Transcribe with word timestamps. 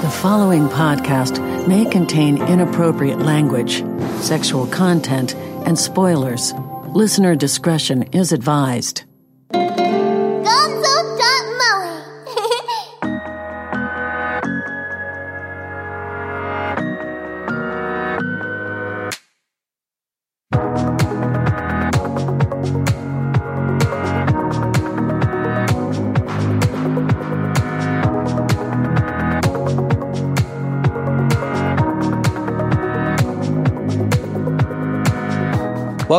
The 0.00 0.08
following 0.08 0.66
podcast 0.70 1.68
may 1.68 1.84
contain 1.84 2.40
inappropriate 2.44 3.18
language, 3.18 3.84
sexual 4.22 4.66
content, 4.68 5.34
and 5.66 5.78
spoilers. 5.78 6.54
Listener 6.94 7.34
discretion 7.36 8.04
is 8.04 8.32
advised. 8.32 9.04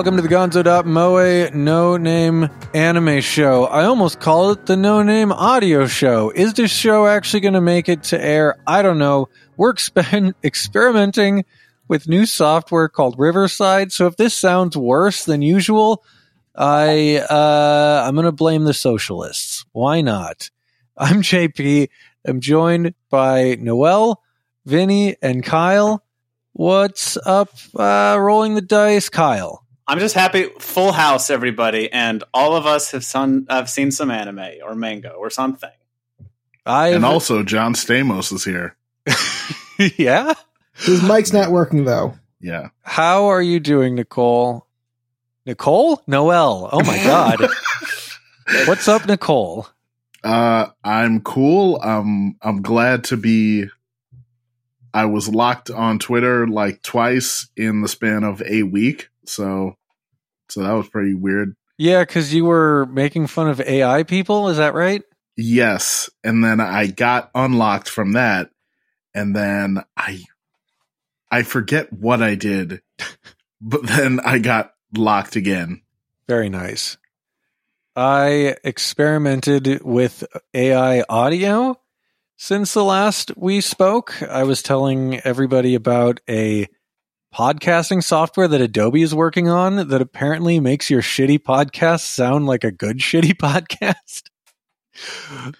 Welcome 0.01 0.15
to 0.15 0.23
the 0.23 0.29
Gonzo.moe 0.29 1.49
No 1.53 1.95
Name 1.95 2.49
Anime 2.73 3.21
Show. 3.21 3.65
I 3.65 3.83
almost 3.85 4.19
called 4.19 4.57
it 4.57 4.65
the 4.65 4.75
No 4.75 5.03
Name 5.03 5.31
Audio 5.31 5.85
Show. 5.85 6.31
Is 6.31 6.55
this 6.55 6.71
show 6.71 7.05
actually 7.05 7.41
going 7.41 7.53
to 7.53 7.61
make 7.61 7.87
it 7.87 8.01
to 8.05 8.19
air? 8.19 8.57
I 8.65 8.81
don't 8.81 8.97
know. 8.97 9.29
We're 9.57 9.75
exper- 9.75 10.33
experimenting 10.43 11.45
with 11.87 12.07
new 12.07 12.25
software 12.25 12.89
called 12.89 13.19
Riverside. 13.19 13.91
So 13.91 14.07
if 14.07 14.17
this 14.17 14.35
sounds 14.35 14.75
worse 14.75 15.23
than 15.23 15.43
usual, 15.43 16.03
I 16.55 17.17
uh, 17.17 18.03
I'm 18.03 18.15
going 18.15 18.25
to 18.25 18.31
blame 18.31 18.63
the 18.63 18.73
socialists. 18.73 19.65
Why 19.71 20.01
not? 20.01 20.49
I'm 20.97 21.21
JP. 21.21 21.89
I'm 22.25 22.39
joined 22.39 22.95
by 23.11 23.55
Noel, 23.59 24.19
Vinny, 24.65 25.15
and 25.21 25.43
Kyle. 25.43 26.03
What's 26.53 27.17
up? 27.17 27.51
Uh, 27.75 28.17
rolling 28.19 28.55
the 28.55 28.61
dice, 28.61 29.07
Kyle. 29.07 29.63
I'm 29.91 29.99
just 29.99 30.15
happy. 30.15 30.47
Full 30.57 30.93
house, 30.93 31.29
everybody, 31.29 31.91
and 31.91 32.23
all 32.33 32.55
of 32.55 32.65
us 32.65 32.91
have 32.91 33.03
some 33.03 33.45
have 33.49 33.69
seen 33.69 33.91
some 33.91 34.09
anime 34.09 34.61
or 34.63 34.73
manga 34.73 35.11
or 35.11 35.29
something. 35.29 35.69
I 36.65 36.93
and 36.93 37.03
also 37.03 37.43
John 37.43 37.73
Stamos 37.73 38.31
is 38.31 38.45
here. 38.45 38.77
yeah, 39.97 40.33
his 40.75 41.03
mic's 41.03 41.33
not 41.33 41.51
working 41.51 41.83
though. 41.83 42.17
Yeah. 42.39 42.69
How 42.83 43.25
are 43.25 43.41
you 43.41 43.59
doing, 43.59 43.95
Nicole? 43.95 44.65
Nicole? 45.45 46.01
Noel. 46.07 46.69
Oh 46.71 46.83
my 46.85 46.95
god. 47.03 47.49
What's 48.67 48.87
up, 48.87 49.05
Nicole? 49.05 49.67
Uh, 50.23 50.67
I'm 50.85 51.19
cool. 51.19 51.81
Um, 51.83 52.37
I'm 52.41 52.61
glad 52.61 53.03
to 53.05 53.17
be. 53.17 53.65
I 54.93 55.03
was 55.03 55.27
locked 55.27 55.69
on 55.69 55.99
Twitter 55.99 56.47
like 56.47 56.81
twice 56.81 57.49
in 57.57 57.81
the 57.81 57.89
span 57.89 58.23
of 58.23 58.41
a 58.43 58.63
week, 58.63 59.09
so 59.25 59.75
so 60.51 60.61
that 60.61 60.71
was 60.73 60.89
pretty 60.89 61.13
weird. 61.13 61.55
Yeah, 61.77 62.01
because 62.01 62.33
you 62.33 62.45
were 62.45 62.85
making 62.87 63.27
fun 63.27 63.49
of 63.49 63.59
AI 63.61 64.03
people. 64.03 64.49
Is 64.49 64.57
that 64.57 64.73
right? 64.73 65.03
Yes. 65.37 66.09
And 66.23 66.43
then 66.43 66.59
I 66.59 66.87
got 66.87 67.31
unlocked 67.33 67.89
from 67.89 68.13
that. 68.13 68.51
And 69.13 69.35
then 69.35 69.83
I, 69.97 70.23
I 71.31 71.43
forget 71.43 71.91
what 71.91 72.21
I 72.21 72.35
did, 72.35 72.81
but 73.61 73.85
then 73.87 74.19
I 74.19 74.39
got 74.39 74.73
locked 74.95 75.35
again. 75.35 75.81
Very 76.27 76.49
nice. 76.49 76.97
I 77.95 78.55
experimented 78.63 79.83
with 79.83 80.23
AI 80.53 81.03
audio 81.09 81.77
since 82.37 82.73
the 82.73 82.83
last 82.83 83.35
we 83.35 83.59
spoke. 83.59 84.21
I 84.23 84.43
was 84.43 84.61
telling 84.61 85.19
everybody 85.21 85.75
about 85.75 86.21
a 86.29 86.67
podcasting 87.33 88.03
software 88.03 88.47
that 88.47 88.61
Adobe 88.61 89.01
is 89.01 89.15
working 89.15 89.47
on 89.47 89.87
that 89.87 90.01
apparently 90.01 90.59
makes 90.59 90.89
your 90.89 91.01
shitty 91.01 91.39
podcast 91.39 92.01
sound 92.01 92.45
like 92.45 92.63
a 92.63 92.71
good 92.71 92.97
shitty 92.99 93.33
podcast. 93.33 94.29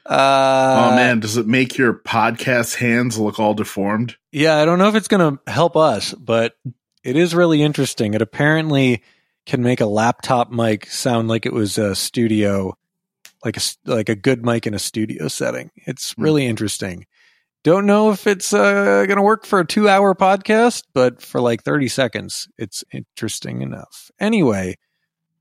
Uh, 0.06 0.92
oh 0.92 0.96
man, 0.96 1.20
does 1.20 1.38
it 1.38 1.48
make 1.48 1.78
your 1.78 1.94
podcast 1.94 2.76
hands 2.76 3.18
look 3.18 3.40
all 3.40 3.54
deformed? 3.54 4.18
Yeah, 4.32 4.58
I 4.58 4.66
don't 4.66 4.78
know 4.78 4.90
if 4.90 4.96
it's 4.96 5.08
going 5.08 5.38
to 5.38 5.52
help 5.52 5.78
us, 5.78 6.14
but 6.14 6.56
it 7.04 7.16
is 7.16 7.34
really 7.34 7.62
interesting. 7.62 8.14
It 8.14 8.22
apparently 8.22 9.04
can 9.46 9.64
make 9.64 9.82
a 9.82 9.86
laptop 9.86 10.52
mic 10.52 10.86
sound 10.88 11.28
like 11.28 11.46
it 11.46 11.54
was 11.54 11.78
a 11.78 11.96
studio, 11.96 12.78
like 13.44 13.58
a 13.58 13.62
like 13.86 14.10
a 14.10 14.16
good 14.16 14.46
mic 14.46 14.68
in 14.68 14.74
a 14.74 14.80
studio 14.80 15.28
setting. 15.28 15.72
It's 15.76 16.14
hmm. 16.14 16.22
really 16.22 16.44
mm. 16.44 16.50
interesting. 16.50 17.06
Don't 17.64 17.86
know 17.86 18.12
if 18.12 18.26
it's 18.26 18.54
uh, 18.54 19.06
going 19.06 19.18
to 19.18 19.22
work 19.22 19.46
for 19.46 19.60
a 19.60 19.66
two 19.66 19.88
hour 19.88 20.16
podcast, 20.16 20.84
but 20.94 21.22
for 21.22 21.40
like 21.40 21.64
30 21.64 21.88
seconds, 21.90 22.48
it's 22.58 22.84
interesting 22.92 23.62
enough. 23.62 24.10
Anyway, 24.20 24.78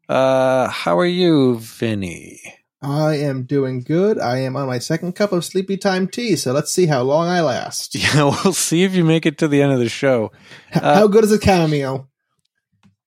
uh, 0.09 0.69
how 0.69 0.99
are 0.99 1.07
you, 1.07 1.59
Vinny? 1.61 2.41
I 2.83 3.17
am 3.17 3.45
doing 3.45 3.83
good. 3.83 4.19
I 4.19 4.39
am 4.39 4.57
on 4.57 4.67
my 4.67 4.79
second 4.79 5.15
cup 5.15 5.33
of 5.33 5.45
sleepy 5.45 5.77
time 5.77 6.09
tea, 6.09 6.37
so 6.37 6.53
let's 6.53 6.71
see 6.71 6.87
how 6.87 7.03
long 7.03 7.29
I 7.29 7.41
last. 7.41 7.95
Yeah, 8.01 8.25
we'll 8.25 8.53
see 8.53 8.85
if 8.85 8.95
you 8.95 9.05
make 9.05 9.25
it 9.25 9.39
to 9.39 9.49
the 9.49 9.63
end 9.63 9.73
of 9.73 9.79
the 9.79 9.89
show. 9.89 10.33
Uh, 10.75 10.95
how 10.95 11.07
good 11.07 11.25
is 11.25 11.33
a 11.33 11.41
chamomile? 11.41 12.09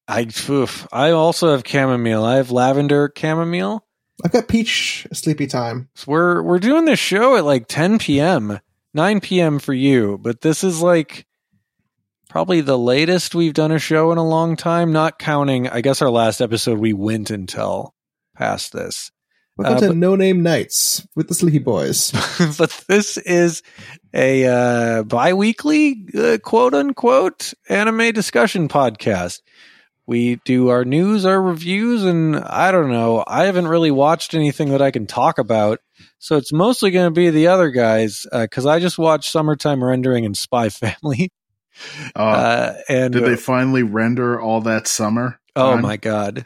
I 0.07 0.27
oof, 0.49 0.87
I 0.91 1.11
also 1.11 1.51
have 1.51 1.63
chamomile. 1.65 2.23
I 2.23 2.35
have 2.35 2.51
lavender 2.51 3.11
chamomile. 3.15 3.85
I've 4.23 4.31
got 4.31 4.47
peach 4.47 5.07
sleepy 5.11 5.47
time. 5.47 5.89
So 5.95 6.11
we're 6.11 6.41
we're 6.41 6.59
doing 6.59 6.85
this 6.85 6.99
show 6.99 7.35
at 7.35 7.45
like 7.45 7.67
10 7.67 7.99
p.m. 7.99 8.59
9 8.93 9.21
p.m. 9.21 9.59
for 9.59 9.73
you, 9.73 10.19
but 10.21 10.41
this 10.41 10.63
is 10.63 10.81
like 10.81 11.25
probably 12.29 12.61
the 12.61 12.77
latest 12.77 13.33
we've 13.33 13.53
done 13.53 13.71
a 13.71 13.79
show 13.79 14.11
in 14.11 14.17
a 14.17 14.27
long 14.27 14.55
time, 14.55 14.91
not 14.91 15.17
counting, 15.19 15.67
I 15.67 15.81
guess, 15.81 16.01
our 16.01 16.11
last 16.11 16.41
episode, 16.41 16.79
we 16.79 16.93
went 16.93 17.31
until 17.31 17.95
past 18.35 18.73
this. 18.73 19.11
Welcome 19.55 19.77
uh, 19.77 19.79
to 19.81 19.87
but, 19.89 19.97
No 19.97 20.15
Name 20.15 20.41
Nights 20.41 21.07
with 21.15 21.27
the 21.27 21.35
Sleepy 21.35 21.59
Boys. 21.59 22.11
but 22.57 22.83
this 22.87 23.17
is 23.17 23.61
a 24.13 24.45
uh, 24.45 25.03
bi 25.03 25.33
weekly, 25.33 26.07
uh, 26.17 26.37
quote 26.43 26.73
unquote, 26.73 27.53
anime 27.69 28.11
discussion 28.13 28.67
podcast. 28.67 29.41
We 30.05 30.35
do 30.43 30.69
our 30.69 30.83
news, 30.83 31.25
our 31.25 31.41
reviews, 31.41 32.03
and 32.03 32.35
I 32.35 32.71
don't 32.71 32.91
know. 32.91 33.23
I 33.25 33.45
haven't 33.45 33.67
really 33.67 33.91
watched 33.91 34.33
anything 34.33 34.69
that 34.69 34.81
I 34.81 34.91
can 34.91 35.07
talk 35.07 35.37
about 35.37 35.79
so 36.23 36.37
it's 36.37 36.53
mostly 36.53 36.89
going 36.89 37.07
to 37.07 37.11
be 37.11 37.31
the 37.31 37.47
other 37.47 37.69
guys 37.69 38.25
because 38.31 38.65
uh, 38.65 38.69
I 38.69 38.79
just 38.79 38.97
watched 38.97 39.29
Summertime 39.29 39.83
Rendering 39.83 40.25
and 40.25 40.37
Spy 40.37 40.69
Family. 40.69 41.33
Uh, 42.15 42.19
uh, 42.19 42.73
and 42.87 43.11
did 43.11 43.25
they 43.25 43.35
finally 43.35 43.83
render 43.83 44.39
all 44.39 44.61
that 44.61 44.87
summer? 44.87 45.41
Oh 45.57 45.75
my 45.75 45.97
god! 45.97 46.45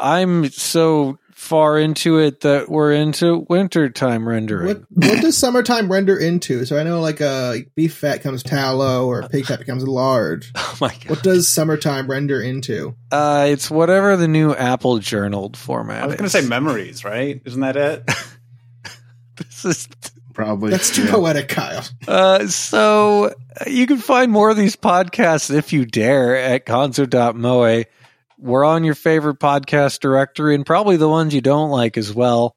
I'm 0.00 0.48
so 0.48 1.18
far 1.34 1.78
into 1.78 2.18
it 2.18 2.40
that 2.40 2.70
we're 2.70 2.94
into 2.94 3.44
wintertime 3.50 4.26
rendering. 4.26 4.68
What, 4.68 4.84
what 4.88 5.20
does 5.20 5.36
summertime 5.36 5.92
render 5.92 6.18
into? 6.18 6.64
So 6.64 6.78
I 6.78 6.82
know 6.82 7.02
like 7.02 7.20
uh, 7.20 7.56
beef 7.74 7.94
fat 7.94 8.16
becomes 8.16 8.42
tallow 8.42 9.06
or 9.06 9.28
pig 9.28 9.44
fat 9.44 9.58
becomes 9.58 9.86
lard. 9.86 10.46
Oh 10.56 10.78
my 10.80 10.88
god! 10.88 11.10
What 11.10 11.22
does 11.22 11.52
summertime 11.52 12.10
render 12.10 12.40
into? 12.40 12.96
Uh, 13.10 13.46
it's 13.48 13.70
whatever 13.70 14.16
the 14.16 14.28
new 14.28 14.54
Apple 14.54 14.98
journaled 14.98 15.56
format. 15.56 16.02
I 16.02 16.06
was 16.06 16.16
going 16.16 16.24
to 16.24 16.30
say 16.30 16.46
memories, 16.46 17.04
right? 17.04 17.40
Isn't 17.44 17.60
that 17.60 17.76
it? 17.76 18.10
this 19.38 19.64
is 19.64 19.88
probably 20.32 20.70
that's 20.70 20.94
too 20.94 21.04
yeah. 21.04 21.10
poetic, 21.10 21.48
Kyle. 21.48 21.84
Uh, 22.06 22.46
so 22.46 23.24
uh, 23.26 23.64
you 23.66 23.86
can 23.86 23.98
find 23.98 24.30
more 24.30 24.50
of 24.50 24.56
these 24.56 24.76
podcasts 24.76 25.54
if 25.54 25.72
you 25.72 25.84
dare 25.84 26.36
at 26.36 26.66
gonzo.moe. 26.66 27.84
We're 28.38 28.64
on 28.64 28.84
your 28.84 28.94
favorite 28.94 29.38
podcast 29.38 30.00
directory 30.00 30.54
and 30.54 30.66
probably 30.66 30.96
the 30.98 31.08
ones 31.08 31.34
you 31.34 31.40
don't 31.40 31.70
like 31.70 31.96
as 31.96 32.12
well. 32.12 32.54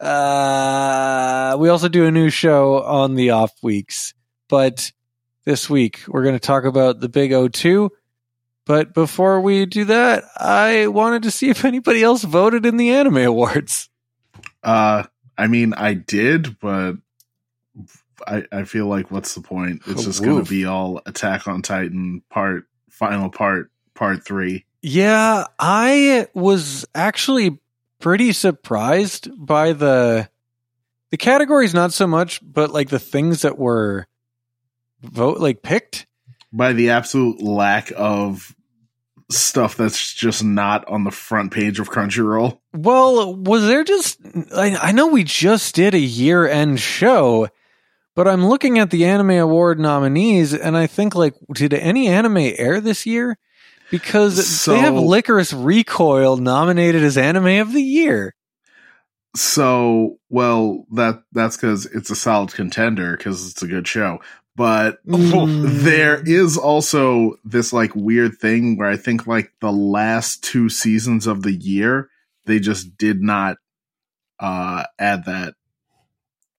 Uh, 0.00 1.56
we 1.60 1.68
also 1.68 1.88
do 1.88 2.06
a 2.06 2.10
new 2.10 2.30
show 2.30 2.82
on 2.82 3.14
the 3.14 3.30
off 3.30 3.52
weeks, 3.62 4.14
but 4.48 4.90
this 5.44 5.70
week 5.70 6.00
we're 6.08 6.24
going 6.24 6.34
to 6.34 6.40
talk 6.40 6.64
about 6.64 6.98
the 6.98 7.08
Big 7.08 7.30
O2. 7.30 7.90
But 8.64 8.94
before 8.94 9.40
we 9.40 9.66
do 9.66 9.84
that, 9.86 10.24
I 10.36 10.88
wanted 10.88 11.24
to 11.24 11.30
see 11.30 11.50
if 11.50 11.64
anybody 11.64 12.02
else 12.02 12.22
voted 12.22 12.66
in 12.66 12.76
the 12.76 12.90
Anime 12.90 13.18
Awards. 13.18 13.88
Uh, 14.62 15.04
I 15.36 15.46
mean, 15.46 15.74
I 15.74 15.94
did, 15.94 16.58
but 16.60 16.94
I, 18.26 18.44
I 18.52 18.64
feel 18.64 18.86
like 18.86 19.10
what's 19.10 19.34
the 19.34 19.40
point? 19.40 19.82
It's 19.86 20.02
oh, 20.02 20.04
just 20.04 20.22
going 20.22 20.44
to 20.44 20.48
be 20.48 20.64
all 20.64 21.00
Attack 21.06 21.48
on 21.48 21.62
Titan 21.62 22.22
part, 22.30 22.66
final 22.90 23.30
part, 23.30 23.70
part 23.94 24.24
three. 24.24 24.64
Yeah, 24.82 25.44
I 25.58 26.26
was 26.34 26.86
actually 26.94 27.60
pretty 28.00 28.32
surprised 28.32 29.30
by 29.34 29.72
the 29.72 30.28
the 31.10 31.16
categories, 31.16 31.74
not 31.74 31.92
so 31.92 32.06
much, 32.06 32.40
but 32.42 32.70
like 32.70 32.88
the 32.88 32.98
things 32.98 33.42
that 33.42 33.58
were 33.58 34.06
vote 35.02 35.38
like 35.38 35.62
picked 35.62 36.06
by 36.52 36.72
the 36.72 36.90
absolute 36.90 37.42
lack 37.42 37.92
of 37.96 38.54
stuff 39.32 39.76
that's 39.76 40.12
just 40.14 40.44
not 40.44 40.86
on 40.88 41.04
the 41.04 41.10
front 41.10 41.52
page 41.52 41.80
of 41.80 41.90
Crunchyroll. 41.90 42.58
Well, 42.74 43.34
was 43.34 43.66
there 43.66 43.84
just 43.84 44.18
I, 44.54 44.76
I 44.76 44.92
know 44.92 45.08
we 45.08 45.24
just 45.24 45.74
did 45.74 45.94
a 45.94 45.98
year 45.98 46.46
end 46.48 46.80
show, 46.80 47.48
But 48.14 48.28
I'm 48.28 48.46
looking 48.46 48.78
at 48.78 48.90
the 48.90 49.06
Anime 49.06 49.30
Award 49.30 49.78
nominees 49.80 50.52
and 50.54 50.76
I 50.76 50.86
think 50.86 51.14
like 51.14 51.34
did 51.54 51.72
any 51.74 52.08
anime 52.08 52.36
air 52.38 52.80
this 52.80 53.06
year? 53.06 53.38
Because 53.90 54.64
they 54.64 54.78
have 54.78 54.94
So- 54.94 55.02
Lycoris 55.02 55.52
Recoil 55.54 56.36
nominated 56.38 57.02
as 57.02 57.18
Anime 57.18 57.60
of 57.60 57.72
the 57.72 57.82
Year. 57.82 58.34
So, 59.34 60.18
well, 60.28 60.84
that 60.92 61.22
that's 61.32 61.56
because 61.56 61.86
it's 61.86 62.10
a 62.10 62.14
solid 62.16 62.52
contender 62.52 63.16
because 63.16 63.50
it's 63.50 63.62
a 63.62 63.66
good 63.66 63.88
show. 63.88 64.20
But 64.54 64.98
Mm. 65.06 65.82
there 65.82 66.22
is 66.24 66.58
also 66.58 67.36
this 67.44 67.72
like 67.72 67.94
weird 67.94 68.38
thing 68.38 68.76
where 68.76 68.88
I 68.88 68.96
think 68.96 69.26
like 69.26 69.52
the 69.60 69.72
last 69.72 70.44
two 70.44 70.68
seasons 70.68 71.26
of 71.26 71.42
the 71.42 71.52
year 71.52 72.08
they 72.44 72.58
just 72.58 72.96
did 72.98 73.22
not 73.22 73.56
uh 74.40 74.82
add 74.98 75.24
that 75.26 75.54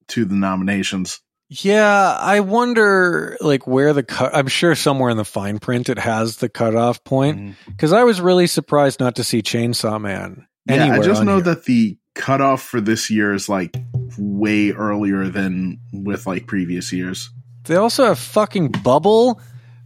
to 0.07 0.25
the 0.25 0.35
nominations. 0.35 1.19
Yeah, 1.49 2.17
I 2.19 2.39
wonder 2.39 3.37
like 3.41 3.67
where 3.67 3.93
the 3.93 4.01
cut 4.03 4.35
I'm 4.35 4.47
sure 4.47 4.73
somewhere 4.75 5.11
in 5.11 5.17
the 5.17 5.25
fine 5.25 5.59
print 5.59 5.89
it 5.89 5.99
has 5.99 6.37
the 6.37 6.49
cutoff 6.49 7.03
point. 7.03 7.55
Because 7.67 7.93
I 7.93 8.03
was 8.05 8.19
really 8.21 8.47
surprised 8.47 8.99
not 8.99 9.15
to 9.17 9.23
see 9.23 9.41
Chainsaw 9.43 10.01
Man. 10.01 10.47
Yeah, 10.67 10.93
I 10.93 10.99
just 11.01 11.23
know 11.23 11.35
here. 11.35 11.43
that 11.43 11.65
the 11.65 11.97
cutoff 12.15 12.63
for 12.63 12.81
this 12.81 13.09
year 13.11 13.33
is 13.33 13.49
like 13.49 13.75
way 14.17 14.71
earlier 14.71 15.27
than 15.29 15.79
with 15.91 16.25
like 16.25 16.47
previous 16.47 16.91
years. 16.93 17.29
They 17.65 17.75
also 17.75 18.05
have 18.05 18.19
fucking 18.19 18.69
Bubble 18.69 19.39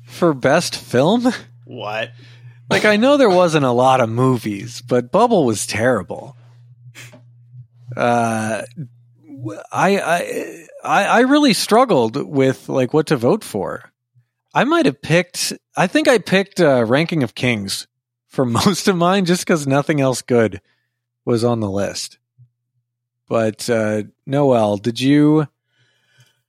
for 0.03 0.33
best 0.33 0.75
film. 0.75 1.27
What? 1.65 2.11
Like 2.69 2.85
I 2.85 2.97
know 2.97 3.17
there 3.17 3.29
wasn't 3.29 3.65
a 3.65 3.71
lot 3.71 4.01
of 4.01 4.09
movies, 4.09 4.81
but 4.81 5.11
Bubble 5.11 5.45
was 5.45 5.65
terrible. 5.65 6.35
Uh, 7.95 8.63
I 9.71 9.97
I 9.97 10.67
I 10.83 11.05
I 11.05 11.19
really 11.21 11.53
struggled 11.53 12.15
with 12.15 12.67
like 12.67 12.93
what 12.93 13.07
to 13.07 13.17
vote 13.17 13.43
for. 13.43 13.91
I 14.53 14.63
might 14.63 14.85
have 14.85 15.01
picked. 15.01 15.53
I 15.75 15.87
think 15.87 16.07
I 16.07 16.17
picked 16.17 16.59
uh, 16.59 16.83
Ranking 16.85 17.23
of 17.23 17.35
Kings 17.35 17.87
for 18.27 18.45
most 18.59 18.87
of 18.87 18.97
mine, 18.97 19.25
just 19.25 19.45
because 19.45 19.67
nothing 19.67 20.01
else 20.01 20.21
good 20.21 20.61
was 21.25 21.43
on 21.43 21.59
the 21.59 21.69
list. 21.69 22.17
But 23.29 23.69
uh, 23.69 24.03
Noel, 24.25 24.77
did 24.77 24.99
you 24.99 25.47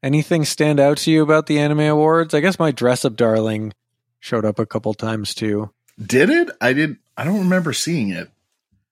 anything 0.03 0.45
stand 0.45 0.81
out 0.81 0.99
to 0.99 1.11
you 1.11 1.23
about 1.23 1.47
the 1.47 1.59
anime 1.59 1.81
awards? 1.81 2.35
I 2.35 2.41
guess 2.41 2.59
my 2.59 2.71
dress 2.71 3.05
up 3.05 3.17
darling 3.17 3.73
showed 4.21 4.45
up 4.45 4.59
a 4.59 4.67
couple 4.67 4.95
times 4.95 5.35
too. 5.35 5.71
Did 6.05 6.31
it? 6.31 6.51
I 6.61 6.73
did. 6.73 6.97
I 7.17 7.25
don't 7.25 7.41
remember 7.41 7.73
seeing 7.73 8.11
it. 8.11 8.31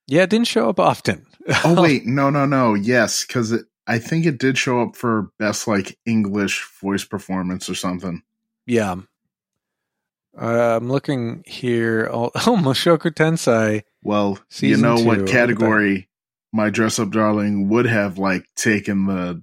Yeah, 0.07 0.23
it 0.23 0.31
didn't 0.31 0.49
show 0.49 0.69
up 0.69 0.81
often. 0.81 1.27
Oh 1.65 1.81
wait, 1.83 2.07
no, 2.07 2.31
no, 2.31 2.47
no. 2.47 2.75
Yes, 2.75 3.25
because 3.25 3.55
I 3.87 3.99
think 3.99 4.27
it 4.27 4.39
did 4.39 4.59
show 4.59 4.83
up 4.83 4.97
for 4.97 5.31
best 5.39 5.69
like 5.69 5.99
English 6.07 6.67
voice 6.81 7.05
performance 7.05 7.69
or 7.69 7.75
something. 7.75 8.23
yeah. 8.67 8.97
Uh, 10.39 10.77
I'm 10.77 10.91
looking 10.91 11.43
here. 11.47 12.11
Oh, 12.13 12.27
oh 12.35 12.59
Mushoku 12.61 13.11
Tensei. 13.11 13.85
Well, 14.03 14.39
you 14.59 14.77
know 14.77 14.99
two, 14.99 15.07
what 15.07 15.27
category 15.27 16.09
my 16.53 16.71
dress 16.71 16.99
up 16.99 17.11
darling 17.11 17.71
would 17.71 17.87
have 17.87 18.19
like 18.19 18.47
taken 18.55 19.07
the 19.07 19.43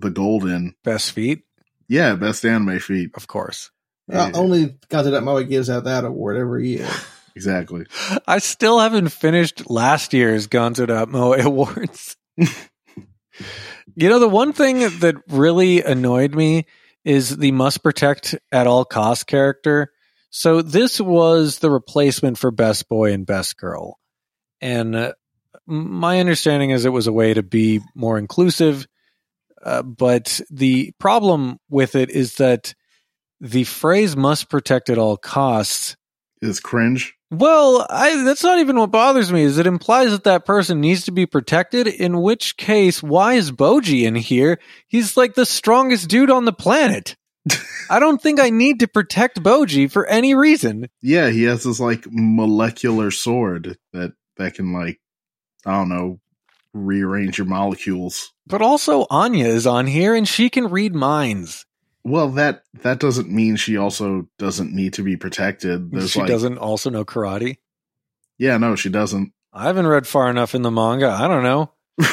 the 0.00 0.10
golden. 0.10 0.74
Best 0.84 1.12
feet, 1.12 1.42
Yeah, 1.88 2.14
best 2.14 2.44
anime 2.44 2.78
feat. 2.78 3.10
of 3.14 3.26
course. 3.26 3.70
Uh, 4.12 4.30
only 4.34 4.76
Gonzo 4.90 5.12
That 5.12 5.22
Moe 5.22 5.42
gives 5.44 5.70
out 5.70 5.84
that 5.84 6.04
award 6.04 6.36
every 6.36 6.68
year. 6.68 6.88
Exactly. 7.34 7.86
I 8.26 8.40
still 8.40 8.78
haven't 8.78 9.08
finished 9.08 9.70
last 9.70 10.12
year's 10.12 10.48
Gonzo 10.48 11.08
Moe 11.08 11.32
Awards. 11.40 12.14
you 12.36 14.08
know, 14.10 14.18
the 14.18 14.28
one 14.28 14.52
thing 14.52 14.80
that 14.80 15.14
really 15.28 15.82
annoyed 15.82 16.34
me 16.34 16.66
is 17.06 17.36
the 17.38 17.52
must 17.52 17.82
protect 17.82 18.34
at 18.52 18.66
all 18.66 18.84
cost 18.84 19.26
character. 19.26 19.92
So 20.28 20.60
this 20.60 21.00
was 21.00 21.60
the 21.60 21.70
replacement 21.70 22.36
for 22.36 22.50
Best 22.50 22.86
Boy 22.88 23.12
and 23.14 23.24
Best 23.26 23.56
Girl. 23.56 23.98
And 24.60 24.94
uh, 24.94 25.12
my 25.66 26.20
understanding 26.20 26.68
is 26.68 26.84
it 26.84 26.90
was 26.90 27.06
a 27.06 27.12
way 27.12 27.32
to 27.32 27.42
be 27.42 27.80
more 27.94 28.18
inclusive. 28.18 28.86
Uh, 29.62 29.82
but 29.82 30.40
the 30.50 30.92
problem 30.98 31.58
with 31.70 31.94
it 31.94 32.10
is 32.10 32.36
that 32.36 32.74
the 33.40 33.64
phrase 33.64 34.16
must 34.16 34.48
protect 34.48 34.90
at 34.90 34.98
all 34.98 35.16
costs 35.16 35.96
Is 36.40 36.60
cringe. 36.60 37.14
well, 37.30 37.86
I, 37.88 38.22
that's 38.24 38.42
not 38.44 38.58
even 38.58 38.76
what 38.78 38.90
bothers 38.90 39.32
me. 39.32 39.42
Is 39.42 39.58
it 39.58 39.66
implies 39.66 40.10
that 40.10 40.24
that 40.24 40.44
person 40.44 40.80
needs 40.80 41.04
to 41.04 41.12
be 41.12 41.26
protected? 41.26 41.86
In 41.86 42.20
which 42.22 42.56
case, 42.56 43.02
why 43.02 43.34
is 43.34 43.50
Boji 43.52 44.02
in 44.04 44.14
here? 44.14 44.58
He's 44.88 45.16
like 45.16 45.34
the 45.34 45.46
strongest 45.46 46.08
dude 46.08 46.30
on 46.30 46.44
the 46.44 46.52
planet. 46.52 47.16
I 47.90 47.98
don't 47.98 48.22
think 48.22 48.38
I 48.38 48.50
need 48.50 48.80
to 48.80 48.88
protect 48.88 49.42
Boji 49.42 49.90
for 49.90 50.06
any 50.06 50.34
reason. 50.34 50.88
Yeah, 51.00 51.30
he 51.30 51.42
has 51.44 51.64
this 51.64 51.80
like 51.80 52.06
molecular 52.10 53.10
sword 53.10 53.76
that 53.92 54.12
that 54.36 54.54
can 54.54 54.72
like 54.72 55.00
I 55.66 55.72
don't 55.72 55.88
know 55.88 56.20
rearrange 56.74 57.38
your 57.38 57.46
molecules. 57.46 58.32
But 58.46 58.62
also, 58.62 59.06
Anya 59.10 59.46
is 59.46 59.66
on 59.66 59.86
here, 59.86 60.14
and 60.14 60.26
she 60.26 60.50
can 60.50 60.70
read 60.70 60.94
minds. 60.94 61.66
Well, 62.04 62.30
that 62.32 62.64
that 62.82 62.98
doesn't 62.98 63.30
mean 63.30 63.56
she 63.56 63.76
also 63.76 64.28
doesn't 64.38 64.72
need 64.72 64.94
to 64.94 65.02
be 65.02 65.16
protected. 65.16 65.92
There's 65.92 66.10
she 66.10 66.20
like, 66.20 66.28
doesn't 66.28 66.58
also 66.58 66.90
know 66.90 67.04
karate. 67.04 67.58
Yeah, 68.38 68.58
no, 68.58 68.74
she 68.74 68.88
doesn't. 68.88 69.32
I 69.52 69.64
haven't 69.64 69.86
read 69.86 70.06
far 70.06 70.28
enough 70.30 70.54
in 70.54 70.62
the 70.62 70.70
manga. 70.70 71.08
I 71.08 71.28
don't 71.28 71.44
know. 71.44 71.72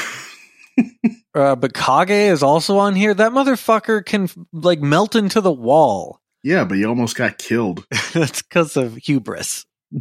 Uh, 1.35 1.55
but 1.55 1.73
Kage 1.75 2.09
is 2.09 2.41
also 2.41 2.79
on 2.79 2.95
here. 2.95 3.13
That 3.13 3.31
motherfucker 3.31 4.03
can 4.03 4.27
like 4.51 4.81
melt 4.81 5.15
into 5.15 5.41
the 5.41 5.51
wall. 5.51 6.19
yeah, 6.41 6.63
but 6.63 6.77
he 6.77 6.85
almost 6.85 7.15
got 7.15 7.38
killed. 7.38 7.85
That's 8.13 8.41
because 8.41 8.75
of 8.75 8.95
hubris. 8.97 9.65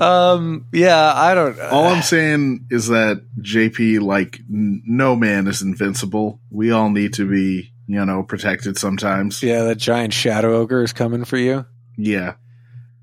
um. 0.00 0.66
Yeah. 0.72 1.12
I 1.14 1.34
don't. 1.34 1.58
All 1.60 1.86
I'm 1.88 2.02
saying 2.14 2.66
is 2.70 2.88
that 2.88 3.22
JP, 3.40 4.00
like, 4.02 4.40
n- 4.52 4.82
no 4.86 5.14
man 5.16 5.46
is 5.46 5.62
invincible. 5.62 6.40
We 6.50 6.70
all 6.70 6.90
need 6.90 7.14
to 7.14 7.28
be, 7.28 7.72
you 7.86 8.04
know, 8.04 8.22
protected 8.22 8.78
sometimes. 8.78 9.42
yeah, 9.42 9.64
that 9.64 9.76
giant 9.78 10.12
shadow 10.14 10.56
ogre 10.56 10.82
is 10.82 10.92
coming 10.92 11.24
for 11.24 11.36
you. 11.36 11.66
Yeah. 11.96 12.34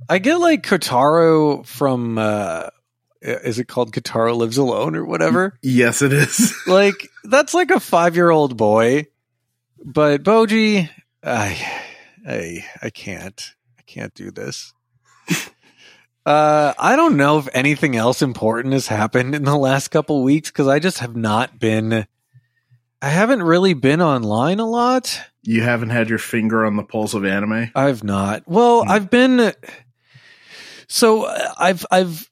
I 0.09 0.19
get 0.19 0.35
like 0.39 0.63
Kotaro 0.65 1.65
from. 1.65 2.17
uh 2.17 2.69
Is 3.21 3.59
it 3.59 3.67
called 3.67 3.91
Kotaro 3.91 4.35
Lives 4.37 4.57
Alone 4.57 4.95
or 4.95 5.03
whatever? 5.05 5.57
Yes, 5.61 6.01
it 6.01 6.13
is. 6.13 6.53
like 6.67 7.09
that's 7.25 7.53
like 7.53 7.71
a 7.71 7.79
five 7.79 8.15
year 8.15 8.29
old 8.29 8.55
boy, 8.55 9.07
but 9.83 10.23
Boji, 10.23 10.89
I, 11.23 11.81
I, 12.25 12.65
I 12.81 12.89
can't, 12.89 13.53
I 13.77 13.81
can't 13.81 14.13
do 14.13 14.31
this. 14.31 14.73
Uh, 16.27 16.73
I 16.77 16.97
don't 16.97 17.15
know 17.15 17.37
if 17.39 17.47
anything 17.53 17.95
else 17.95 18.21
important 18.21 18.73
has 18.73 18.87
happened 18.87 19.33
in 19.33 19.43
the 19.45 19.55
last 19.55 19.87
couple 19.87 20.23
weeks 20.23 20.51
because 20.51 20.67
I 20.67 20.79
just 20.79 20.99
have 20.99 21.15
not 21.15 21.57
been. 21.57 22.05
I 23.01 23.09
haven't 23.09 23.43
really 23.43 23.73
been 23.73 24.01
online 24.01 24.59
a 24.59 24.67
lot. 24.67 25.21
you 25.43 25.61
haven't 25.63 25.91
had 25.91 26.09
your 26.09 26.19
finger 26.19 26.65
on 26.65 26.75
the 26.75 26.83
pulse 26.83 27.13
of 27.13 27.23
anime. 27.23 27.71
I've 27.73 28.03
not. 28.03 28.43
Well, 28.45 28.83
Hmm. 28.83 28.91
I've 28.91 29.09
been. 29.09 29.53
So 30.89 31.25
I've 31.57 31.85
I've 31.91 32.29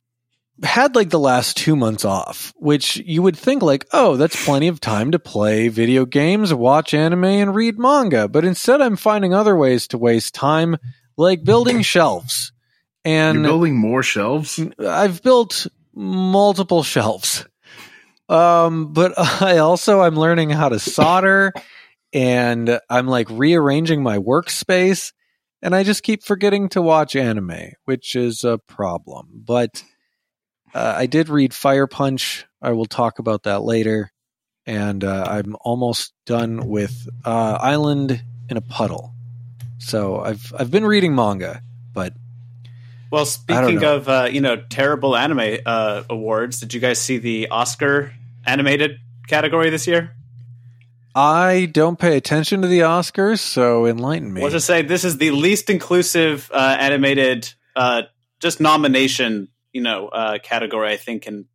had 0.64 0.96
like 0.96 1.10
the 1.10 1.20
last 1.20 1.56
two 1.58 1.76
months 1.76 2.04
off, 2.04 2.54
which 2.58 2.98
you 2.98 3.22
would 3.22 3.38
think 3.38 3.62
like, 3.62 3.86
oh, 3.94 4.16
that's 4.18 4.44
plenty 4.46 4.68
of 4.68 4.82
time 4.82 5.12
to 5.12 5.20
play 5.20 5.68
video 5.70 6.06
games, 6.06 6.54
watch 6.54 6.94
anime, 6.94 7.24
and 7.26 7.56
read 7.56 7.78
manga. 7.80 8.28
But 8.28 8.44
instead, 8.46 8.82
I'm 8.82 8.96
finding 8.98 9.34
other 9.34 9.56
ways 9.56 9.88
to 9.90 9.98
waste 9.98 10.34
time, 10.34 10.78
like 11.18 11.44
building 11.46 11.82
shelves. 11.82 12.52
And 13.06 13.40
You're 13.40 13.48
building 13.52 13.78
more 13.78 14.04
shelves. 14.04 14.60
I've 14.80 15.22
built 15.22 15.68
multiple 15.94 16.84
shelves. 16.84 17.46
Um, 18.28 18.92
but 18.92 19.14
I 19.42 19.60
also 19.60 20.02
I'm 20.02 20.16
learning 20.16 20.50
how 20.50 20.70
to 20.70 20.80
solder 20.80 21.54
and 22.12 22.80
I'm 22.90 23.08
like 23.08 23.30
rearranging 23.30 24.02
my 24.02 24.18
workspace 24.18 25.14
and 25.62 25.76
I 25.76 25.84
just 25.84 26.04
keep 26.04 26.24
forgetting 26.24 26.70
to 26.70 26.82
watch 26.82 27.16
anime, 27.16 27.74
which 27.86 28.16
is 28.16 28.44
a 28.44 28.58
problem. 28.58 29.30
But 29.34 29.84
uh, 30.74 30.94
I 30.98 31.06
did 31.06 31.30
read 31.30 31.54
Fire 31.54 31.88
Punch. 31.88 32.46
I 32.62 32.72
will 32.72 32.86
talk 32.86 33.20
about 33.20 33.44
that 33.44 33.64
later. 33.64 34.12
And 34.66 35.04
uh, 35.04 35.26
I'm 35.28 35.56
almost 35.62 36.14
done 36.26 36.68
with 36.68 37.08
uh, 37.24 37.58
Island 37.62 38.24
in 38.50 38.58
a 38.58 38.62
Puddle. 38.62 39.14
So 39.78 40.20
I've 40.20 40.52
I've 40.58 40.72
been 40.72 40.86
reading 40.86 41.14
manga, 41.14 41.62
but 41.94 42.14
Well, 43.12 43.26
speaking 43.26 43.84
of 43.84 44.10
uh, 44.10 44.30
you 44.32 44.42
know 44.42 44.58
terrible 44.70 45.16
anime 45.16 45.60
uh, 45.66 46.04
awards, 46.10 46.60
did 46.60 46.74
you 46.74 46.80
guys 46.80 47.00
see 47.00 47.18
the 47.18 47.48
Oscar 47.50 48.14
animated 48.46 48.98
category 49.28 49.70
this 49.70 49.88
year? 49.88 50.12
I 51.18 51.70
don't 51.72 51.98
pay 51.98 52.18
attention 52.18 52.62
to 52.64 52.68
the 52.68 52.80
Oscars, 52.82 53.40
so 53.40 53.86
enlighten 53.86 54.34
me. 54.34 54.42
Let's 54.42 54.54
just 54.54 54.68
say 54.68 54.82
this 54.82 55.06
is 55.06 55.18
the 55.18 55.32
least 55.32 55.70
inclusive 55.70 56.52
uh, 56.54 56.76
animated 56.80 57.54
uh, 57.76 58.04
just 58.40 58.60
nomination 58.60 59.48
you 59.72 59.82
know 59.82 60.08
uh, 60.10 60.40
category 60.40 60.92
I 60.92 60.98
think 60.98 61.26
in 61.28 61.46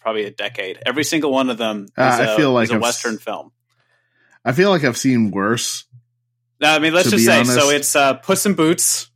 probably 0.00 0.24
a 0.24 0.30
decade. 0.30 0.78
Every 0.86 1.04
single 1.04 1.30
one 1.32 1.50
of 1.50 1.58
them 1.58 1.84
is, 1.84 1.90
Uh, 1.98 2.02
I 2.02 2.22
a, 2.32 2.36
feel 2.36 2.52
like 2.52 2.64
is 2.64 2.70
a 2.70 2.74
I've 2.76 2.80
Western 2.82 3.16
s- 3.16 3.22
film. 3.22 3.52
I 4.42 4.52
feel 4.52 4.70
like 4.70 4.84
I've 4.84 4.96
seen 4.96 5.30
worse. 5.30 5.84
No, 6.62 6.68
I 6.70 6.78
mean, 6.78 6.94
let's 6.94 7.10
just 7.10 7.24
say, 7.26 7.40
honest- 7.40 7.54
so 7.54 7.68
it's 7.68 7.94
uh, 7.94 8.14
Puss 8.14 8.46
in 8.46 8.54
Boots. 8.54 9.09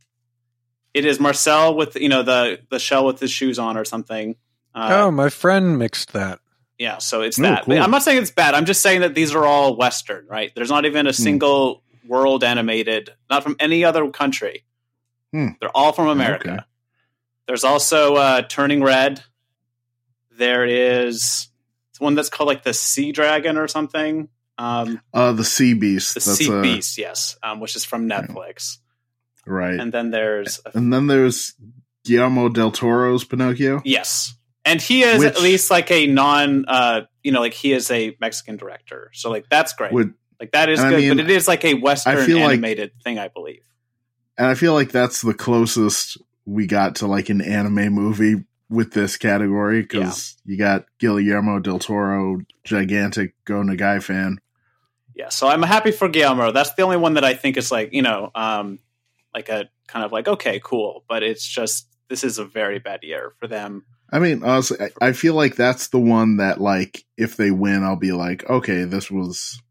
It 0.95 1.05
is 1.05 1.19
Marcel 1.19 1.75
with 1.75 1.95
you 1.95 2.09
know 2.09 2.23
the 2.23 2.59
the 2.69 2.79
shell 2.79 3.05
with 3.05 3.19
his 3.19 3.29
shoes 3.31 3.59
on 3.59 3.77
or 3.77 3.83
something. 3.85 4.35
Uh, 4.73 4.89
oh, 5.03 5.11
my 5.11 5.29
friend 5.29 5.77
mixed 5.77 6.13
that. 6.13 6.39
Yeah, 6.79 6.97
so 6.97 7.21
it's 7.21 7.37
Oh, 7.39 7.43
that. 7.43 7.65
cool. 7.65 7.79
I'm 7.79 7.91
not 7.91 8.01
saying 8.03 8.21
it's 8.21 8.31
bad. 8.31 8.53
I'm 8.53 8.65
just 8.65 8.81
saying 8.81 9.01
that 9.01 9.13
these 9.15 9.33
are 9.35 9.45
all 9.45 9.77
Western, 9.77 10.25
right? 10.27 10.51
There's 10.55 10.69
not 10.69 10.83
Hmm. 10.83 10.87
even 10.91 11.07
a 11.07 11.13
single 11.13 11.83
world 12.07 12.43
animated, 12.43 13.11
not 13.29 13.43
from 13.43 13.55
any 13.59 13.83
other 13.85 14.09
country. 14.09 14.63
Hmm. 15.31 15.49
They're 15.59 15.75
all 15.75 15.91
from 15.93 16.07
America. 16.07 16.51
Okay. 16.53 16.63
There's 17.47 17.63
also 17.63 18.15
uh, 18.15 18.41
Turning 18.43 18.81
Red. 18.83 19.21
There 20.37 20.65
is 20.65 21.47
one 21.99 22.15
that's 22.15 22.29
called 22.29 22.47
like 22.47 22.63
the 22.63 22.73
Sea 22.73 23.11
Dragon 23.11 23.57
or 23.57 23.67
something. 23.67 24.27
Um, 24.57 25.01
Uh, 25.13 25.31
the 25.33 25.43
Sea 25.45 25.73
Beast. 25.73 26.13
the 26.13 26.19
That's 26.19 26.37
Sea 26.37 26.51
uh, 26.53 26.61
Beast, 26.61 26.97
yes, 26.97 27.37
um, 27.43 27.59
which 27.59 27.75
is 27.75 27.85
from 27.85 28.07
Netflix. 28.09 28.35
right. 28.35 28.77
And 29.45 29.91
then 29.93 30.11
there's 30.11 30.59
And 30.73 30.91
then 30.91 31.07
there's 31.07 31.53
Guillermo 32.03 32.49
del 32.49 32.71
Toro's 32.71 33.23
Pinocchio. 33.23 33.81
Yes. 33.85 34.33
And 34.63 34.81
he 34.81 35.03
is 35.03 35.19
Which- 35.19 35.27
at 35.35 35.41
least 35.41 35.69
like 35.71 35.91
a 35.91 36.07
non 36.07 36.65
uh 36.67 37.01
you 37.23 37.31
know, 37.31 37.39
like 37.41 37.53
he 37.53 37.71
is 37.73 37.89
a 37.91 38.15
Mexican 38.21 38.57
director. 38.57 39.09
So 39.13 39.29
like 39.31 39.45
that's 39.49 39.73
great. 39.73 39.91
Would 39.93 40.13
like 40.39 40.51
that 40.51 40.69
is 40.69 40.79
and 40.79 40.87
I 40.87 40.91
good, 40.91 40.99
mean, 40.99 41.17
but 41.17 41.19
it 41.25 41.29
is 41.31 41.47
like 41.47 41.63
a 41.65 41.73
Western 41.75 42.25
feel 42.25 42.37
like- 42.39 42.51
animated 42.53 42.91
thing, 43.03 43.17
I 43.19 43.27
believe. 43.29 43.63
and 44.37 44.47
I 44.47 44.53
feel 44.55 44.73
like 44.73 44.91
that's 44.91 45.21
the 45.21 45.33
closest 45.33 46.17
we 46.45 46.67
got 46.67 46.95
to 46.97 47.07
like 47.07 47.29
an 47.29 47.41
anime 47.41 47.93
movie 47.93 48.43
with 48.69 48.91
this 48.93 49.17
category 49.17 49.81
because 49.81 50.35
you 50.45 50.57
got 50.57 50.85
Guillermo 50.99 51.59
del 51.59 51.79
Toro, 51.79 52.39
gigantic 52.63 53.33
Go 53.45 53.55
Nagai 53.61 54.01
fan. 54.03 54.39
Yeah. 55.15 55.29
So 55.29 55.47
I'm 55.47 55.61
happy 55.63 55.91
for 55.91 56.09
Guillermo. 56.09 56.51
That's 56.51 56.73
the 56.73 56.81
only 56.81 56.97
one 56.97 57.13
that 57.13 57.23
I 57.23 57.33
think 57.35 57.57
is 57.57 57.71
like, 57.71 57.93
you 57.93 58.01
know, 58.01 58.31
um 58.35 58.79
like 59.35 59.49
a 59.49 59.69
kind 59.87 60.05
of 60.05 60.11
like, 60.11 60.27
okay, 60.27 60.59
cool. 60.63 61.03
But 61.07 61.21
it's 61.21 61.45
just 61.45 61.87
this 62.09 62.23
is 62.23 62.39
a 62.39 62.45
very 62.45 62.79
bad 62.79 63.03
year 63.03 63.33
for 63.39 63.47
them. 63.47 63.85
I 64.11 64.19
mean, 64.19 64.43
honestly, 64.43 64.77
I, 64.79 65.07
I 65.07 65.11
feel 65.11 65.33
like 65.33 65.55
that's 65.55 65.89
the 65.89 65.99
one 65.99 66.37
that 66.37 66.61
like 66.61 67.05
if 67.17 67.35
they 67.35 67.51
win, 67.51 67.83
I'll 67.83 67.97
be 67.97 68.13
like, 68.13 68.49
okay, 68.49 68.85
this 68.85 69.11
was 69.11 69.61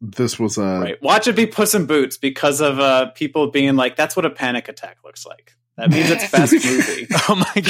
this 0.00 0.38
was 0.38 0.58
a 0.58 0.80
right. 0.80 1.02
Watch 1.02 1.26
it 1.26 1.36
be 1.36 1.46
Puss 1.46 1.74
in 1.74 1.86
Boots 1.86 2.18
because 2.18 2.60
of 2.60 2.78
uh 2.78 3.10
people 3.12 3.50
being 3.50 3.76
like, 3.76 3.96
that's 3.96 4.14
what 4.14 4.26
a 4.26 4.30
panic 4.30 4.68
attack 4.68 4.98
looks 5.04 5.24
like. 5.24 5.52
That 5.76 5.90
means 5.90 6.10
it's 6.10 6.30
best 6.30 6.52
movie. 6.64 7.06
Oh 7.28 7.34
my 7.34 7.62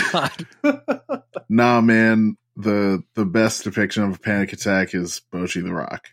god. 0.73 1.23
nah, 1.49 1.81
man. 1.81 2.37
The 2.57 3.03
the 3.15 3.25
best 3.25 3.65
depiction 3.65 4.05
of 4.05 4.17
a 4.17 4.19
panic 4.19 4.53
attack 4.53 4.95
is 4.95 5.23
Bocchi 5.33 5.63
the 5.63 5.73
Rock 5.73 6.09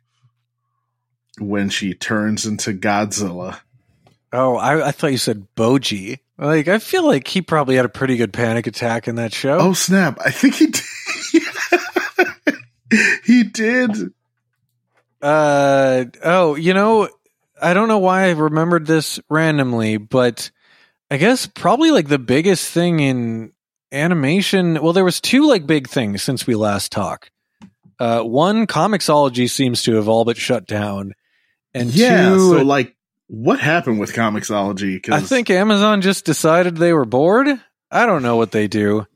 when 1.39 1.69
she 1.69 1.93
turns 1.93 2.45
into 2.45 2.73
Godzilla. 2.73 3.59
Oh, 4.33 4.55
I, 4.55 4.87
I 4.87 4.91
thought 4.91 5.11
you 5.11 5.17
said 5.17 5.47
Boji. 5.55 6.19
Like, 6.37 6.67
I 6.67 6.79
feel 6.79 7.05
like 7.05 7.27
he 7.27 7.41
probably 7.41 7.75
had 7.75 7.85
a 7.85 7.89
pretty 7.89 8.17
good 8.17 8.33
panic 8.33 8.65
attack 8.65 9.07
in 9.07 9.15
that 9.15 9.33
show. 9.33 9.57
Oh 9.59 9.73
snap! 9.73 10.17
I 10.23 10.31
think 10.31 10.55
he 10.55 10.67
did. 10.67 10.81
he 13.25 13.43
did. 13.43 14.13
Uh 15.21 16.05
oh, 16.23 16.55
you 16.55 16.73
know, 16.73 17.09
I 17.61 17.73
don't 17.73 17.87
know 17.87 17.99
why 17.99 18.23
I 18.23 18.31
remembered 18.31 18.87
this 18.87 19.19
randomly, 19.29 19.97
but 19.97 20.49
I 21.11 21.17
guess 21.17 21.45
probably 21.45 21.91
like 21.91 22.07
the 22.07 22.17
biggest 22.17 22.71
thing 22.71 22.99
in 23.01 23.51
animation. 23.91 24.81
Well, 24.81 24.93
there 24.93 25.05
was 25.05 25.21
two 25.21 25.47
like 25.47 25.67
big 25.67 25.87
things 25.87 26.23
since 26.23 26.47
we 26.47 26.55
last 26.55 26.91
talked. 26.91 27.29
Uh, 27.99 28.23
one, 28.23 28.65
Comixology 28.65 29.47
seems 29.47 29.83
to 29.83 29.93
have 29.95 30.07
all 30.07 30.25
but 30.25 30.37
shut 30.37 30.65
down, 30.65 31.13
and 31.75 31.91
yeah. 31.91 32.29
two, 32.29 32.57
so 32.57 32.63
like, 32.63 32.95
what 33.31 33.61
happened 33.61 33.97
with 33.97 34.11
Comixology? 34.11 35.09
I 35.09 35.21
think 35.21 35.49
Amazon 35.49 36.01
just 36.01 36.25
decided 36.25 36.75
they 36.75 36.91
were 36.91 37.05
bored. 37.05 37.47
I 37.89 38.05
don't 38.05 38.23
know 38.23 38.35
what 38.35 38.51
they 38.51 38.67
do. 38.67 39.07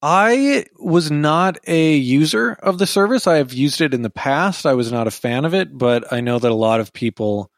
I 0.00 0.64
was 0.78 1.10
not 1.10 1.58
a 1.66 1.94
user 1.94 2.52
of 2.52 2.78
the 2.78 2.86
service. 2.86 3.26
I 3.26 3.36
have 3.36 3.52
used 3.52 3.82
it 3.82 3.92
in 3.92 4.00
the 4.00 4.08
past. 4.08 4.64
I 4.64 4.72
was 4.72 4.90
not 4.90 5.06
a 5.06 5.10
fan 5.10 5.44
of 5.44 5.52
it, 5.52 5.76
but 5.76 6.10
I 6.10 6.22
know 6.22 6.38
that 6.38 6.50
a 6.50 6.54
lot 6.54 6.80
of 6.80 6.94
people 6.94 7.50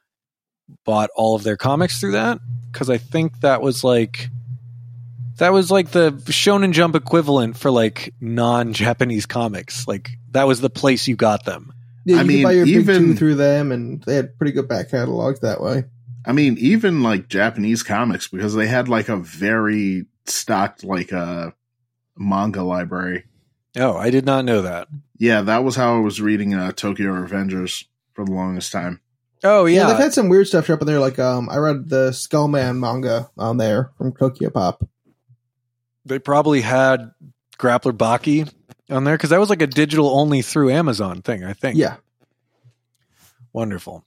bought 0.84 1.10
all 1.14 1.36
of 1.36 1.44
their 1.44 1.56
comics 1.56 2.00
through 2.00 2.12
that 2.12 2.40
because 2.72 2.90
I 2.90 2.98
think 2.98 3.38
that 3.40 3.62
was 3.62 3.84
like 3.84 4.30
that 5.36 5.52
was 5.52 5.70
like 5.70 5.92
the 5.92 6.10
Shonen 6.26 6.72
Jump 6.72 6.96
equivalent 6.96 7.56
for 7.56 7.70
like 7.70 8.12
non-Japanese 8.20 9.26
comics. 9.26 9.86
Like 9.86 10.10
that 10.32 10.48
was 10.48 10.60
the 10.60 10.70
place 10.70 11.06
you 11.06 11.14
got 11.14 11.44
them. 11.44 11.72
Yeah, 12.04 12.14
you 12.14 12.16
I 12.16 12.22
can 12.22 12.26
mean, 12.28 12.42
buy 12.44 12.52
your 12.52 12.64
big 12.66 12.74
even- 12.76 13.02
two 13.02 13.14
through 13.16 13.34
them, 13.36 13.72
and 13.72 14.02
they 14.04 14.14
had 14.14 14.36
pretty 14.38 14.52
good 14.52 14.68
back 14.68 14.90
catalogs 14.90 15.40
that 15.40 15.60
way. 15.60 15.84
I 16.24 16.32
mean, 16.32 16.56
even 16.58 17.02
like 17.02 17.28
Japanese 17.28 17.82
comics 17.82 18.28
because 18.28 18.54
they 18.54 18.66
had 18.66 18.88
like 18.88 19.08
a 19.08 19.16
very 19.16 20.06
stocked 20.26 20.84
like 20.84 21.12
a 21.12 21.54
manga 22.16 22.62
library. 22.62 23.24
Oh, 23.76 23.96
I 23.96 24.10
did 24.10 24.26
not 24.26 24.44
know 24.44 24.62
that. 24.62 24.88
Yeah, 25.18 25.42
that 25.42 25.64
was 25.64 25.76
how 25.76 25.96
I 25.96 26.00
was 26.00 26.20
reading 26.20 26.54
uh, 26.54 26.72
Tokyo 26.72 27.12
Revengers 27.12 27.84
for 28.14 28.24
the 28.24 28.32
longest 28.32 28.72
time. 28.72 29.00
Oh 29.44 29.66
Yeah, 29.66 29.82
yeah, 29.82 29.86
they've 29.88 29.98
had 30.02 30.12
some 30.12 30.28
weird 30.28 30.48
stuff 30.48 30.68
up 30.68 30.80
in 30.80 30.86
there. 30.86 30.98
Like, 30.98 31.18
um, 31.18 31.48
I 31.48 31.56
read 31.58 31.88
the 31.88 32.10
Skullman 32.10 32.78
manga 32.80 33.30
on 33.38 33.56
there 33.56 33.90
from 33.96 34.12
Tokyo 34.12 34.50
Pop. 34.50 34.86
they 36.04 36.18
probably 36.18 36.60
had 36.62 37.12
Grappler 37.58 37.92
Baki 37.96 38.52
on 38.90 39.04
there 39.04 39.16
because 39.16 39.30
that 39.30 39.40
was 39.40 39.50
like 39.50 39.62
a 39.62 39.66
digital 39.66 40.08
only 40.08 40.42
through 40.42 40.70
Amazon 40.70 41.22
thing. 41.22 41.44
I 41.44 41.52
think. 41.52 41.76
Yeah, 41.76 41.96
wonderful. 43.52 44.04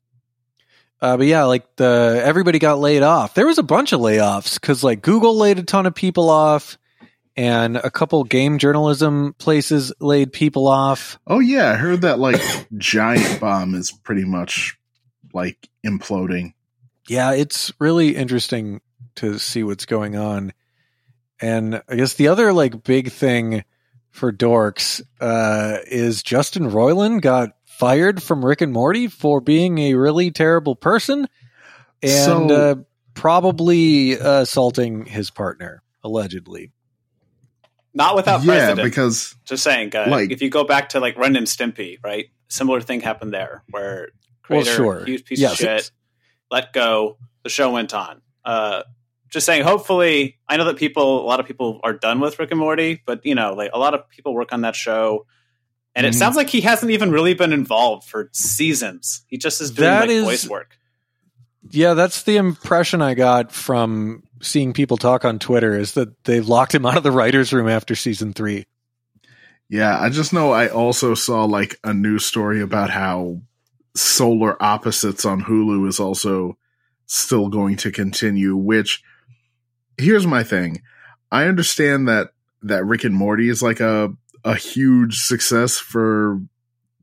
Uh, 1.02 1.18
but 1.18 1.26
yeah, 1.26 1.46
like 1.46 1.76
the 1.78 2.22
everybody 2.24 2.60
got 2.60 2.80
laid 2.80 3.02
off. 3.02 3.34
There 3.34 3.48
was 3.48 3.58
a 3.58 3.64
bunch 3.64 3.92
of 3.92 4.00
layoffs 4.00 4.60
because 4.60 4.84
like 4.84 5.02
Google 5.02 5.36
laid 5.38 5.58
a 5.58 5.64
ton 5.64 5.86
of 5.88 5.96
people 5.96 6.30
off, 6.30 6.78
and 7.36 7.78
a 7.78 7.90
couple 7.90 8.24
game 8.24 8.60
journalism 8.60 9.34
places 9.38 9.92
laid 10.00 10.32
people 10.32 10.68
off. 10.68 11.18
Oh 11.26 11.40
yeah, 11.40 11.72
I 11.72 11.76
heard 11.76 12.02
that 12.02 12.20
like 12.20 12.42
Giant 12.78 13.40
Bomb 13.40 13.74
is 13.74 13.92
pretty 13.92 14.26
much 14.26 14.78
like 15.34 15.70
imploding. 15.86 16.54
Yeah, 17.08 17.34
it's 17.34 17.74
really 17.80 18.16
interesting 18.16 18.82
to 19.16 19.40
see 19.40 19.64
what's 19.64 19.86
going 19.86 20.16
on. 20.16 20.54
And 21.42 21.82
I 21.90 21.96
guess 21.96 22.14
the 22.14 22.28
other 22.28 22.54
like 22.54 22.84
big 22.84 23.12
thing 23.12 23.64
for 24.12 24.32
dorks 24.32 25.02
uh, 25.20 25.78
is 25.88 26.22
Justin 26.24 26.70
Roiland 26.70 27.22
got 27.22 27.52
fired 27.66 28.22
from 28.22 28.46
Rick 28.46 28.62
and 28.62 28.72
Morty 28.74 29.08
for 29.08 29.42
being 29.42 29.80
a 29.80 29.96
really 29.96 30.30
terrible 30.32 30.76
person 30.76 31.28
and 32.04 32.50
So- 32.50 32.56
uh, 32.56 32.76
probably 33.14 34.14
assaulting 34.14 35.06
his 35.06 35.30
partner 35.32 35.82
allegedly. 36.04 36.72
Not 37.94 38.16
without 38.16 38.42
yeah, 38.44 38.54
precedent. 38.74 38.84
because 38.86 39.36
Just 39.46 39.64
saying, 39.64 39.96
uh, 39.96 40.06
Like- 40.10 40.32
if 40.32 40.42
you 40.42 40.50
go 40.50 40.64
back 40.64 40.90
to 40.90 41.00
like 41.00 41.18
Ren 41.18 41.36
and 41.36 41.48
Stimpy, 41.48 41.98
right? 42.04 42.28
Similar 42.48 42.82
thing 42.82 43.02
happened 43.02 43.34
there, 43.34 43.64
where 43.70 44.10
Well, 44.50 44.62
creator, 44.62 44.76
sure. 44.76 45.06
huge 45.06 45.26
piece 45.26 45.40
Yes, 45.40 45.54
of 45.54 45.58
shit, 45.58 45.92
let 46.50 46.74
go. 46.74 47.18
The 47.44 47.50
show 47.50 47.72
went 47.72 47.94
on. 47.94 48.22
Uh, 48.46 48.84
just 49.32 49.46
saying. 49.46 49.64
Hopefully, 49.64 50.38
I 50.48 50.58
know 50.58 50.66
that 50.66 50.78
people, 50.78 51.22
a 51.24 51.26
lot 51.26 51.40
of 51.40 51.46
people 51.48 51.80
are 51.84 51.94
done 51.94 52.20
with 52.20 52.38
Rick 52.38 52.52
and 52.52 52.60
Morty, 52.60 53.02
but 53.06 53.26
you 53.26 53.34
know, 53.36 53.54
like 53.54 53.72
a 53.74 53.80
lot 53.80 53.94
of 53.94 54.08
people 54.10 54.34
work 54.34 54.54
on 54.54 54.62
that 54.62 54.76
show, 54.76 55.26
and 55.96 56.06
it 56.06 56.14
Mhm. 56.14 56.18
sounds 56.20 56.36
like 56.36 56.50
he 56.50 56.62
hasn't 56.62 56.92
even 56.92 57.12
really 57.12 57.34
been 57.34 57.54
involved 57.54 58.08
for 58.08 58.30
seasons. 58.34 59.24
He 59.28 59.38
just 59.38 59.60
is 59.62 59.72
doing 59.72 59.90
That 59.90 60.02
like 60.02 60.10
is- 60.10 60.24
voice 60.26 60.48
work. 60.48 60.78
Yeah, 61.70 61.94
that's 61.94 62.24
the 62.24 62.38
impression 62.38 63.02
I 63.02 63.14
got 63.14 63.52
from 63.52 64.24
seeing 64.42 64.74
people 64.74 64.98
talk 64.98 65.24
on 65.26 65.38
Twitter 65.40 65.78
is 65.78 65.94
that 65.94 66.24
they 66.26 66.42
locked 66.42 66.74
him 66.74 66.86
out 66.86 66.98
of 66.98 67.04
the 67.04 67.12
writer's 67.12 67.54
room 67.54 67.70
after 67.70 67.96
season 67.96 68.34
three. 68.34 68.66
yeah, 69.70 69.98
I 69.98 70.10
just 70.10 70.34
know 70.34 70.52
I 70.52 70.68
also 70.68 71.14
saw 71.14 71.46
like 71.46 71.80
a 71.84 71.94
news 71.94 72.26
story 72.26 72.62
about 72.62 72.90
how 72.90 73.40
Solar 73.96 74.62
Opposites 74.62 75.24
on 75.26 75.44
Hulu 75.44 75.88
is 75.88 76.00
also 76.00 76.58
still 77.06 77.48
going 77.48 77.78
to 77.78 77.92
continue, 77.92 78.56
which 78.56 79.02
here's 79.98 80.28
my 80.28 80.44
thing. 80.44 80.82
I 81.32 81.46
understand 81.46 82.08
that 82.08 82.30
that 82.64 82.86
Rick 82.86 83.04
and 83.04 83.16
Morty 83.16 83.50
is 83.50 83.62
like 83.62 83.80
a 83.80 84.14
a 84.44 84.56
huge 84.56 85.18
success 85.20 85.78
for 85.78 86.40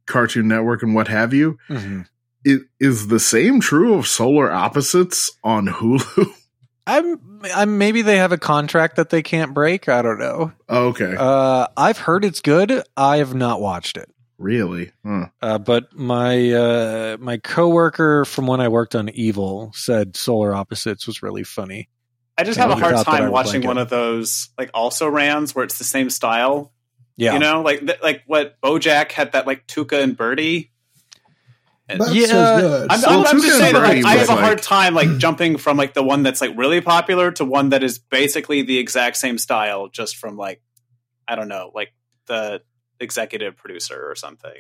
Cartoon 0.07 0.49
Network 0.49 0.83
and 0.83 0.95
what 0.95 1.09
have 1.09 1.33
you. 1.35 1.59
Mm-hmm. 1.68 2.02
It 2.45 2.62
is 2.80 3.09
the 3.09 3.21
same 3.21 3.61
true 3.61 3.95
of 3.95 4.07
Solar 4.07 4.50
Opposites 4.50 5.30
on 5.45 5.66
Hulu. 5.66 6.26
I'm, 6.87 7.21
I'm 7.54 7.76
maybe 7.76 8.00
they 8.02 8.16
have 8.16 8.33
a 8.33 8.38
contract 8.38 8.97
that 8.97 9.11
they 9.11 9.23
can't 9.23 9.52
break. 9.52 9.88
I 9.90 10.00
don't 10.00 10.18
know. 10.18 10.52
okay, 10.71 11.14
Uh, 11.18 11.66
I've 11.76 11.99
heard 11.99 12.25
it's 12.25 12.40
good. 12.40 12.83
I 12.97 13.18
have 13.18 13.35
not 13.35 13.61
watched 13.61 13.99
it. 13.99 14.09
really? 14.38 14.92
Huh. 15.04 15.26
Uh, 15.42 15.59
but 15.59 15.95
my 15.95 16.50
uh, 16.52 17.16
my 17.21 17.37
coworker 17.38 18.25
from 18.25 18.47
when 18.47 18.61
I 18.62 18.68
worked 18.68 18.95
on 18.95 19.11
Evil 19.11 19.71
said 19.75 20.16
Solar 20.16 20.54
Opposites 20.54 21.07
was 21.07 21.23
really 21.23 21.45
funny. 21.45 21.88
I 22.38 22.45
just 22.45 22.59
have 22.59 22.71
a 22.71 22.76
hard 22.76 22.95
thought 22.95 23.07
that 23.07 23.14
I 23.14 23.18
time 23.18 23.30
watching 23.33 23.62
one 23.66 23.76
of 23.78 23.88
those 23.90 24.49
like 24.57 24.71
also 24.73 25.09
rans 25.09 25.54
where 25.54 25.64
it's 25.64 25.76
the 25.78 25.85
same 25.85 26.09
style 26.09 26.73
Yeah. 27.16 27.33
You 27.35 27.40
know, 27.40 27.62
like 27.62 27.80
th- 27.80 28.00
like 28.02 28.23
what 28.26 28.61
BoJack 28.61 29.11
had 29.12 29.33
that 29.33 29.47
like 29.47 29.66
Tuca 29.66 30.02
and 30.02 30.16
Birdie. 30.16 30.71
And- 31.88 32.00
Yeah, 32.12 32.26
so 32.26 32.61
good. 32.61 32.87
I'm, 32.90 33.00
Well, 33.00 33.21
I'm, 33.21 33.26
I'm 33.26 33.42
just 33.42 33.59
saying, 33.59 33.73
that, 33.75 33.83
like, 33.83 34.04
I 34.04 34.16
have 34.16 34.28
a 34.28 34.33
like- 34.33 34.40
hard 34.45 34.62
time 34.62 34.95
like 34.95 35.18
jumping 35.18 35.57
from 35.57 35.76
like 35.76 35.95
the 35.95 36.02
one 36.04 36.23
that's 36.23 36.40
like 36.40 36.57
really 36.57 36.80
popular 36.80 37.30
to 37.33 37.45
one 37.45 37.71
that 37.71 37.83
is 37.83 37.99
basically 37.99 38.62
the 38.62 38.78
exact 38.78 39.16
same 39.16 39.37
style, 39.38 39.88
just 39.88 40.16
from 40.16 40.37
like 40.37 40.62
I 41.26 41.35
don't 41.35 41.49
know, 41.49 41.73
like 41.75 41.92
the 42.26 42.62
executive 43.00 43.57
producer 43.57 44.00
or 44.11 44.14
something. 44.14 44.52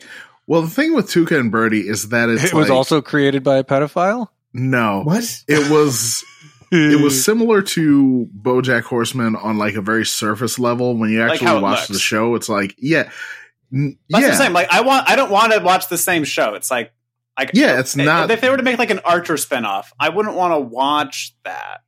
Well, 0.46 0.62
the 0.62 0.70
thing 0.70 0.94
with 0.94 1.06
Tuca 1.10 1.38
and 1.38 1.52
Birdie 1.52 1.86
is 1.86 2.08
that 2.08 2.28
it's 2.28 2.44
it 2.44 2.54
was 2.54 2.68
like- 2.70 2.76
also 2.76 3.00
created 3.02 3.44
by 3.44 3.58
a 3.58 3.64
pedophile. 3.64 4.28
no. 4.52 5.02
what? 5.04 5.24
It 5.46 5.70
was 5.70 6.24
it 6.72 7.02
was 7.02 7.24
similar 7.24 7.62
to 7.62 8.28
BoJack 8.40 8.82
Horseman 8.82 9.36
on 9.36 9.58
like 9.58 9.74
a 9.74 9.80
very 9.82 10.04
surface 10.06 10.58
level. 10.58 10.96
When 10.96 11.10
you 11.10 11.22
actually 11.22 11.46
how 11.46 11.58
it 11.58 11.62
watch 11.62 11.78
looks. 11.80 11.88
the 11.88 11.98
show, 11.98 12.34
it's 12.34 12.48
like 12.48 12.74
yeah, 12.78 13.10
N- 13.72 13.98
That's 14.10 14.22
yeah, 14.22 14.30
the 14.30 14.36
same. 14.36 14.52
Like 14.52 14.68
I 14.72 14.80
want, 14.82 15.08
I 15.08 15.16
don't 15.16 15.30
want 15.30 15.52
to 15.52 15.60
watch 15.60 15.88
the 15.88 15.98
same 15.98 16.24
show. 16.24 16.54
It's 16.54 16.70
like, 16.70 16.92
like 17.38 17.50
yeah. 17.54 17.78
It's 17.80 17.96
not. 17.96 18.30
If 18.30 18.40
they 18.40 18.48
were 18.50 18.56
to 18.56 18.62
make 18.62 18.78
like 18.78 18.90
an 18.90 19.00
Archer 19.00 19.34
spinoff, 19.34 19.86
I 20.00 20.08
wouldn't 20.08 20.34
want 20.34 20.54
to 20.54 20.60
watch 20.60 21.34
that. 21.44 21.82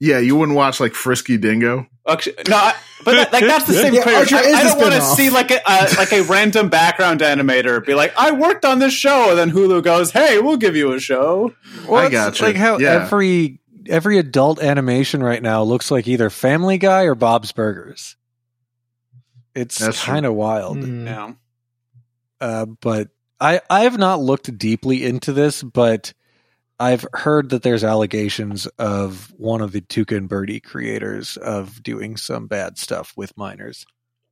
yeah, 0.00 0.18
you 0.18 0.36
wouldn't 0.36 0.56
watch 0.56 0.80
like 0.80 0.94
Frisky 0.94 1.36
Dingo. 1.36 1.86
Actually, 2.08 2.36
no, 2.48 2.56
I, 2.56 2.74
but 3.04 3.12
that, 3.12 3.32
like 3.32 3.44
that's 3.44 3.66
the 3.66 3.72
same. 3.82 3.92
Yeah. 3.94 4.00
Archer 4.00 4.36
I, 4.36 4.40
is 4.40 4.54
I 4.54 4.62
don't 4.64 4.78
want 4.80 4.94
to 4.94 5.02
see 5.02 5.28
like 5.30 5.50
a 5.50 5.60
uh, 5.64 5.86
like 5.98 6.12
a 6.12 6.22
random 6.22 6.70
background 6.70 7.20
animator 7.20 7.84
be 7.84 7.94
like, 7.94 8.12
"I 8.16 8.32
worked 8.32 8.64
on 8.64 8.78
this 8.78 8.94
show," 8.94 9.28
and 9.28 9.38
then 9.38 9.50
Hulu 9.52 9.84
goes, 9.84 10.10
"Hey, 10.10 10.38
we'll 10.40 10.56
give 10.56 10.74
you 10.74 10.92
a 10.94 10.98
show." 10.98 11.52
Well, 11.86 12.00
I 12.00 12.06
it's 12.06 12.12
gotcha. 12.12 12.42
Like 12.44 12.56
how 12.56 12.78
Yeah. 12.78 13.02
every 13.04 13.59
every 13.88 14.18
adult 14.18 14.62
animation 14.62 15.22
right 15.22 15.42
now 15.42 15.62
looks 15.62 15.90
like 15.90 16.06
either 16.08 16.30
Family 16.30 16.78
Guy 16.78 17.02
or 17.04 17.14
Bob's 17.14 17.52
Burgers. 17.52 18.16
It's 19.54 20.02
kind 20.02 20.26
of 20.26 20.34
wild. 20.34 20.78
Mm. 20.78 21.06
Yeah, 21.06 21.32
Uh, 22.40 22.66
but 22.66 23.08
I 23.40 23.60
I 23.68 23.80
have 23.80 23.98
not 23.98 24.20
looked 24.20 24.56
deeply 24.56 25.04
into 25.04 25.32
this, 25.32 25.62
but 25.62 26.12
I've 26.78 27.04
heard 27.12 27.50
that 27.50 27.62
there's 27.62 27.84
allegations 27.84 28.66
of 28.78 29.32
one 29.36 29.60
of 29.60 29.72
the 29.72 29.80
Tuca 29.82 30.16
and 30.16 30.28
Birdie 30.28 30.60
creators 30.60 31.36
of 31.36 31.82
doing 31.82 32.16
some 32.16 32.46
bad 32.46 32.78
stuff 32.78 33.12
with 33.16 33.36
minors. 33.36 33.84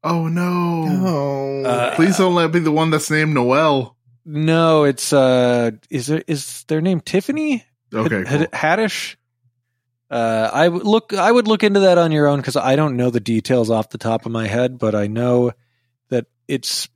Oh 0.04 0.28
no! 0.28 0.86
Oh. 0.88 1.62
Uh, 1.64 1.94
Please 1.96 2.16
don't 2.16 2.34
let 2.36 2.46
me 2.46 2.60
be 2.60 2.64
the 2.64 2.70
one 2.72 2.90
that's 2.90 3.10
named 3.10 3.34
Noel. 3.34 3.96
No, 4.24 4.84
it's 4.84 5.12
uh, 5.12 5.72
is 5.90 6.06
there 6.06 6.22
is 6.28 6.62
their 6.68 6.80
name 6.80 7.00
Tiffany? 7.00 7.64
Okay, 7.92 8.24
Had- 8.24 8.50
cool. 8.50 8.58
Haddish. 8.58 9.16
Uh, 10.10 10.50
I 10.52 10.68
would 10.68 10.84
look. 10.84 11.12
I 11.12 11.30
would 11.30 11.46
look 11.46 11.62
into 11.62 11.80
that 11.80 11.98
on 11.98 12.12
your 12.12 12.26
own 12.26 12.38
because 12.40 12.56
I 12.56 12.76
don't 12.76 12.96
know 12.96 13.10
the 13.10 13.20
details 13.20 13.68
off 13.70 13.90
the 13.90 13.98
top 13.98 14.24
of 14.26 14.32
my 14.32 14.46
head, 14.46 14.78
but 14.78 14.94
I 14.94 15.06
know 15.06 15.52
that 16.08 16.26
it's. 16.46 16.88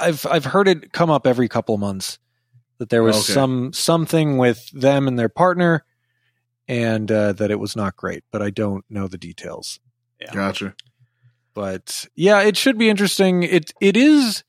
I've 0.00 0.24
I've 0.26 0.44
heard 0.44 0.68
it 0.68 0.92
come 0.92 1.10
up 1.10 1.26
every 1.26 1.48
couple 1.48 1.74
of 1.74 1.80
months 1.80 2.18
that 2.78 2.88
there 2.88 3.02
was 3.02 3.16
Okay. 3.16 3.32
some 3.32 3.72
something 3.72 4.38
with 4.38 4.68
them 4.70 5.06
and 5.08 5.18
their 5.18 5.28
partner, 5.28 5.84
and 6.68 7.10
uh, 7.12 7.32
that 7.34 7.50
it 7.50 7.60
was 7.60 7.76
not 7.76 7.96
great. 7.96 8.24
But 8.32 8.42
I 8.42 8.50
don't 8.50 8.84
know 8.90 9.06
the 9.08 9.18
details. 9.18 9.78
gotcha. 10.32 10.74
But 11.54 12.06
yeah, 12.16 12.42
it 12.42 12.56
should 12.56 12.76
be 12.76 12.88
interesting. 12.90 13.42
It 13.44 13.72
it 13.80 13.96
is. 13.96 14.42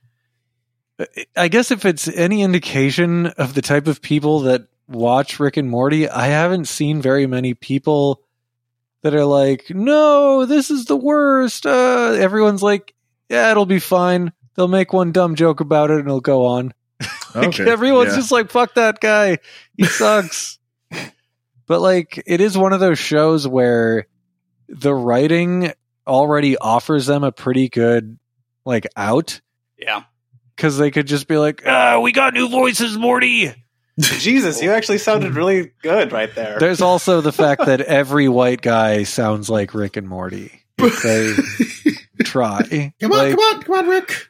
I 1.35 1.47
guess 1.47 1.69
if 1.69 1.85
it's 1.85 2.07
any 2.07 2.41
indication 2.41 3.27
of 3.27 3.53
the 3.53 3.61
type 3.61 3.85
of 3.87 4.01
people 4.01 4.39
that 4.41 4.67
watch 4.87 5.39
Rick 5.39 5.57
and 5.57 5.69
Morty, 5.69 6.09
I 6.09 6.27
haven't 6.27 6.67
seen 6.67 7.01
very 7.01 7.27
many 7.27 7.53
people 7.53 8.21
that 9.03 9.13
are 9.13 9.25
like, 9.25 9.69
"No, 9.69 10.45
this 10.45 10.71
is 10.71 10.85
the 10.85 10.97
worst." 10.97 11.65
Uh, 11.65 12.15
everyone's 12.19 12.63
like, 12.63 12.93
"Yeah, 13.29 13.51
it'll 13.51 13.65
be 13.65 13.79
fine." 13.79 14.31
They'll 14.55 14.67
make 14.67 14.91
one 14.91 15.11
dumb 15.11 15.35
joke 15.35 15.59
about 15.59 15.91
it 15.91 15.99
and 15.99 16.07
it'll 16.07 16.21
go 16.21 16.45
on. 16.45 16.73
Like, 17.35 17.49
Okay, 17.49 17.69
everyone's 17.69 18.11
yeah. 18.11 18.15
just 18.15 18.31
like, 18.31 18.49
"Fuck 18.49 18.73
that 18.75 18.99
guy, 18.99 19.37
he 19.75 19.83
sucks." 19.83 20.57
but 21.67 21.81
like, 21.81 22.23
it 22.25 22.41
is 22.41 22.57
one 22.57 22.73
of 22.73 22.79
those 22.79 22.97
shows 22.97 23.47
where 23.47 24.07
the 24.69 24.95
writing 24.95 25.71
already 26.07 26.57
offers 26.57 27.05
them 27.05 27.23
a 27.23 27.31
pretty 27.31 27.69
good 27.69 28.17
like 28.65 28.87
out 28.95 29.41
yeah. 29.77 30.03
because 30.55 30.77
they 30.77 30.89
could 30.89 31.05
just 31.05 31.27
be 31.27 31.37
like, 31.37 31.61
"Ah, 31.65 31.99
we 31.99 32.11
got 32.11 32.33
new 32.33 32.49
voices, 32.49 32.97
Morty." 32.97 33.53
Jesus, 33.99 34.61
you 34.61 34.71
actually 34.71 34.99
sounded 34.99 35.35
really 35.35 35.71
good 35.81 36.11
right 36.11 36.33
there. 36.35 36.57
There's 36.59 36.81
also 36.81 37.21
the 37.21 37.31
fact 37.31 37.65
that 37.65 37.81
every 37.81 38.29
white 38.29 38.61
guy 38.61 39.03
sounds 39.03 39.49
like 39.49 39.73
Rick 39.73 39.97
and 39.97 40.07
Morty. 40.07 40.61
If 40.77 41.01
they 41.01 41.93
try. 42.23 42.93
come 42.99 43.11
on, 43.11 43.17
Like, 43.17 43.35
come 43.35 43.39
on, 43.39 43.63
come 43.63 43.75
on, 43.75 43.87
Rick. 43.87 44.27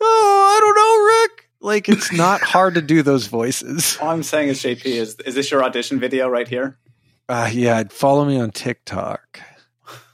Oh, 0.00 0.56
I 0.56 0.60
don't 0.60 0.74
know, 0.76 1.06
Rick. 1.22 1.40
Like 1.60 1.88
it's 1.88 2.12
not 2.12 2.40
hard 2.42 2.74
to 2.74 2.82
do 2.82 3.02
those 3.02 3.26
voices. 3.28 3.96
All 4.00 4.10
I'm 4.10 4.22
saying 4.22 4.48
is, 4.48 4.60
JP, 4.60 4.84
is 4.84 5.16
is 5.24 5.34
this 5.34 5.50
your 5.50 5.64
audition 5.64 5.98
video 5.98 6.28
right 6.28 6.46
here? 6.46 6.76
Uh, 7.28 7.48
yeah, 7.52 7.84
follow 7.88 8.24
me 8.26 8.38
on 8.38 8.50
TikTok. 8.50 9.40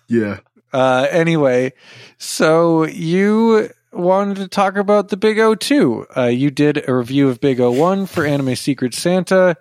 yeah. 0.06 0.38
Uh, 0.72 1.08
anyway, 1.10 1.72
so 2.18 2.84
you 2.86 3.70
wanted 3.92 4.37
to 4.37 4.48
talk 4.48 4.76
about 4.76 5.09
the 5.09 5.16
Big 5.16 5.38
O 5.38 5.55
2. 5.55 6.07
Uh, 6.16 6.24
you 6.26 6.50
did 6.50 6.88
a 6.88 6.94
review 6.94 7.29
of 7.29 7.40
Big 7.40 7.61
O 7.61 7.70
1 7.70 8.07
for 8.07 8.24
Anime 8.24 8.57
Secret 8.57 8.94
Santa 8.94 9.57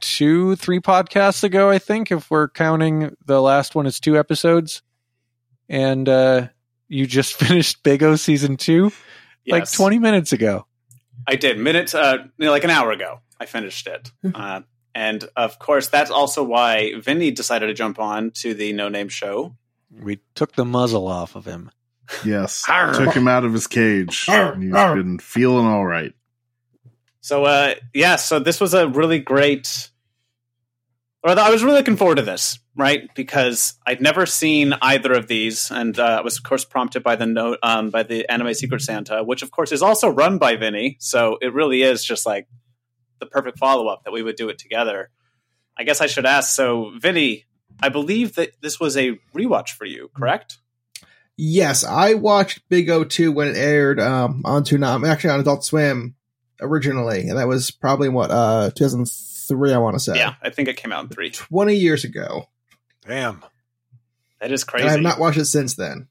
two, 0.00 0.56
three 0.56 0.80
podcasts 0.80 1.44
ago, 1.44 1.70
I 1.70 1.78
think, 1.78 2.10
if 2.10 2.30
we're 2.30 2.48
counting 2.48 3.14
the 3.26 3.40
last 3.42 3.74
one 3.74 3.86
as 3.86 4.00
two 4.00 4.18
episodes. 4.18 4.82
And 5.68 6.08
uh, 6.08 6.48
you 6.88 7.06
just 7.06 7.34
finished 7.38 7.82
Big 7.82 8.02
O 8.02 8.16
season 8.16 8.56
two 8.56 8.92
like 9.46 9.70
20 9.70 9.98
minutes 9.98 10.32
ago. 10.32 10.66
I 11.26 11.36
did 11.36 11.58
minutes, 11.58 11.94
uh, 11.94 12.18
like 12.38 12.64
an 12.64 12.70
hour 12.70 12.90
ago. 12.90 13.20
I 13.38 13.46
finished 13.46 13.86
it, 13.86 14.10
uh, 14.34 14.62
and 14.94 15.28
of 15.36 15.58
course, 15.58 15.88
that's 15.88 16.10
also 16.10 16.42
why 16.42 16.94
Vinny 17.00 17.30
decided 17.30 17.66
to 17.66 17.74
jump 17.74 17.98
on 17.98 18.30
to 18.36 18.54
the 18.54 18.72
No 18.72 18.88
Name 18.88 19.10
Show. 19.10 19.54
We 19.90 20.20
took 20.34 20.54
the 20.54 20.64
muzzle 20.64 21.06
off 21.06 21.36
of 21.36 21.44
him. 21.44 21.70
Yes. 22.24 22.64
Arr. 22.68 22.92
Took 22.92 23.14
him 23.14 23.28
out 23.28 23.44
of 23.44 23.52
his 23.52 23.66
cage. 23.66 24.26
Arr, 24.28 24.52
and 24.52 24.62
he's 24.62 24.74
arr. 24.74 24.96
been 24.96 25.18
feeling 25.18 25.66
all 25.66 25.86
right. 25.86 26.12
So, 27.20 27.44
uh, 27.44 27.74
yeah, 27.92 28.16
so 28.16 28.38
this 28.38 28.60
was 28.60 28.74
a 28.74 28.88
really 28.88 29.18
great. 29.18 29.90
Or 31.22 31.30
I 31.30 31.50
was 31.50 31.64
really 31.64 31.78
looking 31.78 31.96
forward 31.96 32.16
to 32.16 32.22
this, 32.22 32.60
right? 32.76 33.12
Because 33.16 33.74
I'd 33.84 34.00
never 34.00 34.26
seen 34.26 34.74
either 34.80 35.12
of 35.12 35.26
these, 35.26 35.72
and 35.72 35.98
uh, 35.98 36.18
I 36.18 36.20
was 36.20 36.38
of 36.38 36.44
course 36.44 36.64
prompted 36.64 37.02
by 37.02 37.16
the 37.16 37.26
note 37.26 37.58
um, 37.64 37.90
by 37.90 38.04
the 38.04 38.30
Anime 38.30 38.54
Secret 38.54 38.80
Santa, 38.80 39.24
which 39.24 39.42
of 39.42 39.50
course 39.50 39.72
is 39.72 39.82
also 39.82 40.08
run 40.08 40.38
by 40.38 40.54
Vinny. 40.54 40.98
So 41.00 41.38
it 41.42 41.52
really 41.52 41.82
is 41.82 42.04
just 42.04 42.26
like 42.26 42.46
the 43.18 43.26
perfect 43.26 43.58
follow 43.58 43.88
up 43.88 44.04
that 44.04 44.12
we 44.12 44.22
would 44.22 44.36
do 44.36 44.48
it 44.48 44.58
together. 44.58 45.10
I 45.76 45.82
guess 45.82 46.00
I 46.00 46.06
should 46.06 46.26
ask. 46.26 46.54
So, 46.54 46.92
Vinny, 46.98 47.44
I 47.82 47.88
believe 47.88 48.36
that 48.36 48.50
this 48.62 48.80
was 48.80 48.96
a 48.96 49.18
rewatch 49.34 49.70
for 49.70 49.84
you, 49.84 50.10
correct? 50.16 50.58
Yes, 51.36 51.84
I 51.84 52.14
watched 52.14 52.66
Big 52.68 52.88
O 52.88 53.04
2 53.04 53.30
when 53.32 53.48
it 53.48 53.56
aired 53.56 54.00
um, 54.00 54.42
on 54.44 54.64
Toonami, 54.64 55.08
actually 55.08 55.30
on 55.30 55.40
Adult 55.40 55.64
Swim 55.64 56.14
originally, 56.60 57.28
and 57.28 57.38
that 57.38 57.46
was 57.46 57.70
probably 57.70 58.08
what 58.08 58.30
uh 58.30 58.70
2003, 58.74 59.74
I 59.74 59.78
want 59.78 59.94
to 59.94 60.00
say. 60.00 60.16
Yeah, 60.16 60.34
I 60.42 60.50
think 60.50 60.68
it 60.68 60.76
came 60.76 60.92
out 60.92 61.04
in 61.04 61.10
three. 61.10 61.30
20 61.30 61.74
years 61.74 62.04
ago. 62.04 62.48
Damn. 63.06 63.44
That 64.40 64.50
is 64.52 64.62
And 64.62 64.70
crazy. 64.70 64.88
I 64.88 64.90
have 64.92 65.00
not 65.00 65.18
watched 65.18 65.38
it 65.38 65.46
since 65.46 65.74
then. 65.74 66.08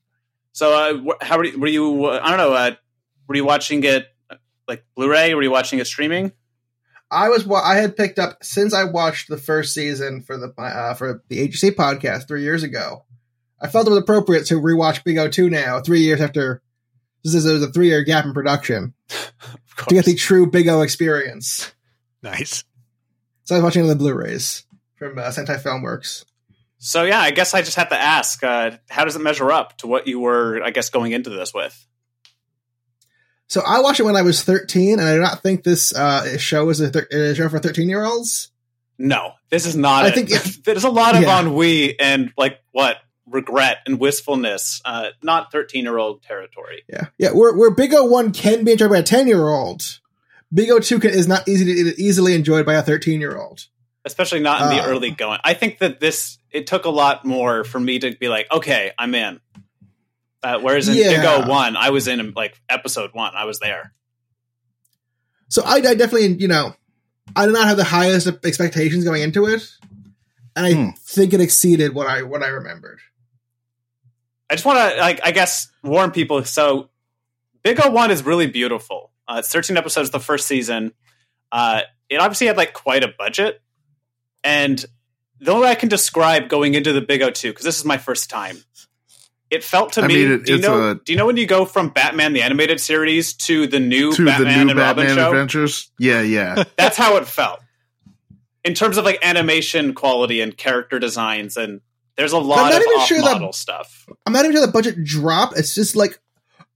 So, 0.52 0.74
uh, 0.74 0.98
wh- 0.98 1.26
how 1.26 1.38
were 1.38 1.46
you? 1.46 1.60
Were 1.60 1.68
you 1.68 2.06
uh, 2.06 2.20
I 2.24 2.30
don't 2.30 2.38
know. 2.38 2.54
Uh, 2.54 2.72
were 3.28 3.36
you 3.36 3.46
watching 3.46 3.84
it 3.84 4.08
uh, 4.30 4.36
like 4.68 4.86
Blu-ray? 4.96 5.34
Were 5.34 5.44
you 5.44 5.52
watching 5.52 5.80
it 5.80 5.88
streaming? 5.88 6.32
I 7.12 7.30
was 7.30 7.46
wa- 7.46 7.62
I 7.64 7.76
had 7.76 7.96
picked 7.98 8.20
up 8.20 8.44
since 8.44 8.74
I 8.74 8.86
watched 8.86 9.30
the 9.30 9.38
first 9.38 9.74
season 9.74 10.22
for 10.22 10.38
the 10.38 10.54
uh, 10.58 10.94
for 10.96 11.24
the 11.30 11.44
HC 11.44 11.76
podcast 11.76 12.28
three 12.28 12.44
years 12.44 12.64
ago. 12.64 13.05
I 13.62 13.68
felt 13.68 13.88
it 13.88 13.91
was 13.91 14.00
appropriate 14.00 14.46
to 14.48 14.56
rewatch 14.60 15.04
Big 15.04 15.18
O 15.18 15.28
two 15.30 15.50
now, 15.50 15.80
three 15.82 16.02
years 16.02 16.22
after. 16.22 16.62
This 17.24 17.34
is 17.34 17.44
there 17.46 17.56
a 17.68 17.72
three 17.72 17.88
year 17.88 18.04
gap 18.04 18.26
in 18.26 18.34
production 18.34 18.94
Of 19.10 19.76
course. 19.76 19.88
to 19.88 19.96
get 19.96 20.06
the 20.06 20.15
true 20.15 20.46
Big 20.50 20.68
O 20.68 20.82
experience. 20.82 21.74
Nice. 22.22 22.63
So 23.46 23.56
I 23.56 23.60
was 23.60 23.63
watching 23.63 23.84
it 23.86 23.88
the 23.88 23.96
Blu-rays 23.96 24.65
from 24.96 25.18
uh, 25.18 25.24
Sentai 25.30 25.62
Filmworks. 25.62 26.26
so 26.78 27.04
yeah, 27.04 27.20
I 27.20 27.32
guess 27.32 27.54
I 27.54 27.62
just 27.62 27.78
have 27.78 27.89
to 27.89 28.00
ask: 28.00 28.44
uh, 28.44 28.72
How 28.89 29.06
does 29.06 29.15
it 29.15 29.22
measure 29.22 29.52
up 29.52 29.78
to 29.80 29.88
what 29.88 30.08
you 30.08 30.20
were, 30.20 30.62
I 30.63 30.72
guess, 30.72 30.89
going 30.89 31.12
into 31.12 31.30
this 31.30 31.54
with? 31.54 31.86
So 33.48 33.62
I 33.65 33.80
watched 33.82 34.00
it 34.00 34.04
when 34.04 34.15
I 34.15 34.24
was 34.24 34.44
thirteen, 34.44 35.00
and 35.00 35.08
I 35.08 35.13
do 35.15 35.22
not 35.22 35.44
think 35.44 35.63
this 35.63 35.94
uh, 35.96 36.38
show 36.38 36.70
is 36.70 36.82
a, 36.82 36.89
thir- 36.89 37.08
a 37.12 37.36
show 37.36 37.48
for 37.50 37.60
thirteen 37.60 37.89
year 37.89 38.04
olds. 38.04 38.50
No, 38.98 39.34
this 39.50 39.65
is 39.65 39.76
not. 39.76 40.06
I 40.06 40.08
it. 40.10 40.15
think 40.15 40.32
if- 40.32 40.63
there's 40.63 40.84
a 40.84 40.89
lot 40.89 41.15
of 41.15 41.22
Yeah. 41.22 41.39
ennui 41.41 42.00
and 42.00 42.32
like 42.38 42.60
what 42.72 42.98
regret 43.28 43.78
and 43.86 44.00
wistfulness. 44.00 44.82
Uh, 44.86 45.10
not 45.24 45.52
13 45.52 45.84
year 45.84 45.98
old 45.98 46.22
territory. 46.24 46.84
Yeah, 46.88 47.08
yeah. 47.18 47.30
Where 47.32 47.54
where 47.56 47.72
Big 47.72 47.94
O 47.94 48.06
one 48.06 48.32
can 48.32 48.64
be 48.64 48.72
enjoyed 48.74 48.92
by 48.92 48.98
a 49.00 49.04
ten 49.04 49.28
year 49.28 49.48
old, 49.48 50.00
Big 50.54 50.70
O 50.70 50.80
two 50.80 51.00
can, 51.00 51.12
is 51.12 51.28
not 51.28 51.48
easy 51.48 51.66
to, 51.66 52.02
easily 52.02 52.34
enjoyed 52.36 52.66
by 52.66 52.76
a 52.76 52.82
thirteen 52.84 53.20
year 53.20 53.38
old. 53.38 53.68
especially 54.06 54.40
not 54.40 54.62
in 54.62 54.70
the 54.78 54.84
Uh. 54.84 54.88
early 54.88 55.10
going. 55.10 55.40
I 55.44 55.56
think 55.56 55.80
that 55.80 56.00
this 56.00 56.38
it 56.52 56.68
took 56.68 56.86
a 56.86 56.90
lot 56.92 57.26
more 57.26 57.64
for 57.64 57.80
me 57.80 57.98
to 58.00 58.16
be 58.16 58.30
like, 58.30 58.46
okay, 58.52 58.92
I'm 59.00 59.16
in. 59.16 59.40
Uh, 60.44 60.60
whereas 60.60 60.88
in 60.88 60.96
Yeah. 60.96 61.10
Big 61.10 61.26
O 61.26 61.50
One, 61.50 61.76
I 61.76 61.90
was 61.90 62.08
in 62.08 62.32
like 62.36 62.62
episode 62.70 63.10
one. 63.14 63.32
I 63.36 63.46
was 63.46 63.60
there. 63.60 63.94
So 65.50 65.64
I, 65.66 65.76
I 65.78 65.96
definitely, 65.96 66.36
you 66.40 66.48
know, 66.48 66.76
I 67.36 67.46
did 67.48 67.54
not 67.54 67.68
have 67.68 67.78
the 67.78 67.84
highest 67.84 68.28
expectations 68.46 69.04
going 69.04 69.22
into 69.24 69.48
it, 69.48 69.68
and 70.56 70.66
I 70.66 70.74
Hmm. 70.74 70.90
think 71.00 71.34
it 71.34 71.42
exceeded 71.42 71.96
what 71.96 72.06
I 72.08 72.22
what 72.22 72.44
I 72.44 72.48
remembered. 72.48 73.00
I 74.49 74.55
just 74.55 74.65
want 74.65 74.77
to, 74.77 74.99
like, 74.99 75.19
I 75.23 75.31
guess, 75.31 75.69
warn 75.84 76.12
people. 76.12 76.43
So, 76.45 76.89
Big 77.63 77.79
O 77.84 77.89
One 77.89 78.12
is 78.12 78.23
really 78.23 78.47
beautiful. 78.47 79.12
Uh, 79.27 79.38
it's 79.39 79.51
13 79.51 79.75
episodes 79.77 80.12
the 80.12 80.19
first 80.19 80.45
season. 80.47 80.93
Uh, 81.51 81.81
it 82.10 82.17
obviously 82.17 82.47
had 82.47 82.58
like 82.58 82.73
quite 82.73 83.03
a 83.03 83.08
budget, 83.08 83.62
and 84.43 84.84
the 85.39 85.51
only 85.51 85.63
way 85.65 85.71
I 85.71 85.75
can 85.75 85.89
describe 85.89 86.47
going 86.49 86.75
into 86.75 86.93
the 86.93 87.01
Big 87.01 87.21
O 87.21 87.31
Two 87.31 87.49
because 87.49 87.65
this 87.65 87.79
is 87.79 87.86
my 87.86 87.97
first 87.97 88.29
time. 88.29 88.58
It 89.49 89.63
felt 89.63 89.93
to 89.93 90.01
I 90.03 90.08
me. 90.08 90.15
mean, 90.15 90.31
it- 90.34 90.45
do 90.45 90.55
you 90.55 90.62
know? 90.62 90.91
a- 90.91 90.95
do 90.95 91.12
you 91.12 91.17
know 91.17 91.25
when 91.25 91.38
you 91.38 91.47
go 91.47 91.65
from 91.65 91.89
Batman 91.89 92.34
the 92.34 92.41
animated 92.41 92.79
series 92.79 93.34
to 93.34 93.67
the 93.67 93.79
new 93.79 94.12
to 94.13 94.25
Batman 94.25 94.58
the 94.58 94.63
new 94.65 94.69
and 94.71 94.79
Robin 94.79 95.05
Batman 95.08 95.15
show? 95.15 95.31
Adventures. 95.31 95.91
Yeah, 95.97 96.21
yeah. 96.21 96.63
That's 96.77 96.97
how 96.97 97.17
it 97.17 97.25
felt 97.27 97.62
in 98.63 98.73
terms 98.75 98.97
of 98.97 99.05
like 99.05 99.23
animation 99.23 99.93
quality 99.93 100.41
and 100.41 100.55
character 100.55 100.99
designs, 100.99 101.58
and 101.58 101.81
there's 102.17 102.32
a 102.32 102.38
lot 102.38 102.58
not 102.71 102.73
of 102.73 102.82
even 102.82 102.88
off 102.99 103.08
sure 103.08 103.21
that- 103.21 103.34
model 103.34 103.54
stuff. 103.54 104.08
I'm 104.25 104.34
not 104.34 104.45
even 104.45 104.56
sure 104.58 104.65
the 104.65 104.71
budget 104.71 105.04
drop. 105.04 105.54
It's 105.58 105.75
just 105.75 105.95
like, 105.95 106.19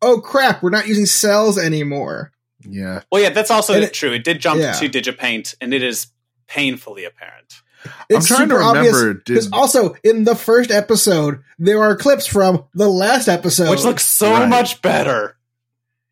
oh 0.01 0.19
crap, 0.21 0.61
we're 0.63 0.69
not 0.69 0.87
using 0.87 1.05
cells 1.05 1.57
anymore. 1.57 2.31
yeah. 2.67 3.01
Well, 3.11 3.21
yeah, 3.21 3.29
that's 3.29 3.51
also 3.51 3.73
it- 3.73 3.93
true. 3.93 4.11
It 4.13 4.23
did 4.23 4.39
jump 4.39 4.59
yeah. 4.61 4.73
to 4.73 4.89
Digipaint, 4.89 5.55
and 5.61 5.73
it 5.73 5.83
is 5.83 6.07
painfully 6.47 7.05
apparent. 7.05 7.61
It's 8.09 8.27
trying 8.27 8.49
to 8.49 8.55
super 8.55 8.61
obvious 8.61 8.93
remember, 8.93 9.21
because 9.25 9.45
did- 9.45 9.53
also 9.53 9.95
in 10.03 10.25
the 10.25 10.35
first 10.35 10.69
episode 10.71 11.41
there 11.57 11.81
are 11.81 11.95
clips 11.95 12.27
from 12.27 12.65
the 12.73 12.89
last 12.89 13.29
episode, 13.29 13.69
which 13.69 13.83
looks 13.85 14.05
so 14.05 14.31
Right. 14.33 14.49
much 14.49 14.81
better. 14.81 15.37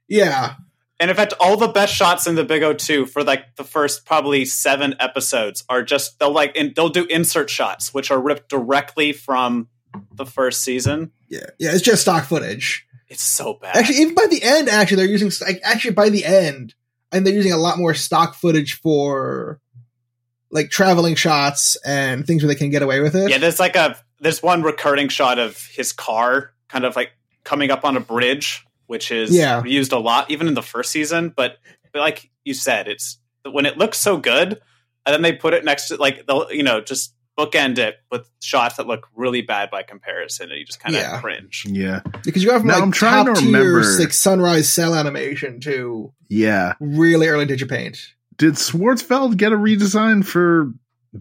yeah, 0.07 0.53
And 0.99 1.11
in 1.11 1.15
fact, 1.15 1.33
all 1.39 1.57
the 1.57 1.67
best 1.67 1.93
shots 1.93 2.25
in 2.25 2.35
the 2.35 2.43
Big 2.43 2.63
O 2.63 2.73
two 2.73 3.05
for 3.05 3.23
like 3.23 3.55
the 3.55 3.63
first 3.63 4.05
probably 4.05 4.45
seven 4.45 4.95
episodes 4.99 5.63
are 5.69 5.83
just 5.83 6.19
they'll 6.19 6.31
like 6.31 6.55
in, 6.55 6.73
they'll 6.75 6.89
do 6.89 7.05
insert 7.05 7.49
shots 7.49 7.93
which 7.93 8.09
are 8.09 8.19
ripped 8.19 8.49
directly 8.49 9.13
from 9.13 9.67
the 10.13 10.25
first 10.25 10.63
season. 10.63 11.11
yeah, 11.29 11.45
yeah. 11.59 11.71
It's 11.73 11.81
just 11.81 12.01
stock 12.01 12.25
footage. 12.25 12.85
It's 13.09 13.23
so 13.23 13.53
bad. 13.53 13.75
Actually, 13.77 13.99
even 13.99 14.15
by 14.15 14.25
the 14.29 14.41
end, 14.43 14.69
actually 14.69 14.97
they're 14.97 15.05
using 15.05 15.31
like 15.45 15.61
actually 15.63 15.93
by 15.93 16.09
the 16.09 16.25
end, 16.25 16.73
and 17.11 17.25
they're 17.25 17.33
using 17.33 17.53
a 17.53 17.57
lot 17.57 17.77
more 17.77 17.93
stock 17.93 18.35
footage 18.35 18.73
for 18.73 19.61
like 20.51 20.69
traveling 20.69 21.15
shots 21.15 21.77
and 21.85 22.25
things 22.25 22.43
where 22.43 22.47
they 22.47 22.57
can 22.57 22.69
get 22.69 22.81
away 22.81 23.01
with 23.01 23.15
it. 23.15 23.29
yeah, 23.29 23.37
there's 23.37 23.59
like 23.59 23.75
a 23.75 23.97
there's 24.19 24.41
one 24.41 24.63
recurring 24.63 25.09
shot 25.09 25.39
of 25.39 25.57
his 25.67 25.93
car 25.93 26.51
kind 26.67 26.85
of 26.85 26.95
like 26.95 27.11
coming 27.43 27.71
up 27.71 27.85
on 27.85 27.95
a 27.95 28.01
bridge, 28.01 28.65
which 28.87 29.11
is 29.11 29.29
Yeah. 29.35 29.63
used 29.63 29.91
a 29.93 29.99
lot 29.99 30.29
even 30.31 30.47
in 30.47 30.53
the 30.55 30.63
first 30.63 30.91
season. 30.91 31.31
But, 31.35 31.57
but 31.93 31.99
like 31.99 32.29
you 32.43 32.53
said, 32.53 32.87
it's 32.87 33.19
when 33.49 33.65
it 33.65 33.77
looks 33.77 33.97
so 33.99 34.17
good, 34.17 34.59
and 35.05 35.13
then 35.13 35.21
they 35.21 35.33
put 35.33 35.53
it 35.53 35.63
next 35.63 35.87
to 35.89 35.95
like 35.97 36.25
they'll 36.27 36.51
you 36.51 36.63
know 36.63 36.81
just 36.81 37.13
bookend 37.37 37.77
it 37.77 37.97
with 38.11 38.27
shots 38.41 38.77
that 38.77 38.87
look 38.87 39.07
really 39.15 39.41
bad 39.43 39.69
by 39.69 39.83
comparison, 39.83 40.49
and 40.49 40.57
you 40.59 40.65
just 40.65 40.79
kind 40.79 40.95
of 40.95 41.01
Yeah. 41.01 41.21
cringe. 41.21 41.65
Yeah. 41.69 42.01
because 42.23 42.43
you 42.43 42.49
go 42.49 42.57
from 42.57 42.67
Now, 42.67 42.73
like 42.75 42.83
I'm 42.83 42.91
trying 42.91 43.25
top 43.27 43.35
to 43.35 43.41
tier 43.41 43.51
remember- 43.51 43.99
like 43.99 44.11
sunrise 44.11 44.67
cell 44.73 44.95
animation 44.95 45.59
to 45.61 46.11
Yeah. 46.29 46.73
really 46.79 47.27
early 47.27 47.45
Digipaint. 47.45 47.99
Did 48.37 48.55
Schwarzwald 48.55 49.37
get 49.37 49.51
a 49.53 49.55
redesign 49.55 50.25
for 50.25 50.73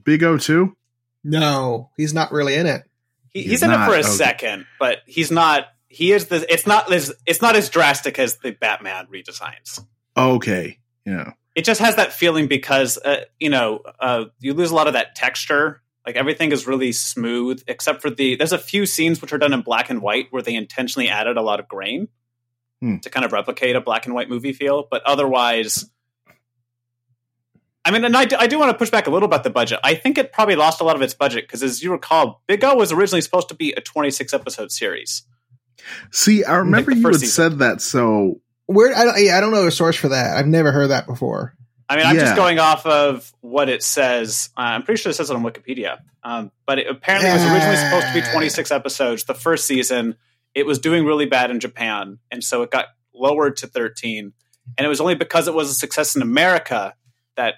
Big 0.05 0.23
O 0.25 0.39
two? 0.39 0.75
No, 1.23 1.91
he's 1.97 2.15
not 2.15 2.33
really 2.33 2.55
in 2.55 2.67
it. 2.67 2.85
He, 3.33 3.43
He's 3.43 3.51
he's, 3.51 3.63
in 3.63 3.71
not, 3.71 3.89
it 3.89 3.93
for 3.93 3.97
a 3.97 4.01
okay. 4.01 4.09
second, 4.09 4.67
but 4.79 4.99
he's 5.07 5.31
not. 5.31 5.67
He 5.88 6.12
is 6.12 6.27
the. 6.27 6.51
It's 6.53 6.66
not 6.66 6.92
as. 6.92 7.12
It's 7.27 7.40
not 7.42 7.57
as 7.57 7.68
drastic 7.70 8.18
as 8.18 8.37
the 8.38 8.51
Batman 8.53 9.07
redesigns. 9.07 9.85
Okay. 10.16 10.79
Yeah. 11.05 11.33
It 11.55 11.64
just 11.64 11.81
has 11.81 11.96
that 11.96 12.12
feeling 12.12 12.49
because 12.49 12.99
uh, 12.99 13.25
you 13.40 13.51
know 13.51 13.81
uh, 14.01 14.25
you 14.40 14.53
lose 14.55 14.70
a 14.70 14.75
lot 14.75 14.87
of 14.88 14.92
that 14.94 15.14
texture. 15.14 15.83
Like 16.05 16.16
everything 16.16 16.53
is 16.53 16.66
really 16.66 16.92
smooth, 16.92 17.62
except 17.66 18.03
for 18.03 18.11
the. 18.11 18.37
There's 18.37 18.53
a 18.53 18.59
few 18.59 18.87
scenes 18.87 19.20
which 19.20 19.33
are 19.33 19.38
done 19.38 19.53
in 19.53 19.62
black 19.62 19.90
and 19.90 20.03
white 20.03 20.27
where 20.31 20.42
they 20.42 20.55
intentionally 20.55 21.09
added 21.09 21.37
a 21.37 21.42
lot 21.42 21.61
of 21.61 21.68
grain 21.68 22.09
Hmm. 22.81 22.99
to 22.99 23.09
kind 23.09 23.25
of 23.25 23.33
replicate 23.33 23.75
a 23.75 23.81
black 23.81 24.05
and 24.05 24.14
white 24.14 24.29
movie 24.29 24.53
feel. 24.53 24.87
But 24.90 25.03
otherwise, 25.05 25.87
I 27.87 27.90
mean, 27.90 28.05
and 28.05 28.16
I 28.16 28.25
do, 28.25 28.37
I 28.37 28.49
do 28.49 28.59
want 28.59 28.70
to 28.70 28.77
push 28.77 28.90
back 28.90 29.07
a 29.07 29.11
little 29.11 29.27
about 29.27 29.44
the 29.44 29.51
budget. 29.51 29.79
I 29.85 29.94
think 29.94 30.18
it 30.18 30.33
probably 30.33 30.57
lost 30.57 30.81
a 30.81 30.85
lot 30.85 30.96
of 30.96 31.03
its 31.03 31.14
budget 31.14 31.44
because, 31.44 31.62
as 31.62 31.83
you 31.83 31.92
recall, 31.92 32.42
Big 32.49 32.62
O 32.64 32.75
was 32.75 32.90
originally 32.92 33.20
supposed 33.20 33.49
to 33.49 33.55
be 33.55 33.72
a 33.72 33.81
26 33.81 34.35
episode 34.35 34.72
series. 34.72 35.22
See, 36.11 36.44
I 36.44 36.57
remember 36.57 36.92
the 36.92 36.99
you 36.99 37.07
had 37.07 37.14
season. 37.14 37.29
said 37.29 37.59
that. 37.61 37.81
So 37.81 38.40
Where 38.66 38.94
I 38.96 39.05
don't, 39.05 39.14
yeah, 39.22 39.37
I 39.37 39.40
don't 39.40 39.53
know 39.53 39.66
a 39.66 39.70
source 39.70 39.96
for 39.96 40.09
that. 40.09 40.37
I've 40.37 40.46
never 40.46 40.72
heard 40.72 40.88
that 40.88 41.07
before. 41.07 41.55
I 41.88 41.96
mean, 41.96 42.07
I'm 42.07 42.16
Yeah. 42.16 42.22
just 42.22 42.37
going 42.37 42.59
off 42.59 42.85
of 42.85 43.33
what 43.40 43.68
it 43.68 43.83
says. 43.83 44.51
Uh, 44.57 44.61
I'm 44.62 44.83
pretty 44.83 45.01
sure 45.01 45.11
it 45.11 45.14
says 45.14 45.31
it 45.31 45.37
on 45.37 45.44
Wikipedia. 45.44 45.99
Um, 46.25 46.51
but 46.66 46.81
it 46.81 46.88
apparently 46.88 47.31
was 47.31 47.44
originally 47.44 47.77
supposed 47.77 48.09
to 48.09 48.12
be 48.14 48.22
26 48.33 48.70
episodes. 48.72 49.22
The 49.25 49.35
first 49.35 49.66
season, 49.68 50.16
it 50.55 50.66
was 50.66 50.81
doing 50.81 51.05
really 51.05 51.27
bad 51.27 51.53
in 51.53 51.61
Japan, 51.61 52.18
and 52.33 52.42
so 52.42 52.62
it 52.62 52.72
got 52.72 52.87
lowered 53.14 53.57
to 53.59 53.68
13. 53.68 54.33
And 54.77 54.85
it 54.85 54.88
was 54.88 55.01
only 55.01 55.14
because 55.14 55.46
it 55.46 55.55
was 55.55 55.70
a 55.70 55.75
success 55.75 56.16
in 56.16 56.22
America 56.22 56.94
that 57.37 57.55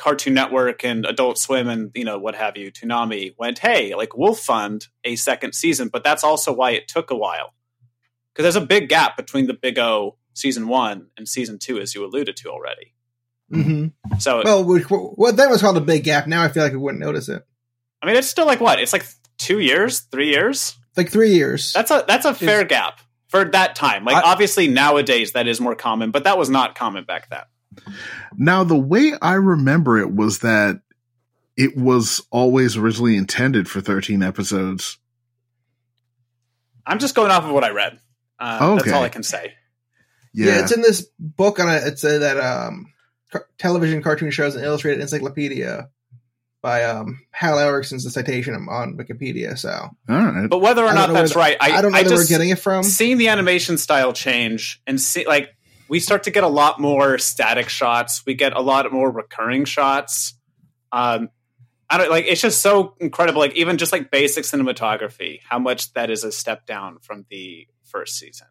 Cartoon 0.00 0.32
Network 0.32 0.82
and 0.82 1.04
Adult 1.04 1.36
Swim 1.36 1.68
and 1.68 1.90
you 1.94 2.04
know 2.04 2.18
what 2.18 2.34
have 2.34 2.56
you, 2.56 2.72
Toonami 2.72 3.34
went, 3.38 3.58
hey, 3.58 3.94
like 3.94 4.16
we'll 4.16 4.34
fund 4.34 4.86
a 5.04 5.14
second 5.14 5.54
season. 5.54 5.88
But 5.88 6.02
that's 6.02 6.24
also 6.24 6.54
why 6.54 6.70
it 6.70 6.88
took 6.88 7.10
a 7.10 7.14
while 7.14 7.52
because 8.32 8.44
there's 8.44 8.56
a 8.56 8.66
big 8.66 8.88
gap 8.88 9.14
between 9.14 9.46
the 9.46 9.52
Big 9.52 9.78
O 9.78 10.16
season 10.32 10.68
one 10.68 11.08
and 11.18 11.28
season 11.28 11.58
two, 11.58 11.78
as 11.78 11.94
you 11.94 12.02
alluded 12.02 12.34
to 12.38 12.48
already. 12.48 12.94
Mm-hmm. 13.52 14.18
So 14.18 14.40
Well, 14.42 14.64
which, 14.64 14.84
what 14.84 15.36
then 15.36 15.50
was 15.50 15.60
called 15.60 15.76
a 15.76 15.82
big 15.82 16.04
gap. 16.04 16.26
Now 16.26 16.42
I 16.42 16.48
feel 16.48 16.62
like 16.62 16.72
we 16.72 16.78
wouldn't 16.78 17.02
notice 17.02 17.28
it. 17.28 17.44
I 18.00 18.06
mean, 18.06 18.16
it's 18.16 18.28
still 18.28 18.46
like 18.46 18.60
what? 18.60 18.80
It's 18.80 18.94
like 18.94 19.04
two 19.36 19.58
years, 19.58 20.00
three 20.00 20.30
years. 20.30 20.78
Like 20.96 21.10
three 21.10 21.34
years. 21.34 21.74
That's 21.74 21.90
a 21.90 22.06
that's 22.08 22.24
a 22.24 22.32
fair 22.32 22.64
gap 22.64 23.00
for 23.28 23.44
that 23.44 23.76
time. 23.76 24.06
Like 24.06 24.16
I- 24.16 24.32
obviously 24.32 24.66
nowadays 24.66 25.32
that 25.32 25.46
is 25.46 25.60
more 25.60 25.74
common, 25.74 26.10
but 26.10 26.24
that 26.24 26.38
was 26.38 26.48
not 26.48 26.74
common 26.74 27.04
back 27.04 27.28
then. 27.28 27.42
Now 28.36 28.64
the 28.64 28.76
way 28.78 29.12
I 29.20 29.34
remember 29.34 29.98
it 29.98 30.12
was 30.14 30.40
that 30.40 30.80
it 31.56 31.76
was 31.76 32.22
always 32.30 32.76
originally 32.76 33.16
intended 33.16 33.68
for 33.68 33.80
13 33.80 34.22
episodes. 34.22 34.98
I'm 36.86 36.98
just 36.98 37.14
going 37.14 37.30
off 37.30 37.44
of 37.44 37.50
what 37.50 37.64
I 37.64 37.70
read. 37.70 37.98
Uh, 38.38 38.76
That's 38.76 38.92
all 38.92 39.02
I 39.02 39.08
can 39.10 39.22
say. 39.22 39.52
yeah. 40.32 40.46
Yeah. 40.46 40.62
it's 40.62 40.72
in 40.72 40.80
this 40.82 41.06
book 41.18 41.60
on 41.60 41.68
a. 41.68 41.74
It's 41.74 42.02
a, 42.04 42.18
that 42.20 42.38
um, 42.38 42.92
car- 43.30 43.46
television 43.58 44.02
cartoon 44.02 44.30
shows 44.30 44.54
and 44.56 44.64
illustrated 44.64 45.00
encyclopedia 45.00 45.90
by 46.62 46.84
um 46.84 47.20
Hal 47.30 47.58
Erickson's 47.58 48.04
the 48.04 48.10
citation 48.10 48.54
on 48.54 48.96
Wikipedia. 48.96 49.58
So 49.58 49.70
All 49.70 49.90
right. 50.08 50.48
But 50.48 50.58
whether 50.58 50.82
or 50.82 50.86
don't 50.86 50.94
not 50.94 51.08
where 51.10 51.20
that's 51.22 51.34
the- 51.34 51.38
right, 51.38 51.56
I, 51.60 51.72
I, 51.72 51.82
don't 51.82 51.92
know 51.92 51.98
I 51.98 52.02
where 52.02 52.10
just 52.10 52.30
we're 52.30 52.34
getting 52.34 52.50
it 52.50 52.58
from. 52.58 52.82
seeing 52.82 53.18
the 53.18 53.28
animation 53.28 53.76
style 53.78 54.12
change 54.12 54.80
and 54.86 55.00
see 55.00 55.26
like 55.26 55.50
we 55.90 55.98
start 55.98 56.22
to 56.22 56.30
get 56.30 56.44
a 56.44 56.48
lot 56.48 56.80
more 56.80 57.18
static 57.18 57.68
shots. 57.68 58.22
We 58.24 58.34
get 58.34 58.52
a 58.52 58.60
lot 58.60 58.90
more 58.92 59.10
recurring 59.10 59.64
shots. 59.64 60.34
Um, 60.92 61.30
I 61.90 61.98
don't 61.98 62.08
like 62.08 62.26
it's 62.28 62.40
just 62.40 62.62
so 62.62 62.94
incredible. 63.00 63.40
Like 63.40 63.56
even 63.56 63.76
just 63.76 63.90
like 63.90 64.12
basic 64.12 64.44
cinematography, 64.44 65.40
how 65.42 65.58
much 65.58 65.92
that 65.94 66.08
is 66.08 66.22
a 66.22 66.30
step 66.30 66.64
down 66.64 67.00
from 67.00 67.26
the 67.28 67.66
first 67.82 68.16
season. 68.16 68.46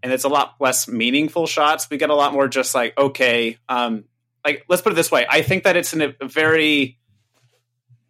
And 0.00 0.12
it's 0.12 0.22
a 0.22 0.28
lot 0.28 0.54
less 0.60 0.86
meaningful 0.86 1.48
shots. 1.48 1.90
We 1.90 1.96
get 1.96 2.10
a 2.10 2.14
lot 2.14 2.32
more 2.32 2.46
just 2.46 2.72
like 2.72 2.96
okay, 2.96 3.58
um, 3.68 4.04
like 4.44 4.64
let's 4.68 4.80
put 4.80 4.92
it 4.92 4.94
this 4.94 5.10
way. 5.10 5.26
I 5.28 5.42
think 5.42 5.64
that 5.64 5.76
it's 5.76 5.92
in 5.92 6.02
a, 6.02 6.14
very 6.22 7.00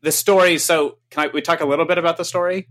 the 0.02 0.12
story. 0.12 0.58
So 0.58 0.98
can 1.08 1.30
I 1.30 1.32
we 1.32 1.40
talk 1.40 1.62
a 1.62 1.66
little 1.66 1.86
bit 1.86 1.96
about 1.96 2.18
the 2.18 2.26
story? 2.26 2.68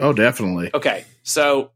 oh, 0.00 0.14
definitely. 0.14 0.70
Okay, 0.72 1.04
so 1.22 1.72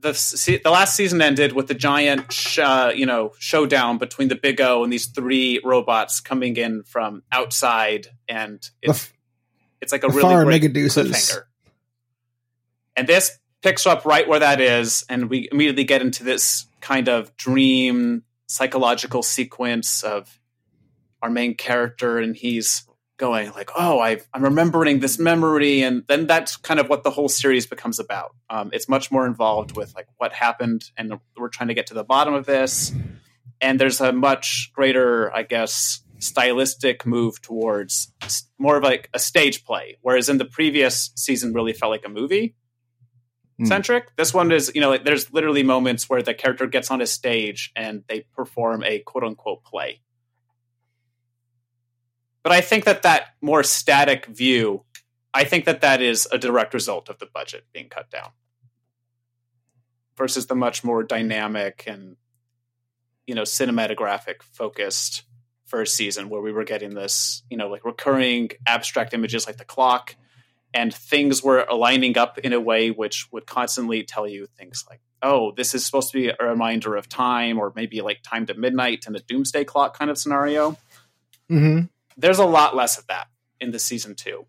the 0.00 0.14
se- 0.14 0.60
the 0.62 0.70
last 0.70 0.96
season 0.96 1.20
ended 1.20 1.52
with 1.52 1.66
the 1.68 1.74
giant, 1.74 2.32
sh- 2.32 2.58
uh, 2.58 2.92
you 2.94 3.06
know, 3.06 3.32
showdown 3.38 3.98
between 3.98 4.28
the 4.28 4.34
Big 4.34 4.60
O 4.60 4.82
and 4.82 4.92
these 4.92 5.06
three 5.06 5.60
robots 5.64 6.20
coming 6.20 6.56
in 6.56 6.82
from 6.82 7.22
outside, 7.32 8.08
and 8.28 8.68
it's 8.82 9.10
it's 9.80 9.92
like 9.92 10.02
a 10.04 10.08
really 10.08 10.20
great 10.44 10.62
cliffhanger. 11.32 11.42
And 12.96 13.06
this 13.06 13.38
picks 13.62 13.86
up 13.86 14.04
right 14.04 14.26
where 14.28 14.40
that 14.40 14.60
is, 14.60 15.04
and 15.08 15.30
we 15.30 15.48
immediately 15.50 15.84
get 15.84 16.02
into 16.02 16.24
this 16.24 16.66
kind 16.80 17.08
of 17.08 17.36
dream 17.36 18.24
psychological 18.46 19.22
sequence 19.22 20.02
of 20.02 20.38
our 21.22 21.30
main 21.30 21.54
character, 21.54 22.18
and 22.18 22.36
he's 22.36 22.86
going 23.20 23.52
like, 23.52 23.70
"Oh, 23.76 24.00
i 24.00 24.18
I'm 24.34 24.42
remembering 24.42 24.98
this 24.98 25.18
memory," 25.18 25.82
and 25.82 26.02
then 26.08 26.26
that's 26.26 26.56
kind 26.56 26.80
of 26.80 26.88
what 26.88 27.04
the 27.04 27.10
whole 27.10 27.28
series 27.28 27.66
becomes 27.66 28.00
about. 28.00 28.34
Um, 28.48 28.70
it's 28.72 28.88
much 28.88 29.12
more 29.12 29.26
involved 29.26 29.76
with 29.76 29.94
like 29.94 30.08
what 30.16 30.32
happened, 30.32 30.90
and 30.96 31.20
we're 31.36 31.48
trying 31.48 31.68
to 31.68 31.74
get 31.74 31.86
to 31.88 31.94
the 31.94 32.02
bottom 32.02 32.34
of 32.34 32.46
this. 32.46 32.92
And 33.60 33.78
there's 33.78 34.00
a 34.00 34.10
much 34.10 34.72
greater, 34.74 35.32
I 35.32 35.42
guess, 35.42 36.02
stylistic 36.18 37.04
move 37.06 37.42
towards 37.42 38.10
more 38.58 38.78
of 38.78 38.82
like 38.82 39.10
a 39.12 39.18
stage 39.18 39.64
play, 39.64 39.98
whereas 40.00 40.30
in 40.30 40.38
the 40.38 40.46
previous 40.46 41.10
season 41.14 41.52
really 41.52 41.74
felt 41.74 41.90
like 41.90 42.06
a 42.06 42.08
movie. 42.08 42.56
Hmm. 43.58 43.66
centric. 43.66 44.16
This 44.16 44.32
one 44.32 44.50
is, 44.52 44.72
you 44.74 44.80
know, 44.80 44.88
like, 44.88 45.04
there's 45.04 45.30
literally 45.34 45.62
moments 45.62 46.08
where 46.08 46.22
the 46.22 46.32
character 46.32 46.66
gets 46.66 46.90
on 46.90 47.02
a 47.02 47.06
stage 47.06 47.70
and 47.76 48.02
they 48.08 48.24
perform 48.34 48.82
a 48.82 49.00
quote 49.00 49.22
unquote 49.22 49.62
play. 49.64 50.00
But 52.42 52.52
I 52.52 52.60
think 52.60 52.84
that 52.84 53.02
that 53.02 53.34
more 53.40 53.62
static 53.62 54.26
view, 54.26 54.84
I 55.34 55.44
think 55.44 55.66
that 55.66 55.82
that 55.82 56.00
is 56.00 56.26
a 56.32 56.38
direct 56.38 56.74
result 56.74 57.08
of 57.08 57.18
the 57.18 57.26
budget 57.26 57.64
being 57.72 57.88
cut 57.88 58.10
down 58.10 58.30
versus 60.16 60.46
the 60.46 60.54
much 60.54 60.82
more 60.82 61.02
dynamic 61.02 61.84
and 61.86 62.16
you 63.26 63.34
know 63.34 63.42
cinematographic 63.42 64.42
focused 64.42 65.22
first 65.66 65.94
season 65.96 66.28
where 66.28 66.40
we 66.40 66.52
were 66.52 66.64
getting 66.64 66.94
this 66.94 67.42
you 67.48 67.56
know 67.56 67.68
like 67.68 67.84
recurring 67.84 68.50
abstract 68.66 69.14
images 69.14 69.46
like 69.46 69.56
the 69.56 69.64
clock 69.64 70.16
and 70.74 70.92
things 70.92 71.42
were 71.42 71.64
aligning 71.70 72.18
up 72.18 72.38
in 72.38 72.52
a 72.52 72.60
way 72.60 72.90
which 72.90 73.28
would 73.30 73.46
constantly 73.46 74.02
tell 74.02 74.26
you 74.26 74.46
things 74.58 74.84
like 74.90 75.00
oh 75.22 75.52
this 75.52 75.74
is 75.74 75.86
supposed 75.86 76.10
to 76.10 76.18
be 76.18 76.28
a 76.28 76.36
reminder 76.44 76.96
of 76.96 77.08
time 77.08 77.58
or 77.58 77.72
maybe 77.76 78.00
like 78.02 78.20
time 78.22 78.44
to 78.44 78.52
midnight 78.54 79.04
and 79.06 79.16
a 79.16 79.20
doomsday 79.20 79.64
clock 79.64 79.96
kind 79.96 80.10
of 80.10 80.18
scenario 80.18 80.76
Mm-hmm. 81.50 81.86
There's 82.20 82.38
a 82.38 82.44
lot 82.44 82.76
less 82.76 82.98
of 82.98 83.06
that 83.08 83.26
in 83.60 83.70
the 83.70 83.78
season 83.78 84.14
two 84.14 84.44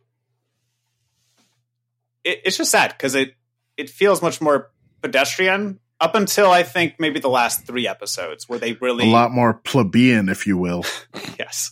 it, 2.23 2.39
it's 2.45 2.57
just 2.57 2.71
sad 2.71 2.91
because 2.91 3.15
it 3.15 3.35
it 3.77 3.89
feels 3.89 4.21
much 4.21 4.41
more 4.41 4.71
pedestrian 5.01 5.79
up 5.99 6.15
until 6.15 6.49
i 6.51 6.63
think 6.63 6.95
maybe 6.99 7.19
the 7.19 7.29
last 7.29 7.65
three 7.65 7.87
episodes 7.87 8.47
where 8.47 8.59
they 8.59 8.73
really 8.73 9.05
A 9.05 9.11
lot 9.11 9.31
more 9.31 9.53
plebeian, 9.53 10.29
if 10.29 10.45
you 10.47 10.57
will. 10.57 10.85
yes 11.39 11.71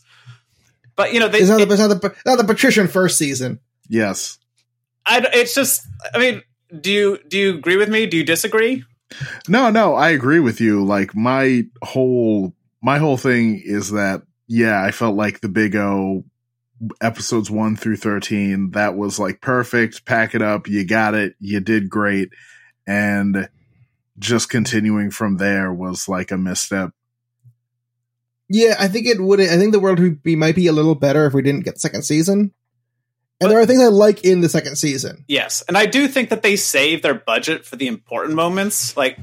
but 0.96 1.14
you 1.14 1.20
know 1.20 1.28
they, 1.30 1.40
It's 1.40 1.50
not, 1.50 1.62
it- 1.62 1.68
the, 1.68 1.74
it's 1.74 1.82
not 1.82 2.02
the 2.02 2.16
not 2.26 2.38
the 2.38 2.44
patrician 2.44 2.88
first 2.88 3.18
season. 3.18 3.60
Yes. 3.88 4.38
I, 5.06 5.26
it's 5.34 5.56
just 5.56 5.88
i 6.14 6.20
mean 6.20 6.42
do 6.82 6.92
you 6.92 7.18
do 7.28 7.38
you 7.38 7.50
agree 7.56 7.78
with 7.78 7.90
me 7.90 8.06
do 8.06 8.18
you 8.18 8.24
disagree 8.24 8.84
No, 9.48 9.72
no, 9.72 9.96
I 9.96 10.10
agree 10.12 10.40
with 10.40 10.62
you. 10.62 10.86
Like 10.86 11.16
my 11.16 11.64
whole 11.82 12.54
my 12.80 13.00
whole 13.00 13.18
thing 13.18 13.60
is 13.66 13.90
that 13.92 14.22
yeah, 14.50 14.84
I 14.84 14.92
felt 14.92 15.16
like 15.16 15.40
the 15.40 15.48
Big 15.48 15.76
O 15.76 16.26
episodes 17.00 17.52
1 17.52 17.76
through 17.76 17.98
13 17.98 18.72
that 18.72 18.96
was 18.96 19.20
like 19.20 19.42
perfect, 19.42 20.06
pack 20.06 20.34
it 20.34 20.42
up, 20.42 20.68
you 20.68 20.86
got 20.86 21.14
it, 21.14 21.36
you 21.40 21.60
did 21.60 21.90
great 21.90 22.30
and 22.88 23.48
just 24.18 24.50
continuing 24.50 25.12
from 25.12 25.38
there 25.38 25.72
was 25.72 26.10
like 26.10 26.32
a 26.32 26.38
misstep. 26.38 26.92
Yeah, 28.50 28.76
I 28.80 28.88
think 28.88 29.06
it 29.06 29.22
would. 29.22 29.40
I 29.40 29.58
think 29.58 29.72
the 29.72 29.80
world 29.80 30.00
would 30.00 30.24
be 30.24 30.36
might 30.36 30.56
be 30.56 30.66
a 30.66 30.74
little 30.74 30.96
better 30.96 31.28
if 31.28 31.34
we 31.34 31.44
didn't 31.44 31.66
get 31.66 31.80
second 31.80 32.02
season. 32.02 32.52
And 33.40 33.50
there 33.50 33.60
are 33.60 33.66
things 33.66 33.82
I 33.82 33.88
like 33.88 34.26
in 34.26 34.42
the 34.42 34.50
second 34.50 34.76
season. 34.76 35.24
Yes, 35.28 35.64
and 35.68 35.78
I 35.78 35.86
do 35.86 36.08
think 36.08 36.30
that 36.30 36.42
they 36.42 36.56
save 36.56 37.04
their 37.04 37.14
budget 37.14 37.64
for 37.64 37.76
the 37.76 37.88
important 37.88 38.36
moments. 38.36 38.98
Like, 38.98 39.20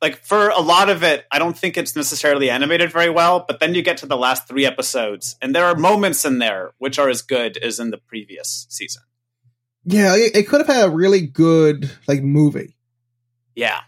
like 0.00 0.18
for 0.24 0.48
a 0.50 0.60
lot 0.60 0.88
of 0.90 1.02
it, 1.02 1.24
I 1.30 1.38
don't 1.38 1.56
think 1.58 1.76
it's 1.76 1.96
necessarily 1.96 2.50
animated 2.50 2.92
very 2.92 3.10
well. 3.10 3.44
But 3.46 3.60
then 3.60 3.74
you 3.74 3.82
get 3.82 3.98
to 3.98 4.06
the 4.06 4.16
last 4.16 4.46
three 4.48 4.64
episodes, 4.66 5.36
and 5.42 5.54
there 5.54 5.64
are 5.64 5.74
moments 5.74 6.24
in 6.24 6.38
there 6.38 6.72
which 6.78 6.98
are 6.98 7.08
as 7.08 7.22
good 7.22 7.56
as 7.56 7.78
in 7.80 7.90
the 7.90 7.98
previous 7.98 8.66
season. 8.68 9.02
Yeah, 9.84 10.14
it, 10.16 10.36
it 10.36 10.48
could 10.48 10.60
have 10.60 10.66
had 10.74 10.86
a 10.88 10.90
really 10.90 11.22
good 11.26 11.90
like 12.06 12.22
movie 12.22 12.76
Yeah, 13.56 13.80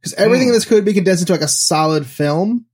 because 0.00 0.12
everything 0.14 0.48
Mm. 0.48 0.50
in 0.50 0.54
this 0.54 0.64
could 0.64 0.84
be 0.84 0.92
condensed 0.92 1.22
into 1.22 1.32
like 1.32 1.40
a 1.42 1.48
solid 1.48 2.06
film. 2.06 2.66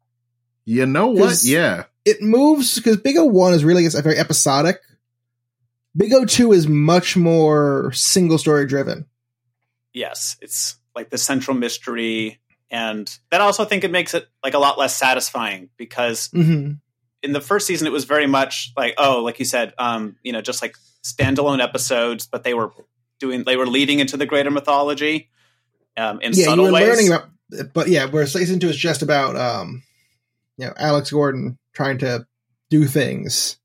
You 0.64 0.86
know 0.86 1.08
what? 1.08 1.42
Yeah. 1.42 1.84
It 2.04 2.22
moves 2.22 2.76
because 2.76 2.96
Big 2.96 3.16
O 3.18 3.24
One 3.26 3.52
is 3.54 3.64
really 3.64 3.84
it's 3.84 3.98
very 4.00 4.16
episodic. 4.18 4.78
Big 5.96 6.12
O 6.14 6.24
Two 6.24 6.52
is 6.52 6.66
much 6.66 7.16
more 7.16 7.92
single 7.92 8.38
story 8.38 8.66
driven. 8.66 9.06
yes, 9.92 10.36
it's 10.40 10.76
like 10.96 11.10
the 11.10 11.18
central 11.18 11.56
mystery, 11.56 12.39
and 12.70 13.18
that 13.30 13.40
also 13.40 13.62
I 13.62 13.66
think 13.66 13.84
it 13.84 13.90
makes 13.90 14.14
it 14.14 14.26
like 14.42 14.54
a 14.54 14.58
lot 14.58 14.78
less 14.78 14.96
satisfying 14.96 15.70
because 15.76 16.28
Mm-hmm. 16.28 16.72
in 17.22 17.32
the 17.32 17.40
first 17.40 17.66
season 17.66 17.86
it 17.86 17.92
was 17.92 18.04
very 18.04 18.26
much 18.26 18.72
like 18.76 18.94
oh 18.98 19.22
like 19.22 19.38
you 19.38 19.44
said 19.44 19.74
um 19.78 20.16
you 20.22 20.32
know 20.32 20.40
just 20.40 20.62
like 20.62 20.76
standalone 21.04 21.62
episodes 21.62 22.26
but 22.26 22.44
they 22.44 22.54
were 22.54 22.70
doing 23.18 23.44
they 23.44 23.56
were 23.56 23.66
leading 23.66 23.98
into 24.00 24.16
the 24.16 24.26
greater 24.26 24.50
mythology 24.50 25.28
um 25.96 26.20
in 26.20 26.32
Yeah, 26.32 26.38
you 26.38 26.44
subtle 26.44 26.64
were 26.66 26.72
ways 26.72 26.88
learning 26.88 27.08
about, 27.08 27.28
but 27.74 27.88
yeah, 27.88 28.06
where 28.06 28.26
season 28.26 28.60
two 28.60 28.68
is 28.68 28.76
just 28.76 29.02
about 29.02 29.36
um, 29.36 29.82
you 30.56 30.66
know, 30.66 30.72
Alex 30.76 31.10
Gordon 31.10 31.58
trying 31.74 31.98
to 31.98 32.26
do 32.70 32.84
things. 32.86 33.58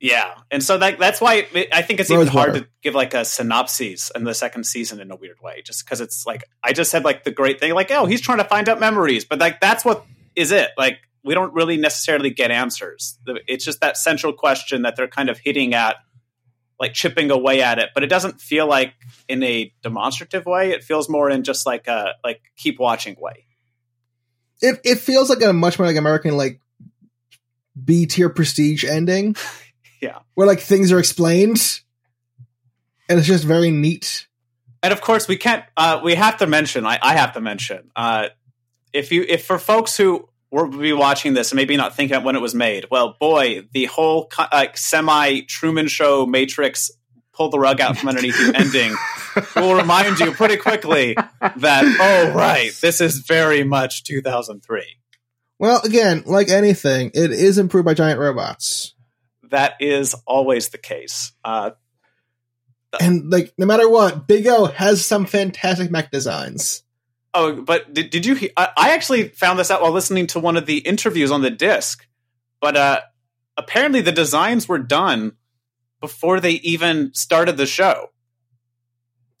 Yeah. 0.00 0.34
And 0.50 0.62
so 0.62 0.78
that 0.78 0.98
that's 0.98 1.20
why 1.20 1.46
it, 1.52 1.68
i 1.72 1.82
think 1.82 2.00
it's 2.00 2.10
even 2.10 2.26
Rosewater. 2.26 2.50
hard 2.52 2.62
to 2.62 2.68
give 2.82 2.94
like 2.94 3.14
a 3.14 3.24
synopsis 3.24 4.10
in 4.14 4.24
the 4.24 4.34
second 4.34 4.64
season 4.64 4.98
in 5.00 5.10
a 5.10 5.16
weird 5.16 5.40
way 5.42 5.62
just 5.62 5.84
because 5.84 6.00
it's 6.00 6.26
like 6.26 6.44
i 6.64 6.72
just 6.72 6.90
said 6.90 7.04
like 7.04 7.24
the 7.24 7.30
great 7.30 7.60
thing 7.60 7.74
like 7.74 7.90
oh 7.90 8.06
he's 8.06 8.20
trying 8.20 8.38
to 8.38 8.44
find 8.44 8.68
out 8.68 8.80
memories 8.80 9.24
but 9.24 9.38
like 9.38 9.60
that's 9.60 9.84
what 9.84 10.04
is 10.36 10.52
it. 10.52 10.70
Like 10.76 10.98
we 11.22 11.34
don't 11.34 11.52
really 11.52 11.76
necessarily 11.76 12.30
get 12.30 12.50
answers. 12.50 13.18
It's 13.46 13.64
just 13.64 13.80
that 13.80 13.96
central 13.96 14.32
question 14.32 14.82
that 14.82 14.96
they're 14.96 15.08
kind 15.08 15.28
of 15.28 15.38
hitting 15.38 15.74
at 15.74 15.96
like 16.78 16.94
chipping 16.94 17.30
away 17.30 17.60
at 17.60 17.78
it 17.78 17.90
but 17.94 18.02
it 18.02 18.06
doesn't 18.06 18.40
feel 18.40 18.66
like 18.66 18.94
in 19.28 19.42
a 19.42 19.72
demonstrative 19.82 20.46
way. 20.46 20.70
It 20.70 20.82
feels 20.82 21.08
more 21.08 21.30
in 21.30 21.44
just 21.44 21.66
like 21.66 21.86
a 21.88 22.14
like 22.24 22.40
keep 22.56 22.78
watching 22.78 23.16
way. 23.20 23.46
It 24.62 24.80
it 24.84 24.98
feels 24.98 25.28
like 25.30 25.42
a 25.42 25.52
much 25.52 25.78
more 25.78 25.86
like 25.86 25.96
American 25.96 26.36
like 26.36 26.60
B 27.82 28.06
tier 28.06 28.30
prestige 28.30 28.84
ending. 28.84 29.36
Yeah. 30.00 30.18
where 30.34 30.46
like 30.46 30.60
things 30.60 30.92
are 30.92 30.98
explained, 30.98 31.80
and 33.08 33.18
it's 33.18 33.28
just 33.28 33.44
very 33.44 33.70
neat. 33.70 34.26
and 34.82 34.92
of 34.92 35.00
course 35.00 35.28
we 35.28 35.36
can't 35.36 35.64
uh 35.76 36.00
we 36.02 36.14
have 36.14 36.38
to 36.38 36.46
mention 36.46 36.86
i, 36.86 36.98
I 37.02 37.14
have 37.16 37.32
to 37.34 37.40
mention 37.40 37.90
uh 37.96 38.28
if 38.92 39.12
you 39.12 39.24
if 39.28 39.44
for 39.44 39.58
folks 39.58 39.96
who 39.96 40.26
were 40.50 40.66
be 40.66 40.92
watching 40.92 41.34
this 41.34 41.50
and 41.52 41.56
maybe 41.56 41.76
not 41.76 41.94
thinking 41.94 42.16
about 42.16 42.24
when 42.24 42.34
it 42.36 42.40
was 42.40 42.54
made 42.54 42.86
well 42.90 43.16
boy 43.20 43.66
the 43.72 43.84
whole 43.86 44.30
like 44.52 44.76
semi 44.78 45.40
truman 45.42 45.86
show 45.88 46.24
matrix 46.24 46.90
pull 47.34 47.50
the 47.50 47.58
rug 47.58 47.80
out 47.80 47.98
from 47.98 48.08
underneath 48.08 48.38
you 48.40 48.52
ending 48.54 48.94
will 49.56 49.74
remind 49.74 50.18
you 50.18 50.32
pretty 50.32 50.56
quickly 50.56 51.14
that 51.14 51.84
oh 52.00 52.32
right 52.34 52.72
this 52.80 53.00
is 53.02 53.18
very 53.18 53.62
much 53.64 54.02
2003 54.04 54.82
Well, 55.58 55.80
again, 55.84 56.22
like 56.26 56.48
anything, 56.48 57.10
it 57.12 57.30
is 57.32 57.58
improved 57.58 57.84
by 57.84 57.92
giant 57.94 58.18
robots, 58.18 58.94
that 59.50 59.74
is 59.80 60.14
always 60.26 60.70
the 60.70 60.78
case 60.78 61.32
uh 61.44 61.70
and 62.98 63.30
like 63.30 63.52
no 63.56 63.66
matter 63.66 63.88
what, 63.88 64.26
Big 64.26 64.46
O 64.46 64.64
has 64.66 65.04
some 65.04 65.26
fantastic 65.26 65.90
mech 65.90 66.10
designs. 66.10 66.82
Oh, 67.32 67.62
but 67.62 67.94
did, 67.94 68.10
did 68.10 68.26
you? 68.26 68.34
he- 68.34 68.50
I, 68.56 68.68
I 68.76 68.90
actually 68.94 69.28
found 69.28 69.58
this 69.58 69.70
out 69.70 69.82
while 69.82 69.92
listening 69.92 70.26
to 70.28 70.40
one 70.40 70.56
of 70.56 70.66
the 70.66 70.78
interviews 70.78 71.30
on 71.30 71.42
the 71.42 71.50
disc. 71.50 72.04
But 72.60 72.76
uh, 72.76 73.00
apparently, 73.56 74.00
the 74.00 74.12
designs 74.12 74.68
were 74.68 74.78
done 74.78 75.36
before 76.00 76.40
they 76.40 76.52
even 76.52 77.14
started 77.14 77.56
the 77.56 77.66
show. 77.66 78.10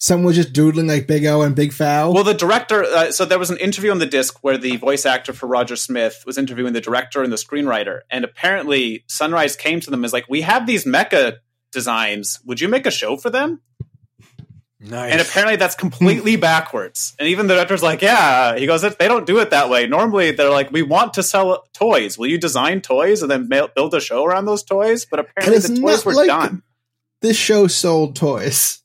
Some 0.02 0.22
was 0.22 0.34
just 0.34 0.54
doodling 0.54 0.86
like 0.86 1.06
Big 1.06 1.26
O 1.26 1.42
and 1.42 1.54
Big 1.54 1.74
Fau. 1.74 2.10
Well, 2.10 2.24
the 2.24 2.32
director. 2.32 2.82
Uh, 2.84 3.12
so 3.12 3.26
there 3.26 3.38
was 3.38 3.50
an 3.50 3.58
interview 3.58 3.90
on 3.90 3.98
the 3.98 4.06
disc 4.06 4.38
where 4.42 4.56
the 4.56 4.76
voice 4.78 5.04
actor 5.04 5.34
for 5.34 5.46
Roger 5.46 5.76
Smith 5.76 6.22
was 6.24 6.38
interviewing 6.38 6.72
the 6.72 6.80
director 6.80 7.22
and 7.22 7.30
the 7.30 7.36
screenwriter, 7.36 8.00
and 8.10 8.24
apparently 8.24 9.04
Sunrise 9.08 9.56
came 9.56 9.78
to 9.80 9.90
them 9.90 10.02
as 10.04 10.12
like, 10.14 10.24
"We 10.28 10.40
have 10.40 10.66
these 10.66 10.86
mecha 10.86 11.38
designs. 11.70 12.40
Would 12.46 12.62
you 12.62 12.68
make 12.68 12.86
a 12.86 12.90
show 12.90 13.18
for 13.18 13.28
them?" 13.28 13.60
Nice. 14.82 15.12
And 15.12 15.20
apparently 15.20 15.56
that's 15.56 15.74
completely 15.74 16.36
backwards. 16.50 17.14
And 17.18 17.28
even 17.28 17.46
the 17.46 17.54
director's 17.54 17.82
like, 17.82 18.00
yeah, 18.00 18.56
he 18.56 18.64
goes, 18.64 18.80
they 18.80 19.08
don't 19.08 19.26
do 19.26 19.38
it 19.40 19.50
that 19.50 19.68
way. 19.68 19.86
Normally 19.86 20.30
they're 20.30 20.48
like, 20.48 20.70
we 20.72 20.80
want 20.80 21.12
to 21.14 21.22
sell 21.22 21.64
toys. 21.74 22.16
Will 22.16 22.28
you 22.28 22.38
design 22.38 22.80
toys 22.80 23.20
and 23.20 23.30
then 23.30 23.46
ma- 23.50 23.66
build 23.76 23.92
a 23.92 24.00
show 24.00 24.24
around 24.24 24.46
those 24.46 24.62
toys? 24.62 25.04
But 25.04 25.20
apparently 25.20 25.58
the 25.58 25.78
toys 25.82 26.06
were 26.06 26.14
like- 26.14 26.28
done. 26.28 26.62
this 27.20 27.36
show 27.36 27.66
sold 27.66 28.16
toys. 28.16 28.79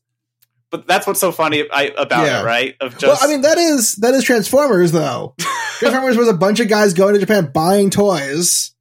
But 0.72 0.88
that's 0.88 1.06
what's 1.08 1.20
so 1.20 1.32
funny 1.32 1.64
I, 1.72 1.94
about 1.98 2.26
Yeah. 2.26 2.42
it, 2.42 2.46
right? 2.46 2.76
Of 2.82 2.98
just, 2.98 3.04
well, 3.04 3.18
I 3.22 3.28
mean 3.32 3.42
that 3.42 3.58
is 3.58 3.96
that 3.98 4.14
is 4.14 4.24
Transformers 4.24 4.92
though. 4.92 5.36
Transformers 5.80 6.18
was 6.18 6.28
a 6.28 6.34
bunch 6.34 6.60
of 6.60 6.68
guys 6.68 6.94
going 6.94 7.14
to 7.14 7.20
Japan 7.20 7.52
buying 7.54 7.90
toys 7.90 8.72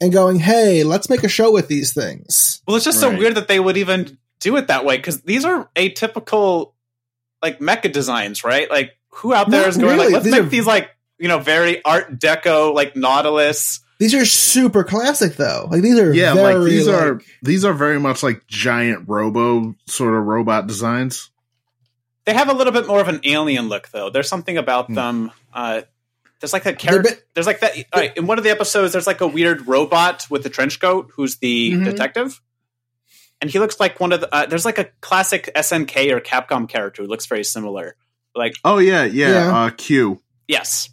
and 0.00 0.12
going, 0.12 0.38
"Hey, 0.38 0.82
let's 0.84 1.08
make 1.10 1.24
a 1.24 1.28
show 1.28 1.50
with 1.52 1.68
these 1.68 1.92
things." 1.92 2.62
well, 2.66 2.76
it's 2.76 2.84
just 2.84 3.00
so 3.00 3.14
weird 3.16 3.34
that 3.34 3.48
they 3.48 3.58
would 3.60 3.76
even 3.76 4.18
do 4.40 4.56
it 4.56 4.68
that 4.68 4.84
way 4.84 4.96
because 4.96 5.22
these 5.22 5.44
are 5.44 5.68
atypical, 5.76 6.72
like 7.42 7.58
mecha 7.58 7.90
designs, 7.92 8.44
right? 8.44 8.70
Like 8.70 8.96
who 9.10 9.34
out 9.34 9.50
there 9.50 9.62
Not 9.62 9.68
is 9.68 9.76
going 9.78 9.96
really. 9.96 10.04
like, 10.06 10.12
let's 10.14 10.24
These 10.24 10.32
make 10.34 10.42
are- 10.42 10.48
these 10.48 10.66
like 10.66 10.90
you 11.18 11.28
know 11.28 11.38
very 11.38 11.84
Art 11.84 12.18
Deco 12.18 12.74
like 12.74 12.94
Nautilus. 12.96 13.80
These 13.98 14.14
are 14.14 14.24
super 14.26 14.84
classic 14.84 15.36
though. 15.36 15.68
Like 15.70 15.82
these 15.82 15.98
are 15.98 16.12
Yeah, 16.12 16.34
very, 16.34 16.54
like 16.54 16.68
these 16.70 16.88
are 16.88 17.20
these 17.42 17.64
are 17.64 17.72
very 17.72 17.98
much 17.98 18.22
like 18.22 18.46
giant 18.46 19.08
robo 19.08 19.74
sort 19.86 20.14
of 20.14 20.24
robot 20.24 20.66
designs. 20.66 21.30
They 22.26 22.34
have 22.34 22.48
a 22.48 22.52
little 22.54 22.72
bit 22.72 22.86
more 22.88 23.00
of 23.00 23.08
an 23.08 23.20
alien 23.24 23.68
look, 23.68 23.88
though. 23.90 24.10
There's 24.10 24.28
something 24.28 24.58
about 24.58 24.86
Hmm. 24.88 24.94
them. 24.94 25.30
Uh, 25.54 25.82
there's 26.40 26.52
like 26.52 26.62
a 26.62 26.70
they're 26.70 26.74
character. 26.74 27.02
bit- 27.10 27.26
There's 27.34 27.46
like 27.46 27.60
that. 27.60 27.76
All 27.92 28.00
right, 28.00 28.14
in 28.16 28.26
one 28.26 28.36
of 28.38 28.44
the 28.44 28.50
episodes, 28.50 28.92
there's 28.92 29.06
like 29.06 29.20
a 29.20 29.26
weird 29.28 29.66
robot 29.68 30.26
with 30.28 30.42
the 30.42 30.50
trench 30.50 30.80
coat 30.80 31.10
who's 31.14 31.36
the 31.36 31.72
Mhm. 31.72 31.84
detective, 31.84 32.40
and 33.40 33.48
he 33.50 33.58
looks 33.58 33.78
like 33.80 34.00
one 34.00 34.12
of 34.12 34.20
the. 34.20 34.34
Uh, 34.34 34.44
there's 34.46 34.64
like 34.64 34.78
a 34.78 34.88
classic 35.00 35.48
SNK 35.54 36.10
or 36.12 36.20
Capcom 36.20 36.68
character 36.68 37.02
who 37.02 37.08
looks 37.08 37.26
very 37.26 37.44
similar. 37.44 37.96
like 38.34 38.54
Oh 38.64 38.76
yeah, 38.76 39.04
yeah. 39.04 39.28
Yeah. 39.30 39.56
Uh, 39.56 39.70
Q. 39.70 40.20
yes, 40.46 40.90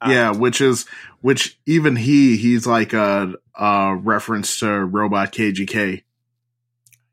Uh, 0.00 0.08
yeah, 0.10 0.30
which 0.30 0.62
is 0.62 0.86
which 1.20 1.58
even 1.66 1.96
he 1.96 2.36
he's 2.36 2.66
like 2.66 2.92
a, 2.92 3.34
a 3.54 3.96
reference 3.96 4.60
to 4.60 4.68
Robot 4.68 5.32
KGK. 5.32 6.02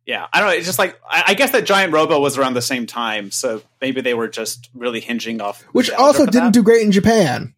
yeah. 0.06 0.28
I 0.32 0.40
don't 0.40 0.50
know. 0.50 0.56
It's 0.56 0.66
just 0.66 0.80
like 0.80 1.00
I, 1.10 1.24
I 1.28 1.34
guess 1.34 1.52
that 1.52 1.66
Giant 1.66 1.94
Robo 1.94 2.20
was 2.20 2.38
around 2.38 2.54
the 2.54 2.62
same 2.62 2.86
time, 2.86 3.32
so 3.32 3.62
maybe 3.82 4.02
they 4.02 4.14
were 4.14 4.28
just 4.28 4.70
really 4.74 5.00
hinging 5.00 5.42
off. 5.42 5.64
Which 5.72 5.90
also 5.92 6.26
didn't 6.26 6.44
that. 6.44 6.54
do 6.54 6.64
great 6.64 6.84
in 6.84 6.92
Japan. 6.92 7.54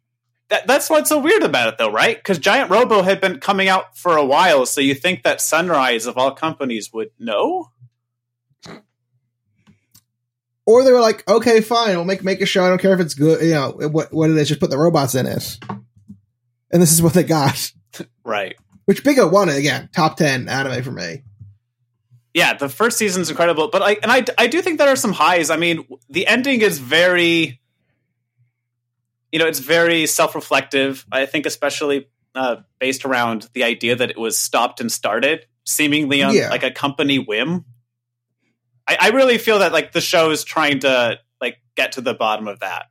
That, 0.49 0.65
that's 0.65 0.89
what's 0.89 1.09
so 1.09 1.19
weird 1.19 1.43
about 1.43 1.67
it, 1.67 1.77
though, 1.77 1.91
right? 1.91 2.15
Because 2.15 2.37
Giant 2.39 2.71
Robo 2.71 3.01
had 3.01 3.19
been 3.19 3.41
coming 3.41 3.67
out 3.67 3.97
for 3.97 4.15
a 4.15 4.23
while, 4.23 4.65
so 4.65 4.79
you 4.79 4.95
think 4.95 5.23
that 5.23 5.41
Sunrise 5.41 6.05
of 6.05 6.17
all 6.17 6.31
companies 6.31 6.93
would 6.93 7.11
know? 7.19 7.69
Or 10.65 10.85
they 10.85 10.93
were 10.93 11.01
like, 11.01 11.27
okay, 11.27 11.59
fine, 11.59 11.95
we'll 11.97 12.05
make 12.05 12.23
make 12.23 12.39
a 12.41 12.45
show. 12.45 12.63
I 12.63 12.69
don't 12.69 12.81
care 12.81 12.93
if 12.93 13.01
it's 13.01 13.13
good. 13.13 13.41
You 13.41 13.55
know 13.55 13.71
what 13.71 14.13
what 14.13 14.29
it 14.29 14.37
is. 14.37 14.47
Just 14.47 14.61
put 14.61 14.69
the 14.69 14.77
robots 14.77 15.15
in 15.15 15.25
it. 15.25 15.59
And 16.71 16.81
this 16.81 16.91
is 16.91 17.01
what 17.01 17.13
they 17.13 17.23
got. 17.23 17.71
Right. 18.23 18.55
Which 18.85 19.03
Big 19.03 19.19
O 19.19 19.27
won 19.27 19.49
it 19.49 19.57
again. 19.57 19.89
Top 19.93 20.17
ten 20.17 20.47
anime 20.47 20.83
for 20.83 20.91
me. 20.91 21.23
Yeah, 22.33 22.53
the 22.53 22.69
first 22.69 22.97
season's 22.97 23.29
incredible, 23.29 23.69
but 23.69 23.81
I 23.81 23.93
and 24.03 24.11
I 24.11 24.23
I 24.37 24.47
do 24.47 24.61
think 24.61 24.77
there 24.77 24.89
are 24.89 24.95
some 24.95 25.13
highs. 25.13 25.49
I 25.49 25.57
mean, 25.57 25.87
the 26.09 26.27
ending 26.27 26.61
is 26.61 26.77
very, 26.77 27.59
you 29.31 29.39
know, 29.39 29.47
it's 29.47 29.59
very 29.59 30.05
self-reflective. 30.05 31.05
I 31.11 31.25
think, 31.25 31.45
especially 31.45 32.07
uh, 32.35 32.57
based 32.79 33.05
around 33.05 33.49
the 33.53 33.63
idea 33.63 33.95
that 33.95 34.11
it 34.11 34.17
was 34.19 34.37
stopped 34.37 34.79
and 34.79 34.91
started, 34.91 35.47
seemingly 35.65 36.21
on 36.21 36.35
Yeah. 36.35 36.49
like 36.49 36.63
a 36.63 36.71
company 36.71 37.17
whim. 37.17 37.65
I, 38.87 38.97
I 39.01 39.09
really 39.09 39.37
feel 39.37 39.59
that 39.59 39.73
like 39.73 39.91
the 39.91 40.01
show 40.01 40.29
is 40.31 40.43
trying 40.43 40.79
to 40.81 41.19
like 41.41 41.57
get 41.75 41.93
to 41.93 42.01
the 42.01 42.13
bottom 42.13 42.47
of 42.47 42.59
that. 42.59 42.85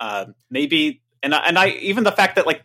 Um, 0.00 0.34
maybe, 0.50 1.02
and 1.22 1.32
and 1.32 1.56
I 1.58 1.68
even 1.68 2.04
the 2.04 2.12
fact 2.12 2.36
that 2.36 2.46
like 2.46 2.62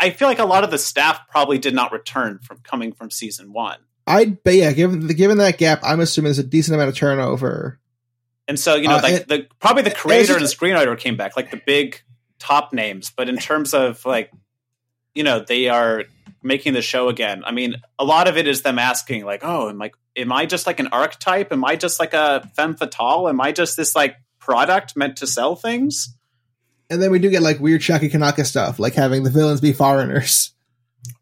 I 0.00 0.10
feel 0.10 0.28
like 0.28 0.38
a 0.38 0.44
lot 0.44 0.64
of 0.64 0.70
the 0.70 0.78
staff 0.78 1.28
probably 1.28 1.58
did 1.58 1.74
not 1.74 1.92
return 1.92 2.38
from 2.42 2.58
coming 2.58 2.92
from 2.92 3.10
season 3.10 3.52
one. 3.52 3.78
I'd 4.06 4.42
but 4.42 4.54
yeah, 4.54 4.72
given 4.72 5.06
given 5.08 5.38
that 5.38 5.58
gap, 5.58 5.80
I'm 5.82 6.00
assuming 6.00 6.28
there's 6.28 6.38
a 6.38 6.44
decent 6.44 6.74
amount 6.74 6.90
of 6.90 6.96
turnover. 6.96 7.78
And 8.46 8.58
so, 8.60 8.74
you 8.74 8.88
know, 8.88 8.96
Uh, 8.96 9.02
like 9.02 9.12
it- 9.14 9.28
the 9.28 9.46
probably 9.60 9.82
the 9.82 9.90
creator 9.90 10.34
and 10.34 10.44
the 10.44 10.48
screenwriter 10.48 10.98
came 10.98 11.16
back, 11.16 11.36
like 11.36 11.50
the 11.50 11.60
big 11.64 12.02
top 12.38 12.72
names. 12.72 13.10
But 13.14 13.28
in 13.28 13.38
terms 13.38 13.72
of 13.72 14.04
like, 14.04 14.30
you 15.14 15.22
know, 15.22 15.40
they 15.40 15.68
are 15.68 16.04
making 16.42 16.74
the 16.74 16.82
show 16.82 17.08
again. 17.08 17.42
I 17.46 17.52
mean, 17.52 17.76
a 17.98 18.04
lot 18.04 18.28
of 18.28 18.36
it 18.36 18.46
is 18.46 18.60
them 18.62 18.78
asking, 18.78 19.24
like, 19.24 19.40
oh, 19.42 19.70
am 19.70 19.80
I 19.80 19.92
am 20.16 20.32
I 20.32 20.44
just 20.46 20.66
like 20.66 20.80
an 20.80 20.88
archetype? 20.88 21.52
Am 21.52 21.64
I 21.64 21.76
just 21.76 21.98
like 21.98 22.12
a 22.12 22.46
femme 22.54 22.74
fatale? 22.76 23.28
Am 23.28 23.40
I 23.40 23.52
just 23.52 23.76
this 23.76 23.94
like 23.94 24.16
product 24.38 24.96
meant 24.96 25.16
to 25.18 25.26
sell 25.26 25.56
things? 25.56 26.14
And 26.94 27.02
then 27.02 27.10
we 27.10 27.18
do 27.18 27.28
get 27.28 27.42
like 27.42 27.58
weird 27.58 27.80
Chiaki 27.80 28.08
Konaka 28.08 28.46
stuff, 28.46 28.78
like 28.78 28.94
having 28.94 29.24
the 29.24 29.30
villains 29.30 29.60
be 29.60 29.72
foreigners. 29.72 30.52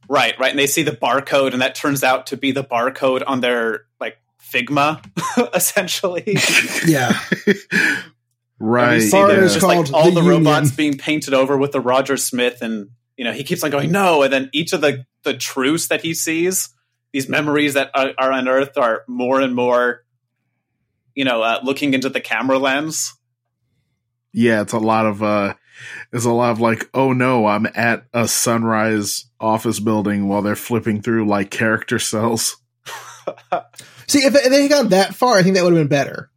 Right, 0.06 0.38
right. 0.38 0.50
And 0.50 0.58
they 0.58 0.66
see 0.66 0.82
the 0.82 0.92
barcode, 0.92 1.54
and 1.54 1.62
that 1.62 1.74
turns 1.74 2.04
out 2.04 2.26
to 2.26 2.37
be 2.37 2.52
the 2.52 2.62
barcode 2.62 3.22
on 3.26 3.40
their 3.40 3.87
like 3.98 4.18
Figma, 4.38 5.02
essentially. 5.54 6.24
Yeah. 6.87 7.18
right. 8.58 8.92
And 8.92 8.94
you 8.96 9.08
see 9.08 9.11
Foreigners 9.12 9.38
there's 9.38 9.54
yeah. 9.54 9.54
just 9.54 9.66
like 9.66 9.76
called 9.76 9.94
all 9.94 10.11
the 10.11 10.20
the, 10.20 10.28
robots 10.28 10.72
being 10.72 10.98
painted 10.98 11.32
over 11.32 11.56
with 11.56 11.72
the 11.72 11.80
Roger 11.80 12.18
Smith, 12.18 12.61
and 12.61 12.90
you 13.16 13.24
know 13.24 13.32
he 13.32 13.42
keeps 13.42 13.64
on 13.64 13.70
going 13.70 13.90
no, 13.90 14.22
and 14.22 14.30
then 14.30 14.50
each 14.52 14.74
of 14.74 14.82
the 14.82 15.06
the 15.22 15.32
truths 15.32 15.88
that 15.88 16.02
he 16.02 16.12
sees, 16.12 16.68
these 17.12 17.30
memories 17.30 17.72
that 17.72 17.90
are, 17.94 18.12
are 18.18 18.32
unearthed, 18.32 18.76
are 18.76 19.04
more 19.08 19.40
and 19.40 19.54
more, 19.54 20.04
you 21.14 21.24
know, 21.24 21.40
uh, 21.40 21.61
looking 21.62 21.94
into 21.94 22.11
the 22.11 22.20
camera 22.20 22.58
lens. 22.58 23.14
yeah, 24.35 24.61
it's 24.61 24.74
a 24.74 24.78
lot 24.78 25.06
of 25.06 25.22
uh 25.22 25.54
it's 26.12 26.24
a 26.24 26.30
lot 26.30 26.50
of 26.50 26.60
like, 26.60 26.88
oh 26.94 27.12
no, 27.12 27.46
I'm 27.46 27.66
at 27.74 28.04
a 28.12 28.28
sunrise 28.28 29.26
office 29.40 29.80
building 29.80 30.28
while 30.28 30.42
they're 30.42 30.56
flipping 30.56 31.02
through 31.02 31.26
like 31.26 31.50
character 31.50 31.98
cells. 31.98 32.56
See, 34.08 34.24
if, 34.24 34.34
if 34.34 34.50
they 34.50 34.62
had 34.62 34.70
gone 34.70 34.88
that 34.88 35.14
far, 35.14 35.36
I 35.36 35.42
think 35.42 35.56
that 35.56 35.64
would 35.64 35.72
have 35.72 35.80
been 35.80 35.88
better. 35.88 36.30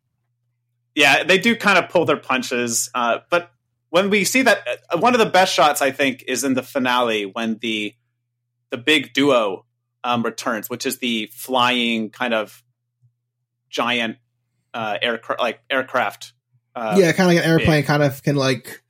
Yeah, 0.94 1.24
they 1.24 1.38
do 1.38 1.56
kind 1.56 1.78
of 1.78 1.90
pull 1.90 2.06
their 2.06 2.18
punches, 2.18 2.90
uh, 2.96 3.20
but 3.30 3.52
when 3.90 4.10
we 4.10 4.24
see 4.24 4.42
that, 4.42 4.60
uh, 4.90 4.98
one 4.98 5.14
of 5.14 5.20
the 5.20 5.26
best 5.26 5.54
shots 5.54 5.82
I 5.82 5.92
think 5.92 6.24
is 6.28 6.44
in 6.44 6.54
the 6.54 6.64
finale 6.64 7.26
when 7.26 7.58
the 7.58 7.94
the 8.70 8.78
big 8.78 9.14
duo 9.14 9.66
um, 10.04 10.24
returns, 10.24 10.70
which 10.70 10.86
is 10.86 11.00
the 11.00 11.30
flying 11.34 12.10
kind 12.10 12.34
of 12.34 12.64
giant 13.70 14.18
uh, 14.74 14.98
aircraft, 15.02 15.42
like 15.42 15.62
aircraft. 15.70 16.34
Uh, 16.76 16.96
yeah, 16.98 17.12
kind 17.12 17.30
of 17.30 17.36
like 17.36 17.46
an 17.46 17.50
airplane, 17.50 17.84
kind 17.84 18.04
of 18.04 18.22
can 18.22 18.36
like 18.36 18.82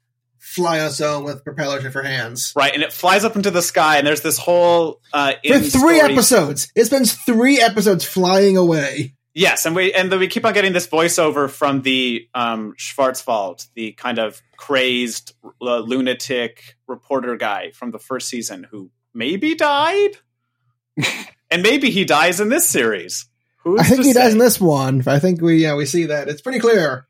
fly 0.46 0.80
us 0.80 1.02
on 1.02 1.08
own 1.18 1.24
with 1.24 1.44
propellers 1.44 1.84
in 1.84 1.92
her 1.92 2.04
hands. 2.04 2.54
right, 2.56 2.74
and 2.74 2.84
it 2.84 2.94
flies 2.94 3.26
up 3.26 3.36
into 3.36 3.52
the 3.52 3.62
sky, 3.62 3.98
and 3.98 4.06
there's 4.06 4.22
this 4.22 4.38
whole 4.38 5.02
uh, 5.12 5.34
For 5.46 5.60
three 5.60 5.70
story- 5.70 6.00
episodes, 6.00 6.72
it 6.76 6.86
spends 6.86 7.14
three 7.14 7.60
episodes 7.60 8.06
flying 8.06 8.56
away. 8.58 9.16
Yes, 9.34 9.66
and 9.66 9.76
we 9.76 9.92
and 9.94 10.10
then 10.10 10.20
we 10.20 10.28
keep 10.28 10.46
on 10.46 10.54
getting 10.54 10.72
this 10.72 10.88
voiceover 10.88 11.50
from 11.50 11.82
the 11.82 12.30
um, 12.34 12.74
Schwarzwald, 12.78 13.68
the 13.76 13.92
kind 13.92 14.18
of 14.18 14.42
crazed 14.56 15.34
uh, 15.62 15.80
lunatic 15.80 16.76
reporter 16.88 17.36
guy 17.36 17.72
from 17.72 17.92
the 17.92 18.00
first 18.00 18.30
season, 18.30 18.66
who 18.72 18.92
maybe 19.14 19.54
died, 19.56 20.12
and 21.52 21.64
maybe 21.64 21.90
he 21.90 22.06
dies 22.06 22.40
in 22.40 22.48
this 22.50 22.66
series. 22.70 23.28
Who's 23.64 23.82
I 23.82 23.84
think 23.84 24.02
to 24.04 24.08
he 24.08 24.14
dies 24.14 24.32
in 24.34 24.40
this 24.40 24.62
one. 24.62 25.04
I 25.08 25.20
think 25.20 25.42
we 25.42 25.58
yeah 25.64 25.76
we 25.76 25.86
see 25.86 26.06
that 26.06 26.30
it's 26.30 26.42
pretty 26.42 26.60
clear. 26.60 27.06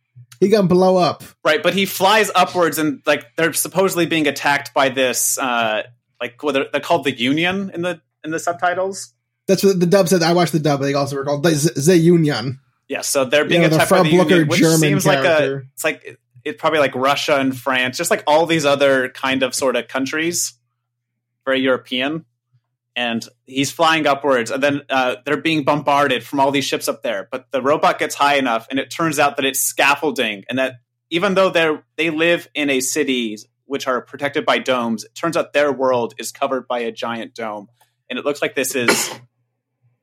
He 0.45 0.51
gonna 0.51 0.67
blow 0.67 0.97
up. 0.97 1.23
right? 1.43 1.62
But 1.62 1.73
he 1.73 1.86
flies 1.86 2.29
upwards, 2.36 2.77
and 2.77 3.01
like 3.05 3.36
they're 3.36 3.53
supposedly 3.53 4.05
being 4.05 4.27
attacked 4.27 4.73
by 4.73 4.89
this, 4.89 5.38
uh, 5.38 5.84
like 6.21 6.41
what 6.43 6.53
they're, 6.53 6.67
they're 6.71 6.81
called 6.81 7.03
the 7.03 7.12
Union 7.12 7.71
in 7.73 7.81
the 7.81 8.01
in 8.23 8.31
the 8.31 8.39
subtitles. 8.39 9.13
That's 9.47 9.63
what 9.63 9.79
the 9.79 9.86
dub 9.86 10.08
said. 10.08 10.23
I 10.23 10.34
watched 10.34 10.51
the 10.51 10.60
dub. 10.60 10.81
They 10.81 10.93
also 10.93 11.15
were 11.15 11.25
called 11.25 11.43
the 11.43 11.51
Z- 11.51 11.73
the 11.75 11.97
Union. 11.97 12.60
Yeah, 12.88 13.01
so 13.01 13.25
they're 13.25 13.45
being 13.45 13.63
Yeah, 13.63 13.69
the 13.69 13.75
attacked 13.77 13.91
by 13.91 14.03
the 14.03 14.10
Union, 14.10 14.47
which 14.47 14.60
German 14.60 14.77
seems 14.79 15.05
like 15.05 15.25
a 15.25 15.63
it's 15.73 15.84
like 15.84 16.03
it, 16.05 16.19
it 16.43 16.58
probably 16.58 16.79
like 16.79 16.95
Russia 16.95 17.38
and 17.38 17.58
France, 17.58 17.97
just 17.97 18.12
like 18.12 18.23
all 18.27 18.45
these 18.45 18.65
other 18.65 19.10
kind 19.10 19.41
of 19.43 19.55
sort 19.55 19.75
of 19.75 19.88
countries, 19.88 20.53
very 21.45 21.60
European. 21.62 22.25
And 22.97 23.27
he's 23.45 23.71
flying 23.71 24.08
upwards, 24.08 24.51
and 24.51 24.63
then 24.63 24.81
uh, 24.89 25.17
they're 25.25 25.41
being 25.41 25.65
bombarded 25.65 26.23
from 26.23 26.39
all 26.39 26.51
these 26.51 26.63
ships 26.63 26.88
up 26.88 27.03
there. 27.03 27.27
But 27.29 27.51
the 27.51 27.62
robot 27.62 27.99
gets 27.99 28.15
high 28.15 28.36
enough, 28.36 28.67
and 28.69 28.79
it 28.79 28.89
turns 28.89 29.19
out 29.19 29.36
that 29.36 29.45
it's 29.45 29.60
scaffolding, 29.60 30.45
and 30.47 30.60
that 30.60 30.75
even 31.10 31.34
though 31.34 31.49
they're 31.49 31.84
they 31.97 32.10
live 32.10 32.47
in 32.53 32.69
a 32.69 32.79
city 32.79 33.38
which 33.65 33.86
are 33.88 34.01
protected 34.01 34.45
by 34.45 34.60
domes, 34.60 35.03
it 35.03 35.13
turns 35.13 35.36
out 35.36 35.51
their 35.51 35.73
world 35.73 36.13
is 36.19 36.31
covered 36.31 36.67
by 36.69 36.79
a 36.79 36.91
giant 36.91 37.34
dome, 37.36 37.67
and 38.10 38.17
it 38.17 38.23
looks 38.23 38.41
like 38.41 38.55
this 38.55 38.75
is 38.75 39.12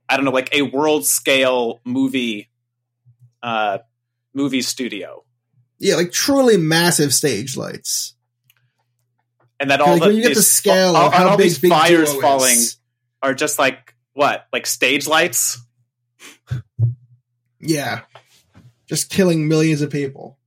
I 0.09 0.16
don't 0.16 0.26
know, 0.26 0.31
like 0.31 0.55
a 0.55 0.62
world 0.62 1.07
scale 1.07 1.81
movie 1.85 2.50
uh 3.42 3.78
movie 4.35 4.62
studio. 4.62 5.24
Yeah, 5.78 5.96
like 5.96 6.12
truly 6.12 6.59
massive 6.59 7.14
stage 7.14 7.57
lights. 7.57 8.14
And 9.59 9.70
that 9.70 9.81
all 9.81 9.92
Like 9.92 10.02
the 10.02 10.07
when 10.09 10.16
you 10.16 10.22
get 10.22 10.35
the 10.35 10.42
scale 10.42 10.96
all, 10.96 11.07
of 11.07 11.14
how 11.14 11.28
all 11.31 11.37
big 11.37 11.44
these 11.44 11.59
Big 11.59 11.70
fires 11.70 12.12
falling 12.14 12.57
is. 12.57 12.76
Are 13.23 13.35
just 13.35 13.59
like 13.59 13.95
what? 14.15 14.47
Like 14.53 14.67
stage 14.67 15.07
lights? 15.07 15.59
Yeah, 17.61 18.01
just 18.87 19.11
killing 19.11 19.49
millions 19.49 19.83
of 19.83 19.91
people. 19.91 20.39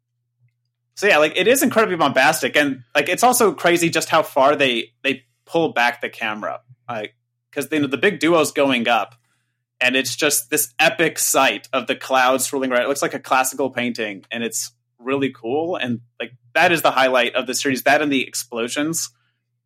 So 0.96 1.08
yeah, 1.08 1.18
like 1.18 1.34
it 1.36 1.48
is 1.48 1.64
incredibly 1.64 1.96
bombastic 1.98 2.56
and 2.56 2.84
like 2.94 3.10
it's 3.10 3.24
also 3.24 3.54
crazy 3.54 3.90
just 3.90 4.10
how 4.10 4.24
far 4.24 4.56
they 4.56 4.92
they 5.04 5.24
pull 5.46 5.74
back 5.74 6.02
the 6.02 6.10
camera. 6.10 6.62
Like 6.90 7.16
cuz 7.52 7.68
you 7.72 7.80
know 7.80 7.88
the 7.88 7.98
big 7.98 8.20
duo's 8.20 8.52
going 8.52 8.88
up 8.88 9.16
and 9.82 9.96
it's 9.96 10.16
just 10.16 10.50
this 10.50 10.74
epic 10.80 11.20
sight 11.20 11.68
of 11.74 11.88
the 11.88 11.96
clouds 11.96 12.46
swirling 12.46 12.70
right. 12.70 12.84
It 12.84 12.88
looks 12.88 13.02
like 13.02 13.14
a 13.14 13.20
classical 13.20 13.70
painting 13.70 14.24
and 14.32 14.44
it's 14.44 14.72
really 15.00 15.32
cool 15.32 15.76
and 15.76 16.00
like 16.20 16.32
that 16.54 16.72
is 16.72 16.82
the 16.82 16.92
highlight 16.92 17.36
of 17.36 17.48
the 17.48 17.54
series 17.54 17.84
that 17.84 18.02
and 18.02 18.12
the 18.12 18.26
explosions. 18.28 19.10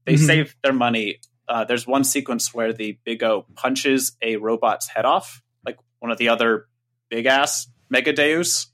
They 0.06 0.16
Mhm. 0.16 0.26
save 0.26 0.56
their 0.64 0.74
money. 0.74 1.20
Uh, 1.50 1.64
there's 1.66 1.88
one 1.88 2.04
sequence 2.04 2.54
where 2.54 2.72
the 2.72 3.00
Big 3.04 3.24
O 3.24 3.46
punches 3.56 4.16
a 4.22 4.36
robot's 4.38 4.88
head 4.88 5.04
off, 5.06 5.42
like 5.66 5.78
one 6.00 6.12
of 6.12 6.18
the 6.20 6.30
other 6.30 6.68
big 7.10 7.26
ass 7.26 7.68
Mega 7.90 8.14
Deus. 8.14 8.68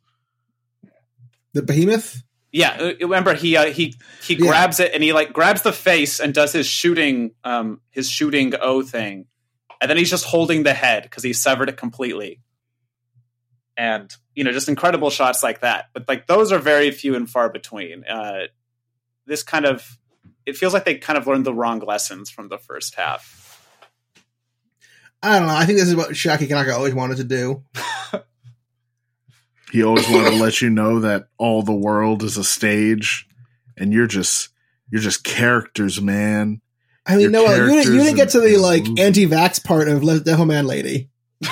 The 1.53 1.61
behemoth. 1.63 2.21
Yeah, 2.51 2.77
uh, 2.79 2.93
remember 3.01 3.33
he 3.33 3.55
uh, 3.57 3.67
he 3.67 3.95
he 4.21 4.35
Yeah. 4.35 4.47
grabs 4.47 4.79
it 4.79 4.93
and 4.93 5.01
he 5.01 5.13
like 5.13 5.31
grabs 5.33 5.61
the 5.61 5.71
face 5.73 6.19
and 6.19 6.33
does 6.33 6.51
his 6.53 6.67
shooting 6.67 7.31
um 7.43 7.79
his 7.91 8.09
shooting 8.09 8.53
O 8.61 8.81
thing, 8.81 9.27
and 9.81 9.89
then 9.89 9.97
he's 9.97 10.09
just 10.09 10.25
holding 10.25 10.63
the 10.63 10.73
head 10.73 11.03
because 11.03 11.23
he 11.23 11.31
severed 11.33 11.69
it 11.69 11.77
completely. 11.77 12.41
And 13.77 14.13
you 14.35 14.43
know, 14.43 14.51
just 14.51 14.69
incredible 14.69 15.09
shots 15.09 15.43
like 15.43 15.61
that. 15.61 15.85
But 15.93 16.07
like 16.07 16.27
those 16.27 16.51
are 16.51 16.59
very 16.59 16.91
few 16.91 17.15
and 17.15 17.29
far 17.29 17.49
between. 17.49 18.03
Uh, 18.05 18.47
this 19.25 19.43
kind 19.43 19.65
of 19.65 19.97
it 20.45 20.55
feels 20.57 20.73
like 20.73 20.85
they 20.85 20.95
kind 20.95 21.17
of 21.17 21.27
learned 21.27 21.45
the 21.45 21.53
wrong 21.53 21.79
lessons 21.79 22.29
from 22.29 22.49
the 22.49 22.57
first 22.57 22.95
half. 22.95 23.41
I 25.23 25.39
don't 25.39 25.47
know. 25.47 25.55
I 25.55 25.65
think 25.65 25.79
this 25.79 25.87
is 25.87 25.95
what 25.95 26.09
Chiaki 26.11 26.47
Konaka 26.47 26.73
always 26.75 26.93
wanted 26.93 27.17
to 27.17 27.23
do. 27.23 27.63
He 29.71 29.83
always 29.83 30.07
wanted 30.07 30.29
to 30.29 30.35
let 30.37 30.61
you 30.61 30.69
know 30.69 31.01
that 31.01 31.27
all 31.37 31.61
the 31.61 31.73
world 31.73 32.23
is 32.23 32.37
a 32.37 32.45
stage, 32.45 33.27
and 33.75 33.91
you're 33.91 34.07
just 34.07 34.49
you're 34.89 35.01
just 35.01 35.25
characters, 35.25 35.99
man. 35.99 36.61
I 37.05 37.13
mean, 37.17 37.23
Your 37.23 37.31
no, 37.31 37.41
you 37.43 37.65
didn't, 37.73 37.93
you 37.93 37.99
didn't 37.99 38.15
get 38.15 38.29
to 38.29 38.39
the 38.39 38.55
like 38.55 38.85
anti-vax 38.97 39.61
part 39.65 39.89
of 39.89 40.01
Le- 40.01 40.21
Devil 40.21 40.45
Man 40.45 40.65
Lady. 40.65 41.09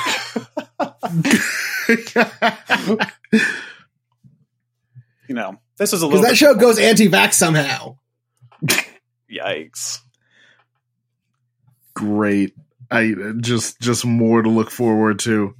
You 5.28 5.36
know, 5.36 5.58
this 5.78 5.91
was 5.91 6.04
a 6.04 6.08
Because 6.08 6.22
little 6.22 6.22
that 6.22 6.30
bit, 6.30 6.38
show 6.38 6.56
goes 6.56 6.80
anti-vax 6.80 7.34
somehow. 7.34 7.98
Yikes. 9.32 10.00
Great. 11.94 12.56
I 12.90 13.14
just 13.40 13.80
just 13.80 14.06
more 14.06 14.42
to 14.42 14.50
look 14.50 14.70
forward 14.70 15.20
to. 15.20 15.56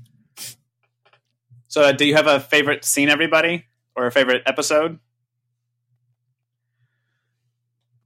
So, 1.68 1.82
uh, 1.82 1.92
do 1.92 2.06
you 2.06 2.16
have 2.16 2.28
a 2.28 2.40
favorite 2.40 2.86
scene, 2.86 3.10
everybody, 3.10 3.66
or 3.96 4.06
a 4.06 4.12
favorite 4.12 4.44
episode? 4.46 5.00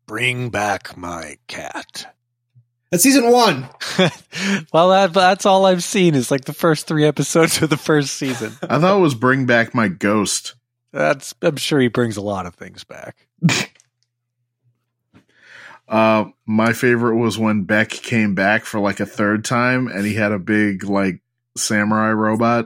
Bring 0.05 0.49
back 0.49 0.95
my 0.95 1.37
cat. 1.47 2.15
That's 2.91 3.03
season 3.03 3.29
one. 3.29 3.67
well, 4.73 4.89
that, 4.89 5.11
that's 5.13 5.45
all 5.45 5.65
I've 5.65 5.83
seen 5.83 6.15
is 6.15 6.31
like 6.31 6.45
the 6.45 6.53
first 6.53 6.87
three 6.87 7.03
episodes 7.03 7.61
of 7.61 7.69
the 7.69 7.75
first 7.75 8.15
season. 8.15 8.53
I 8.63 8.79
thought 8.79 8.97
it 8.97 9.01
was 9.01 9.15
bring 9.15 9.45
back 9.45 9.75
my 9.75 9.89
ghost. 9.89 10.55
That's 10.93 11.35
I'm 11.41 11.57
sure 11.57 11.81
he 11.81 11.89
brings 11.89 12.15
a 12.15 12.21
lot 12.21 12.45
of 12.45 12.55
things 12.55 12.85
back. 12.85 13.27
Uh, 15.87 16.25
my 16.45 16.73
favorite 16.73 17.15
was 17.15 17.37
when 17.37 17.63
Beck 17.63 17.89
came 17.89 18.35
back 18.35 18.65
for 18.65 18.79
like 18.79 18.99
a 18.99 19.05
third 19.05 19.45
time, 19.45 19.87
and 19.87 20.05
he 20.05 20.13
had 20.15 20.31
a 20.31 20.39
big 20.39 20.83
like 20.83 21.21
samurai 21.55 22.11
robot. 22.11 22.65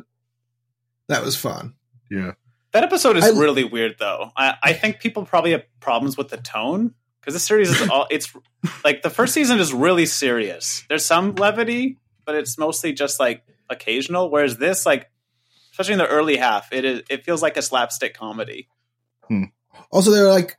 That 1.07 1.23
was 1.23 1.35
fun. 1.35 1.75
Yeah, 2.09 2.33
That 2.73 2.83
episode 2.83 3.17
is 3.17 3.23
I- 3.23 3.39
really 3.39 3.63
weird, 3.63 3.95
though. 3.99 4.31
I, 4.35 4.55
I 4.63 4.73
think 4.73 4.99
people 4.99 5.25
probably 5.25 5.51
have 5.51 5.63
problems 5.79 6.17
with 6.17 6.29
the 6.29 6.37
tone 6.37 6.93
because 7.21 7.33
this 7.33 7.43
series 7.43 7.69
is 7.69 7.89
all. 7.89 8.07
It's 8.09 8.33
like 8.83 9.01
the 9.01 9.09
first 9.09 9.33
season 9.33 9.59
is 9.59 9.73
really 9.73 10.05
serious. 10.05 10.83
There's 10.89 11.05
some 11.05 11.35
levity, 11.35 11.97
but 12.25 12.35
it's 12.35 12.57
mostly 12.57 12.91
just 12.93 13.19
like 13.19 13.43
occasional. 13.69 14.29
Whereas 14.31 14.57
this, 14.57 14.85
like, 14.85 15.09
especially 15.71 15.93
in 15.93 15.99
the 15.99 16.07
early 16.07 16.37
half, 16.37 16.73
it 16.73 16.83
is 16.85 17.01
it 17.09 17.23
feels 17.23 17.41
like 17.41 17.55
a 17.55 17.61
slapstick 17.61 18.13
comedy. 18.15 18.67
Also, 19.91 20.11
there 20.11 20.23
were 20.23 20.29
like 20.29 20.57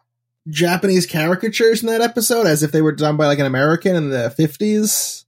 Japanese 0.49 1.07
caricatures 1.07 1.83
in 1.83 1.89
that 1.89 2.01
episode, 2.01 2.47
as 2.47 2.63
if 2.63 2.73
they 2.73 2.83
were 2.83 2.93
done 2.93 3.17
by 3.17 3.27
like 3.27 3.39
an 3.39 3.47
American 3.47 3.95
in 3.97 4.11
the 4.11 4.31
fifties, 4.31 5.25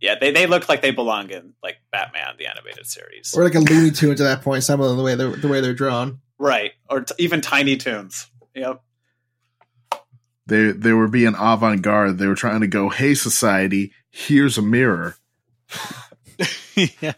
Yeah, 0.00 0.16
they 0.20 0.30
they 0.32 0.46
look 0.46 0.68
like 0.68 0.82
they 0.82 0.90
belong 0.90 1.30
in 1.30 1.54
like 1.62 1.76
Batman 1.92 2.34
the 2.38 2.46
animated 2.46 2.86
series, 2.86 3.34
or 3.36 3.44
like 3.44 3.54
a 3.54 3.60
Looney 3.60 3.90
Tunes 3.90 4.20
at 4.20 4.24
that 4.24 4.42
point. 4.42 4.64
Some 4.64 4.80
of 4.80 4.88
them, 4.88 4.96
the 4.96 5.04
way 5.04 5.14
they're 5.14 5.36
the 5.36 5.48
way 5.48 5.60
they're 5.60 5.74
drawn. 5.74 6.20
right? 6.38 6.72
Or 6.90 7.02
t- 7.02 7.14
even 7.18 7.40
Tiny 7.40 7.76
Toons. 7.76 8.26
Yep. 8.54 8.82
they 10.46 10.72
they 10.72 10.92
were 10.92 11.08
being 11.08 11.34
avant 11.38 11.82
garde. 11.82 12.18
They 12.18 12.26
were 12.26 12.34
trying 12.34 12.60
to 12.62 12.66
go, 12.66 12.88
"Hey, 12.88 13.14
society, 13.14 13.92
here's 14.10 14.58
a 14.58 14.62
mirror." 14.62 15.16
yeah. 17.00 17.12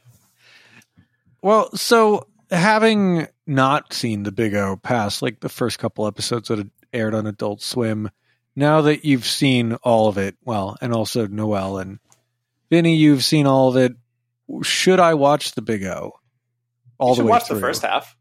Well, 1.43 1.75
so 1.75 2.27
having 2.51 3.27
not 3.47 3.93
seen 3.95 4.25
the 4.25 4.33
Big 4.33 4.55
O 4.55 4.77
past 4.77 5.23
like 5.23 5.41
the 5.41 5.49
first 5.49 5.79
couple 5.79 6.07
episodes 6.07 6.51
of 6.51 6.59
had 6.59 6.71
aired 6.93 7.15
on 7.15 7.27
Adult 7.27 7.63
Swim, 7.63 8.11
now 8.57 8.83
that 8.83 9.05
you've 9.05 9.27
seen 9.27 9.75
all 9.83 10.09
of 10.09 10.19
it, 10.19 10.37
well, 10.45 10.77
and 10.81 10.93
also 10.93 11.27
Noel 11.27 11.79
and 11.79 11.99
Vinny, 12.71 12.97
you've 12.97 13.25
seen 13.25 13.47
all 13.47 13.69
of 13.71 13.77
it. 13.77 13.93
Should 14.63 15.01
I 15.01 15.15
watch 15.15 15.53
the 15.53 15.63
Big 15.63 15.85
O? 15.85 16.13
All 16.99 17.11
you 17.11 17.17
the 17.19 17.25
way 17.25 17.31
watch 17.31 17.47
through. 17.47 17.57
the 17.57 17.61
first 17.63 17.83
half. 17.83 18.17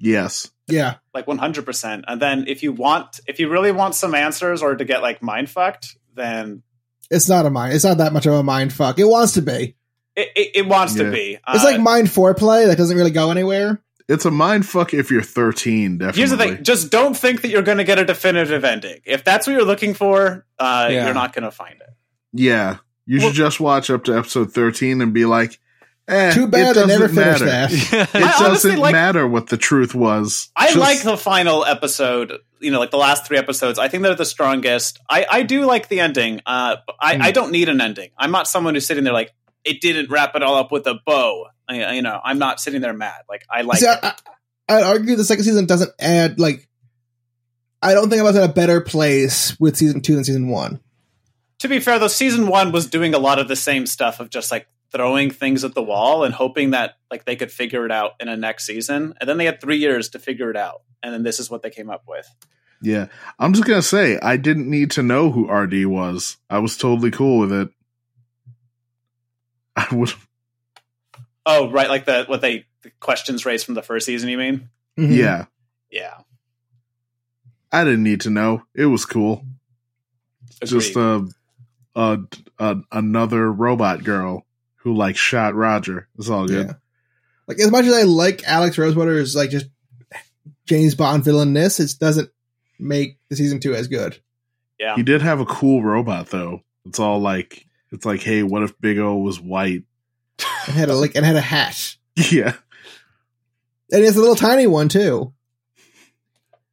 Yes, 0.00 0.50
Yeah, 0.68 0.96
like 1.14 1.26
100% 1.26 2.04
and 2.06 2.20
then 2.20 2.44
if 2.48 2.62
you 2.62 2.72
want 2.72 3.20
if 3.26 3.38
you 3.38 3.48
really 3.48 3.70
want 3.72 3.94
some 3.94 4.14
answers 4.14 4.60
or 4.62 4.74
to 4.76 4.84
get 4.84 5.02
like 5.02 5.22
mind 5.22 5.48
fucked 5.48 5.96
then 6.14 6.62
it's 7.10 7.28
not 7.28 7.46
a 7.46 7.50
mind. 7.50 7.74
It's 7.74 7.84
not 7.84 7.98
that 7.98 8.12
much 8.12 8.26
of 8.26 8.32
a 8.34 8.42
mind 8.42 8.72
fuck. 8.72 8.98
It 8.98 9.04
wants 9.04 9.34
to 9.34 9.42
be. 9.42 9.76
it, 10.16 10.28
it, 10.34 10.50
it 10.56 10.66
wants 10.66 10.96
Yeah. 10.96 11.04
to 11.04 11.10
be 11.12 11.38
It's 11.48 11.64
Uh, 11.64 11.64
like 11.64 11.80
mind 11.80 12.08
foreplay 12.08 12.66
that 12.66 12.76
doesn't 12.78 12.96
really 12.96 13.10
go 13.12 13.30
anywhere. 13.30 13.82
It's 14.08 14.24
a 14.24 14.30
mind 14.30 14.66
fuck 14.66 14.92
if 14.94 15.10
you're 15.10 15.22
13. 15.22 15.98
Definitely. 15.98 16.18
here's 16.20 16.30
the 16.30 16.36
thing 16.36 16.62
just 16.64 16.90
don't 16.90 17.16
think 17.16 17.42
that 17.42 17.48
you're 17.48 17.62
going 17.62 17.78
to 17.78 17.84
get 17.84 17.98
a 17.98 18.04
definitive 18.04 18.64
ending 18.64 19.00
if 19.04 19.24
that's 19.24 19.46
what 19.46 19.54
you're 19.54 19.64
looking 19.64 19.94
for 19.94 20.44
uh, 20.58 20.88
Yeah. 20.90 21.04
you're 21.06 21.14
not 21.14 21.32
going 21.32 21.44
to 21.44 21.50
find 21.50 21.80
it 21.80 21.88
Yeah, 22.32 22.78
you 23.06 23.20
should 23.20 23.34
just 23.34 23.60
watch 23.60 23.90
up 23.90 24.04
to 24.04 24.16
episode 24.16 24.52
13 24.52 25.00
and 25.00 25.12
be 25.14 25.24
like, 25.24 25.58
eh, 26.08 26.32
Too 26.32 26.46
bad 26.48 26.76
it 26.76 26.86
never 26.86 27.06
doesn't 27.08 27.14
finished 27.16 27.44
matter. 27.44 27.76
that. 27.76 28.08
It 28.14 28.22
I 28.22 28.38
doesn't 28.48 28.78
like- 28.78 28.92
matter 28.92 29.26
what 29.26 29.46
the 29.48 29.56
truth 29.56 29.94
was. 29.94 30.50
i 30.56 30.66
Just- 30.66 30.78
like 30.78 31.02
the 31.02 31.16
final 31.16 31.64
episode 31.64 32.38
you 32.60 32.70
know 32.70 32.78
like 32.80 32.90
the 32.90 32.96
last 32.98 33.26
three 33.26 33.36
episodes 33.38 33.78
i 33.78 33.88
think 33.88 34.02
they're 34.02 34.14
the 34.14 34.24
strongest 34.24 34.98
i, 35.10 35.26
I 35.30 35.42
do 35.42 35.66
like 35.66 35.88
the 35.88 36.00
ending 36.00 36.40
uh, 36.46 36.76
but 36.86 36.96
I, 37.00 37.16
Hmm. 37.16 37.22
I 37.22 37.30
don't 37.30 37.52
need 37.52 37.68
an 37.68 37.80
ending 37.80 38.10
i'm 38.18 38.30
not 38.30 38.48
someone 38.48 38.74
who's 38.74 38.86
sitting 38.86 39.04
there 39.04 39.12
like 39.12 39.32
it 39.64 39.80
didn't 39.82 40.10
wrap 40.10 40.34
it 40.34 40.42
all 40.42 40.56
up 40.56 40.72
with 40.72 40.86
a 40.86 40.94
bow 41.06 41.46
I, 41.68 41.94
you 41.94 42.02
know 42.02 42.20
i'm 42.24 42.38
not 42.38 42.60
sitting 42.60 42.80
there 42.80 42.92
mad 42.92 43.22
like 43.28 43.44
i 43.50 43.62
like 43.62 43.78
See. 43.78 43.88
I, 43.88 43.98
I, 44.02 44.14
I'd 44.78 44.82
argue 44.84 45.16
the 45.16 45.24
second 45.24 45.44
season 45.44 45.66
doesn't 45.66 45.90
add 45.98 46.40
like. 46.40 46.68
I 47.82 47.92
don't 47.92 48.08
think 48.08 48.20
I 48.20 48.22
was 48.22 48.34
in 48.34 48.42
a 48.42 48.48
better 48.48 48.80
place 48.80 49.60
with 49.60 49.76
season 49.76 50.00
two 50.00 50.14
than 50.14 50.24
season 50.24 50.48
one. 50.48 50.80
to 51.58 51.68
be 51.68 51.80
fair 51.80 51.98
though 51.98 52.08
season 52.08 52.46
one 52.46 52.72
was 52.72 52.86
doing 52.86 53.12
a 53.12 53.18
lot 53.18 53.38
of 53.38 53.46
the 53.46 53.56
same 53.56 53.84
stuff 53.84 54.20
of 54.20 54.30
just 54.30 54.50
like 54.50 54.66
throwing 54.90 55.30
things 55.30 55.64
at 55.64 55.74
the 55.74 55.82
wall 55.82 56.24
and 56.24 56.32
hoping 56.32 56.70
that 56.70 56.94
like 57.10 57.24
they 57.26 57.36
could 57.36 57.52
figure 57.52 57.84
it 57.84 57.92
out 57.92 58.12
in 58.20 58.28
a 58.28 58.36
next 58.36 58.64
season 58.64 59.12
and 59.20 59.28
then 59.28 59.36
they 59.36 59.44
had 59.44 59.60
three 59.60 59.76
years 59.76 60.08
to 60.10 60.18
figure 60.18 60.50
it 60.50 60.56
out 60.56 60.80
and 61.02 61.12
then 61.12 61.22
this 61.24 61.38
is 61.38 61.50
what 61.50 61.60
they 61.62 61.68
came 61.70 61.90
up 61.90 62.04
with 62.08 62.26
Yeah, 62.80 63.06
I'm 63.38 63.52
just 63.52 63.66
gonna 63.66 63.82
say 63.82 64.18
I 64.20 64.36
didn't 64.38 64.70
need 64.70 64.92
to 64.92 65.02
know 65.02 65.30
who 65.30 65.50
RD 65.50 65.86
was. 65.86 66.36
I 66.48 66.58
was 66.60 66.76
totally 66.76 67.10
cool 67.10 67.38
with 67.40 67.52
it. 67.52 67.68
I 69.76 69.88
would, 69.92 70.12
oh 71.46 71.70
right 71.70 71.88
like 71.88 72.04
the 72.04 72.24
what 72.26 72.40
they 72.40 72.66
the 72.82 72.90
questions 73.00 73.44
raised 73.46 73.64
from 73.66 73.74
the 73.74 73.82
first 73.82 74.06
season 74.06 74.28
you 74.28 74.38
mean 74.38 74.68
Mhm. 74.98 75.16
yeah, 75.16 75.44
yeah 75.90 76.18
I 77.72 77.82
didn't 77.82 78.04
need 78.04 78.20
to 78.20 78.30
know. 78.30 78.62
It 78.72 78.86
was 78.86 79.04
cool. 79.04 79.44
Just 80.64 80.90
Agreed. 80.92 81.28
a, 81.96 82.00
a, 82.00 82.18
a 82.60 82.76
another 82.92 83.50
robot 83.50 84.04
girl 84.04 84.46
who 84.76 84.94
like 84.94 85.16
shot 85.16 85.56
Roger. 85.56 86.06
It's 86.16 86.30
all 86.30 86.46
good. 86.46 86.68
Yeah. 86.68 86.72
Like 87.48 87.58
as 87.58 87.72
much 87.72 87.84
as 87.86 87.92
I 87.94 88.02
like 88.02 88.44
Alex 88.46 88.78
Rosewater 88.78 89.18
as 89.18 89.34
like 89.34 89.50
just 89.50 89.66
James 90.66 90.94
Bond 90.94 91.24
villainness, 91.24 91.80
it 91.80 91.98
doesn't 91.98 92.30
make 92.78 93.18
the 93.28 93.34
season 93.36 93.58
two 93.58 93.74
as 93.74 93.88
good. 93.88 94.20
yeah 94.78 94.94
He 94.94 95.02
did 95.02 95.22
have 95.22 95.40
a 95.40 95.46
cool 95.46 95.82
robot 95.82 96.28
though. 96.28 96.60
It's 96.86 97.00
all 97.00 97.18
like 97.20 97.66
it's 97.90 98.06
like, 98.06 98.20
hey, 98.20 98.44
what 98.44 98.62
if 98.62 98.78
Big 98.80 98.98
O 98.98 99.16
was 99.16 99.40
white? 99.40 99.82
And 100.66 100.74
had 100.76 100.88
a 100.88 100.94
like 100.94 101.14
and 101.14 101.24
had 101.24 101.36
a 101.36 101.40
hat. 101.40 101.96
Yeah, 102.30 102.52
And 103.90 104.04
it's 104.04 104.16
a 104.16 104.20
little 104.20 104.36
tiny 104.36 104.68
one 104.68 104.88
too. 104.88 105.32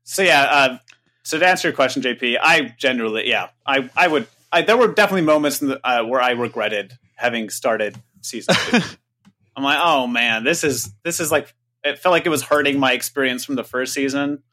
so 0.04 0.22
yeah 0.22 0.42
uh, 0.44 0.78
so 1.24 1.40
to 1.40 1.48
answer 1.48 1.68
your 1.70 1.76
question 1.76 2.04
jp 2.04 2.38
i 2.40 2.74
generally 2.78 3.28
yeah 3.28 3.50
i 3.66 3.90
i 3.96 4.08
would 4.08 4.28
I, 4.52 4.62
there 4.62 4.78
were 4.78 4.90
definitely 4.94 5.22
moments 5.26 5.62
in 5.62 5.70
the, 5.70 5.80
uh, 5.88 6.04
where 6.04 6.22
i 6.22 6.32
regretted 6.32 6.98
having 7.16 7.50
started 7.50 7.98
season 8.22 8.54
two 8.70 8.80
I'm 9.56 9.64
like, 9.64 9.80
oh 9.82 10.08
man, 10.08 10.44
this 10.46 10.64
is 10.64 10.94
this 11.04 11.20
is 11.20 11.30
like 11.32 11.54
it 11.84 12.00
felt 12.00 12.12
like 12.14 12.26
it 12.26 12.30
was 12.30 12.42
hurting 12.42 12.80
my 12.80 12.94
experience 12.94 13.44
from 13.44 13.56
the 13.56 13.64
first 13.66 13.94
season. 13.94 14.44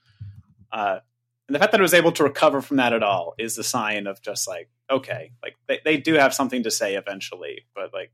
Uh, 0.73 0.99
and 1.47 1.55
the 1.55 1.59
fact 1.61 1.71
that 1.73 1.81
I 1.81 1.83
was 1.83 1.95
able 1.95 2.13
to 2.13 2.25
recover 2.25 2.61
from 2.61 2.79
that 2.79 2.93
at 2.93 3.03
all 3.03 3.35
is 3.39 3.55
the 3.55 3.63
sign 3.65 4.07
of 4.09 4.21
just 4.21 4.49
like, 4.49 4.69
okay, 4.91 5.31
like 5.43 5.55
they, 5.69 5.81
they 5.85 5.97
do 5.99 6.15
have 6.15 6.35
something 6.35 6.65
to 6.65 6.71
say 6.71 6.97
eventually, 6.97 7.63
but 7.77 7.93
like 7.95 8.11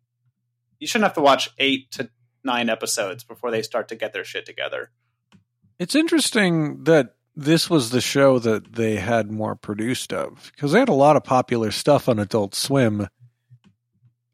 you 0.78 0.86
shouldn't 0.86 1.04
have 1.04 1.14
to 1.14 1.20
watch 1.20 1.50
eight 1.58 1.90
to 1.92 2.10
nine 2.42 2.68
episodes 2.68 3.24
before 3.24 3.50
they 3.50 3.62
start 3.62 3.88
to 3.88 3.96
get 3.96 4.12
their 4.12 4.24
shit 4.24 4.46
together. 4.46 4.90
It's 5.78 5.94
interesting 5.94 6.84
that 6.84 7.14
this 7.36 7.68
was 7.68 7.90
the 7.90 8.00
show 8.00 8.38
that 8.38 8.74
they 8.74 8.96
had 8.96 9.30
more 9.30 9.56
produced 9.56 10.12
of 10.12 10.52
because 10.54 10.72
they 10.72 10.78
had 10.78 10.88
a 10.88 10.94
lot 10.94 11.16
of 11.16 11.24
popular 11.24 11.70
stuff 11.70 12.08
on 12.08 12.18
Adult 12.18 12.54
Swim. 12.54 13.08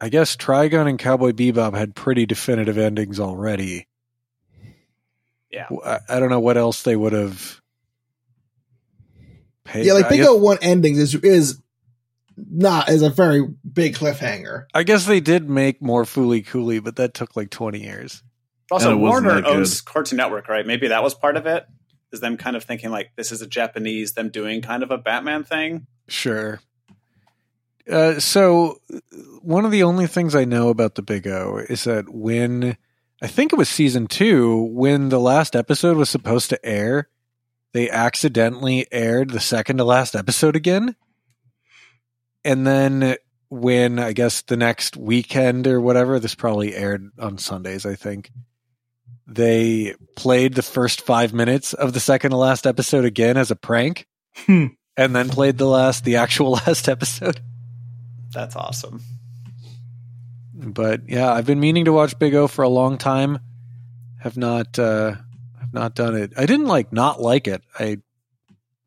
I 0.00 0.08
guess 0.08 0.36
Trigun 0.36 0.88
and 0.88 0.98
Cowboy 0.98 1.32
Bebop 1.32 1.74
had 1.74 1.94
pretty 1.94 2.26
definitive 2.26 2.78
endings 2.78 3.20
already. 3.20 3.86
Yeah. 5.50 5.68
I, 5.84 5.98
I 6.08 6.20
don't 6.20 6.30
know 6.30 6.40
what 6.40 6.56
else 6.56 6.82
they 6.82 6.96
would 6.96 7.12
have. 7.12 7.60
Paid. 9.64 9.86
Yeah, 9.86 9.92
like 9.92 10.06
I 10.06 10.08
Big 10.10 10.18
guess, 10.20 10.28
O 10.28 10.36
One 10.36 10.58
endings 10.62 10.98
is 10.98 11.14
is 11.14 11.60
not 12.50 12.88
is 12.88 13.02
a 13.02 13.10
very 13.10 13.46
big 13.72 13.96
cliffhanger. 13.96 14.64
I 14.74 14.82
guess 14.82 15.06
they 15.06 15.20
did 15.20 15.48
make 15.48 15.82
more 15.82 16.04
Fooly 16.04 16.46
Cooley, 16.46 16.80
but 16.80 16.96
that 16.96 17.14
took 17.14 17.36
like 17.36 17.50
twenty 17.50 17.82
years. 17.82 18.22
Also, 18.70 18.90
And 18.90 19.00
it 19.00 19.02
wasn't 19.02 19.26
Warner 19.26 19.46
owns 19.46 19.80
Cartoon 19.80 20.16
Network, 20.16 20.48
right? 20.48 20.66
Maybe 20.66 20.88
that 20.88 21.02
was 21.02 21.14
part 21.14 21.36
of 21.36 21.46
it. 21.46 21.66
Is 22.12 22.20
them 22.20 22.36
kind 22.36 22.56
of 22.56 22.64
thinking 22.64 22.90
like 22.90 23.10
this 23.16 23.32
is 23.32 23.42
a 23.42 23.46
Japanese, 23.46 24.12
them 24.12 24.30
doing 24.30 24.62
kind 24.62 24.82
of 24.82 24.90
a 24.90 24.98
Batman 24.98 25.44
thing. 25.44 25.86
Sure. 26.08 26.60
Uh, 27.90 28.20
so 28.20 28.80
one 29.42 29.64
of 29.64 29.70
the 29.70 29.82
only 29.82 30.06
things 30.06 30.34
I 30.34 30.44
know 30.44 30.68
about 30.68 30.94
the 30.94 31.02
Big 31.02 31.26
O 31.26 31.64
is 31.68 31.84
that 31.84 32.08
when 32.08 32.76
I 33.22 33.26
think 33.26 33.52
it 33.52 33.56
was 33.56 33.68
season 33.68 34.06
two 34.06 34.70
when 34.72 35.10
the 35.10 35.20
last 35.20 35.54
episode 35.54 35.96
was 35.96 36.08
supposed 36.08 36.50
to 36.50 36.64
air. 36.64 37.08
They 37.72 37.88
accidentally 37.88 38.86
aired 38.90 39.30
the 39.30 39.40
second 39.40 39.76
to 39.76 39.84
last 39.84 40.16
episode 40.16 40.56
again. 40.56 40.96
And 42.44 42.66
then 42.66 43.16
when 43.48 43.98
I 43.98 44.12
guess 44.12 44.42
the 44.42 44.56
next 44.56 44.96
weekend 44.96 45.66
or 45.66 45.80
whatever, 45.80 46.18
this 46.18 46.34
probably 46.34 46.74
aired 46.74 47.10
on 47.18 47.38
Sundays, 47.38 47.84
I 47.84 47.94
think. 47.96 48.30
They 49.26 49.94
played 50.16 50.54
the 50.54 50.62
first 50.62 51.02
five 51.02 51.32
minutes 51.32 51.72
of 51.74 51.92
the 51.92 52.00
second 52.00 52.30
to 52.32 52.36
last 52.36 52.66
episode 52.66 53.04
again 53.04 53.36
as 53.36 53.50
a 53.50 53.56
prank, 53.56 54.06
Hmm. 54.46 54.66
and 54.96 55.14
then 55.14 55.28
played 55.28 55.58
the 55.58 55.66
last, 55.66 56.04
the 56.04 56.16
actual 56.16 56.50
last 56.66 56.88
episode. 56.88 57.40
That's 58.32 58.56
awesome. 58.56 59.02
But 60.54 61.08
yeah, 61.08 61.32
I've 61.32 61.46
been 61.46 61.60
meaning 61.60 61.84
to 61.86 61.92
watch 61.92 62.18
Big 62.18 62.34
O 62.34 62.46
for 62.46 62.62
a 62.62 62.68
long 62.68 62.98
time. 62.98 63.38
Have 64.18 64.36
not, 64.36 64.78
uh, 64.78 65.12
have 65.58 65.72
not 65.72 65.94
done 65.94 66.14
it. 66.14 66.32
I 66.36 66.46
didn't 66.46 66.66
like 66.66 66.92
not 66.92 67.20
like 67.20 67.48
it. 67.48 67.62
I 67.78 67.98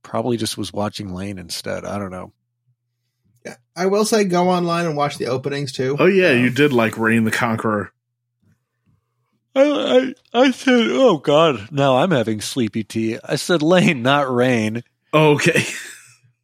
probably 0.04 0.38
just 0.38 0.58
was 0.58 0.72
watching 0.72 1.14
Lain 1.14 1.38
instead. 1.39 1.86
I 1.86 1.97
don't 1.97 2.12
know. 2.12 2.32
Yeah, 3.76 3.84
I 3.84 3.86
will 3.88 4.05
say 4.05 4.24
go 4.24 4.49
online 4.49 4.86
and 4.86 4.95
watch 4.95 5.17
the 5.17 5.28
openings 5.28 5.71
too. 5.71 5.95
Oh 5.99 6.05
yeah, 6.05 6.32
you 6.34 6.49
did 6.49 6.74
like 6.74 6.97
Reign 6.97 7.24
the 7.24 7.32
Conqueror. 7.32 7.91
I, 9.55 10.13
I 10.34 10.41
I 10.45 10.51
said, 10.51 10.88
oh 10.91 11.17
god, 11.17 11.71
now 11.71 11.97
I'm 11.97 12.11
having 12.11 12.41
sleepy 12.41 12.84
tea. 12.84 13.19
I 13.24 13.36
said 13.36 13.61
Lain, 13.61 14.01
not 14.01 14.34
Reign. 14.34 14.84
Okay. 15.13 15.63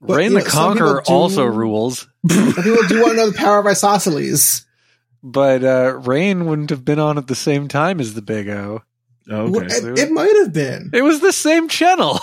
But, 0.01 0.15
Reign 0.15 0.31
the 0.33 0.39
know, 0.39 0.45
Conqueror 0.45 1.03
do- 1.05 1.13
also 1.13 1.43
rules, 1.43 2.07
people 2.25 2.53
do 2.87 3.01
want 3.01 3.11
to 3.11 3.15
know 3.17 3.29
the 3.31 3.37
power 3.37 3.59
of 3.59 3.65
isosceles. 3.65 4.65
but 5.23 5.61
uh, 5.61 5.97
Reign 5.97 6.45
wouldn't 6.45 6.69
have 6.69 6.85
been 6.85 6.99
on 6.99 7.17
at 7.17 7.27
the 7.27 7.35
same 7.35 7.67
time 7.67 7.99
as 7.99 8.13
the 8.13 8.21
Big 8.21 8.47
O. 8.47 8.81
Well, 9.27 9.57
Okay. 9.57 9.65
it, 9.65 9.99
it 9.99 10.11
might 10.11 10.33
have 10.37 10.53
been. 10.53 10.91
It 10.93 11.01
was 11.01 11.19
the 11.19 11.33
same 11.33 11.67
channel. 11.67 12.17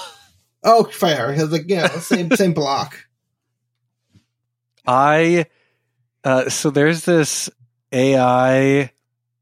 Oh, 0.64 0.84
fair. 0.84 1.28
Because 1.30 1.52
like, 1.52 1.64
yeah, 1.68 1.88
same 1.98 2.30
same 2.30 2.54
block. 2.54 2.96
I 4.86 5.46
uh, 6.24 6.48
so 6.48 6.70
there's 6.70 7.04
this 7.04 7.48
AI 7.92 8.90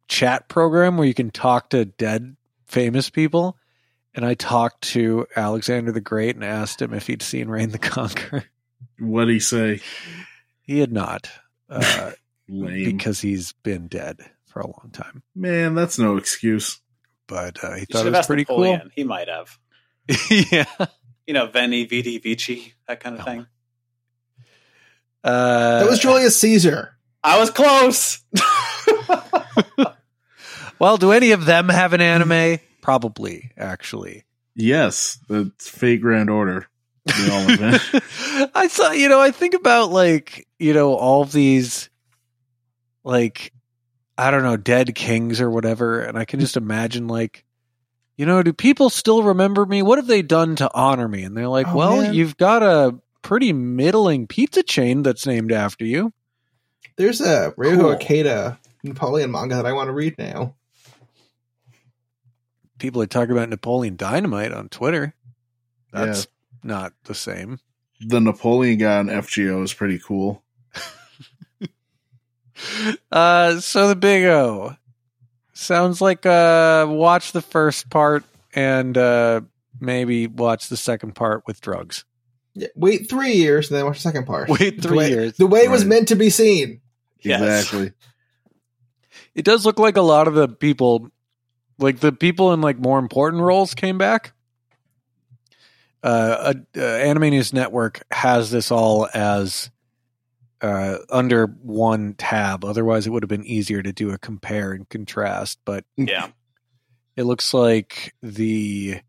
chat 0.09 0.49
program 0.49 0.97
where 0.97 1.07
you 1.07 1.15
can 1.15 1.31
talk 1.31 1.71
to 1.71 1.85
dead 1.85 2.37
famous 2.67 3.11
people, 3.11 3.57
and 4.15 4.25
I 4.25 4.35
talked 4.35 4.83
to 4.93 5.27
Alexander 5.37 5.93
the 5.93 6.01
Great 6.01 6.35
and 6.37 6.45
asked 6.45 6.81
him 6.83 6.93
if 6.95 7.07
he'd 7.07 7.23
seen 7.23 7.49
Reign 7.49 7.71
the 7.71 7.79
Conqueror. 7.79 8.45
What'd 8.99 9.33
he 9.33 9.41
say? 9.41 9.81
He 10.63 10.79
had 10.79 10.93
not, 10.93 11.31
uh, 11.69 12.13
Lame. 12.49 12.85
because 12.97 13.21
he's 13.21 13.53
been 13.53 13.89
dead 13.89 14.21
for 14.47 14.61
a 14.61 14.67
long 14.67 14.91
time. 14.93 15.23
Man, 15.35 15.75
that's 15.75 15.99
no 15.99 16.17
excuse. 16.17 16.81
But 17.27 17.63
uh, 17.65 17.75
he 17.75 17.81
You 17.81 17.87
thought 17.87 18.07
it 18.07 18.13
was 18.13 18.27
pretty 18.27 18.43
Napoleon. 18.43 18.91
He 18.95 19.03
might 19.05 19.29
have. 19.29 19.59
yeah. 20.31 20.67
You 21.27 21.33
know, 21.35 21.47
Veni, 21.47 21.87
Vidi, 21.87 22.19
Vici, 22.19 22.75
that 22.87 23.01
kind 23.01 23.15
of 23.19 23.21
No. 23.21 23.25
thing. 23.25 23.47
Uh, 25.25 25.81
That 25.81 25.89
was 25.89 25.99
Julius 25.99 26.37
Caesar. 26.41 26.91
I 27.23 27.39
was 27.41 27.51
close. 27.51 28.23
well, 30.79 30.97
do 30.97 31.13
any 31.13 31.31
of 31.33 31.47
them 31.47 31.69
have 31.69 31.93
an 31.93 32.01
anime? 32.01 32.59
Probably, 32.83 33.51
actually. 33.57 34.25
Yes, 34.55 35.19
the 35.29 35.51
Fate 35.59 36.01
Grand 36.01 36.31
Order. 36.31 36.67
They 37.07 37.31
all 37.31 37.41
invent. 37.51 37.83
I 38.55 38.69
saw, 38.69 38.93
you 38.93 39.09
know, 39.09 39.21
I 39.21 39.31
think 39.31 39.55
about 39.55 39.91
like, 39.91 40.47
you 40.59 40.73
know, 40.75 40.95
all 40.95 41.23
of 41.23 41.33
these, 41.33 41.89
like, 43.03 43.53
I 44.17 44.31
don't 44.31 44.43
know, 44.43 44.57
dead 44.57 44.95
kings 44.95 45.41
or 45.41 45.51
whatever, 45.51 46.01
and 46.01 46.17
I 46.19 46.25
can 46.25 46.41
just 46.41 46.57
imagine, 46.57 47.09
like, 47.09 47.45
you 48.17 48.27
know, 48.27 48.43
do 48.43 48.53
people 48.53 48.91
still 48.91 49.23
remember 49.25 49.67
me? 49.67 49.83
What 49.83 49.99
have 49.99 50.07
they 50.07 50.23
done 50.23 50.57
to 50.57 50.71
honor 50.73 51.09
me? 51.09 51.25
And 51.25 51.37
they're 51.37 51.49
like, 51.49 51.67
Oh, 51.69 51.75
well, 51.77 52.03
man. 52.03 52.15
you've 52.15 52.37
got 52.37 52.63
a 52.63 52.95
pretty 53.25 53.53
middling 53.53 54.29
pizza 54.29 54.63
chain 54.63 55.03
that's 55.03 55.27
named 55.27 55.51
after 55.51 55.85
you. 55.85 56.13
There's 56.97 57.21
a 57.21 57.53
Riyoko 57.59 57.81
Cool. 57.81 57.97
Ikeda 57.97 58.59
Napoleon 58.85 59.33
manga 59.33 59.57
that 59.57 59.67
I 59.67 59.73
want 59.73 59.89
to 59.89 59.93
read 59.93 60.17
now. 60.19 60.55
People 62.79 63.03
are 63.03 63.07
talking 63.07 63.33
about 63.33 63.49
Napoleon 63.49 63.97
Dynamite 63.97 64.53
on 64.53 64.69
Twitter. 64.69 65.15
That's 65.93 66.27
not 66.63 66.93
the 67.05 67.15
same. 67.15 67.59
the 68.01 68.21
Napoleon 68.21 68.79
guy 68.79 68.99
on 68.99 69.07
FGO 69.09 69.63
is 69.65 69.75
pretty 69.75 69.99
cool. 69.99 70.43
Uh, 73.11 73.59
so 73.59 73.89
the 73.89 73.97
Big 73.97 74.25
O 74.27 74.77
sounds 75.55 76.01
like 76.01 76.25
uh, 76.25 76.87
watch 76.89 77.33
the 77.33 77.43
first 77.43 77.91
part 77.91 78.23
and 78.55 78.97
uh, 78.97 79.41
maybe 79.81 80.29
watch 80.29 80.69
the 80.69 80.77
second 80.77 81.17
part 81.17 81.43
with 81.49 81.61
drugs. 81.61 82.05
Yeah, 82.55 82.69
wait 82.77 83.09
three 83.11 83.33
years 83.35 83.69
and 83.71 83.77
then 83.79 83.85
watch 83.87 83.97
the 83.97 84.03
second 84.03 84.27
part. 84.27 84.49
Wait 84.49 84.77
The 84.81 84.89
three 84.89 84.99
way- 84.99 85.11
years. 85.11 85.37
The 85.37 85.47
way 85.47 85.61
it 85.61 85.71
was 85.71 85.85
meant 85.85 86.09
to 86.09 86.15
be 86.17 86.31
seen. 86.31 86.81
Yes. 87.21 87.41
Exactly. 87.65 87.93
It 89.35 89.45
does 89.45 89.67
look 89.67 89.79
like 89.81 89.97
a 89.97 90.03
lot 90.03 90.29
of 90.29 90.35
the 90.35 90.47
people, 90.49 91.09
like 91.79 91.99
the 91.99 92.13
people 92.13 92.53
in 92.53 92.61
like 92.61 92.79
more 92.79 92.99
important 93.01 93.43
roles, 93.43 93.75
came 93.75 93.99
back. 93.99 94.33
Uh, 96.03 96.07
uh, 96.07 96.55
uh, 96.77 96.81
Anime 96.81 97.31
News 97.31 97.53
Network 97.53 98.03
has 98.11 98.51
this 98.51 98.71
all 98.71 99.09
as 99.15 99.71
uh, 100.61 100.99
under 101.11 101.47
one 101.47 102.15
tab. 102.15 102.65
Otherwise, 102.65 103.07
it 103.07 103.11
would 103.11 103.23
have 103.23 103.29
been 103.31 103.47
easier 103.47 103.83
to 103.83 103.93
do 103.93 104.11
a 104.11 104.19
compare 104.19 104.73
and 104.73 104.89
contrast. 104.89 105.59
But 105.65 105.85
Yeah. 105.97 106.29
it 107.17 107.25
looks 107.25 107.55
like 107.55 108.15
the 108.23 109.01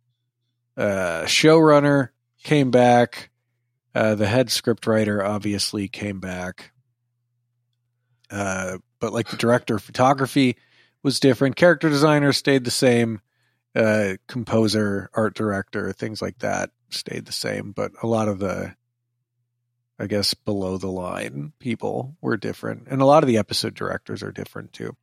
uh, 0.78 1.24
showrunner 1.26 2.10
came 2.44 2.72
back. 2.72 3.30
Uh, 3.96 4.14
the 4.14 4.28
head 4.28 4.50
scriptwriter 4.50 5.26
obviously 5.26 5.88
came 5.88 6.20
back. 6.20 6.74
Uh, 8.30 8.78
but 9.00 9.14
like 9.14 9.30
the 9.30 9.38
director 9.38 9.76
of 9.76 9.84
photography 9.84 10.58
was 11.02 11.22
different. 11.22 11.56
Character 11.56 11.88
designer 11.88 12.34
stayed 12.34 12.66
the 12.66 12.72
same. 12.72 13.22
Uh, 13.74 14.16
composer, 14.28 15.10
art 15.14 15.34
director, 15.34 15.92
things 15.94 16.22
like 16.22 16.40
that 16.40 16.72
stayed 16.90 17.26
the 17.26 17.32
same. 17.32 17.72
But 17.72 17.92
a 18.04 18.08
lot 18.08 18.28
of 18.28 18.40
the, 18.40 18.76
I 19.98 20.08
guess, 20.08 20.34
below 20.34 20.78
the 20.78 20.92
line 20.92 21.54
people 21.60 22.18
were 22.22 22.38
different. 22.38 22.88
And 22.90 23.02
a 23.02 23.06
lot 23.06 23.24
of 23.24 23.28
the 23.28 23.38
episode 23.38 23.76
directors 23.76 24.24
are 24.24 24.32
different 24.32 24.74
too. 24.74 24.96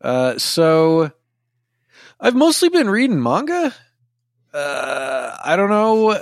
Uh, 0.00 0.38
so 0.38 1.12
I've 2.18 2.34
mostly 2.34 2.68
been 2.68 2.90
reading 2.90 3.22
manga. 3.22 3.74
Uh, 4.54 5.36
I 5.44 5.56
don't 5.56 5.68
know 5.68 6.16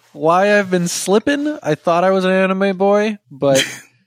why 0.12 0.58
I've 0.58 0.70
been 0.70 0.86
slipping. 0.86 1.58
I 1.62 1.74
thought 1.74 2.04
I 2.04 2.10
was 2.10 2.26
an 2.26 2.30
anime 2.30 2.76
boy, 2.76 3.16
but 3.30 3.64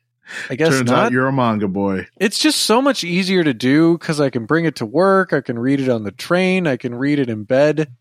I 0.50 0.56
guess 0.56 0.70
Turns 0.70 0.92
not. 0.92 1.08
out 1.08 1.12
you're 1.12 1.28
a 1.28 1.34
manga 1.34 1.68
boy. 1.68 2.08
It's 2.20 2.38
just 2.38 2.62
so 2.62 2.82
much 2.84 3.04
easier 3.04 3.44
to 3.44 3.54
do 3.54 3.98
because 3.98 4.22
I 4.22 4.30
can 4.30 4.46
bring 4.46 4.66
it 4.66 4.76
to 4.78 4.86
work. 4.86 5.34
I 5.34 5.42
can 5.42 5.58
read 5.58 5.80
it 5.80 5.90
on 5.90 6.04
the 6.04 6.12
train. 6.12 6.68
I 6.68 6.78
can 6.78 6.94
read 6.94 7.18
it 7.18 7.30
in 7.30 7.46
bed. 7.46 7.92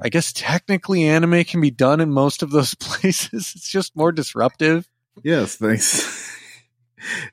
I 0.00 0.10
guess 0.10 0.32
technically 0.32 1.04
anime 1.04 1.44
can 1.44 1.60
be 1.62 1.70
done 1.70 2.00
in 2.00 2.10
most 2.10 2.42
of 2.42 2.50
those 2.50 2.74
places. 2.80 3.52
It's 3.56 3.68
just 3.70 3.96
more 3.96 4.12
disruptive. 4.12 4.86
Yes, 5.22 5.56
thanks. 5.56 6.36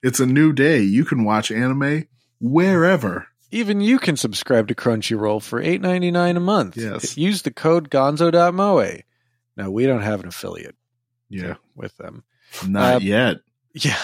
it's 0.02 0.20
a 0.22 0.26
new 0.26 0.54
day. 0.54 0.82
You 0.82 1.04
can 1.04 1.26
watch 1.26 1.52
anime 1.52 2.08
wherever. 2.40 3.28
Even 3.52 3.82
you 3.82 3.98
can 4.00 4.16
subscribe 4.16 4.68
to 4.68 4.76
Crunchyroll 4.76 5.42
for 5.42 5.60
eight 5.62 5.82
ninety 5.82 6.12
nine 6.12 6.38
a 6.38 6.40
month. 6.42 6.78
Yes. 6.78 7.18
Use 7.18 7.42
the 7.42 7.52
code 7.52 7.90
gonzo.moe. 7.90 9.00
Now, 9.58 9.72
we 9.72 9.86
don't 9.86 10.02
have 10.04 10.22
an 10.22 10.28
affiliate 10.28 10.76
Yeah, 11.30 11.56
with 11.76 11.98
them. 11.98 12.24
not 12.68 12.96
Uh, 12.98 13.00
yet. 13.00 13.38
Yeah. 13.74 13.98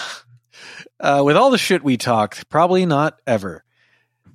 Uh, 1.00 1.22
with 1.24 1.36
all 1.36 1.50
the 1.50 1.58
shit 1.58 1.82
we 1.84 1.96
talked, 1.96 2.48
probably 2.48 2.86
not 2.86 3.18
ever. 3.26 3.62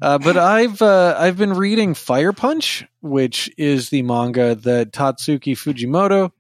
Uh, 0.01 0.17
but 0.17 0.37
I've 0.37 0.81
uh, 0.81 1.15
I've 1.17 1.37
been 1.37 1.53
reading 1.53 1.93
Fire 1.93 2.33
Punch, 2.33 2.85
which 3.01 3.49
is 3.57 3.89
the 3.89 4.01
manga 4.03 4.55
that 4.55 4.91
Tatsuki 4.91 5.53
Fujimoto 5.57 6.31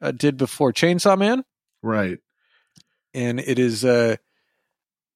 uh, 0.00 0.10
did 0.12 0.36
before 0.36 0.72
Chainsaw 0.72 1.16
Man, 1.18 1.44
Right. 1.82 2.18
and 3.14 3.38
it 3.40 3.58
is 3.58 3.84
uh, 3.84 4.16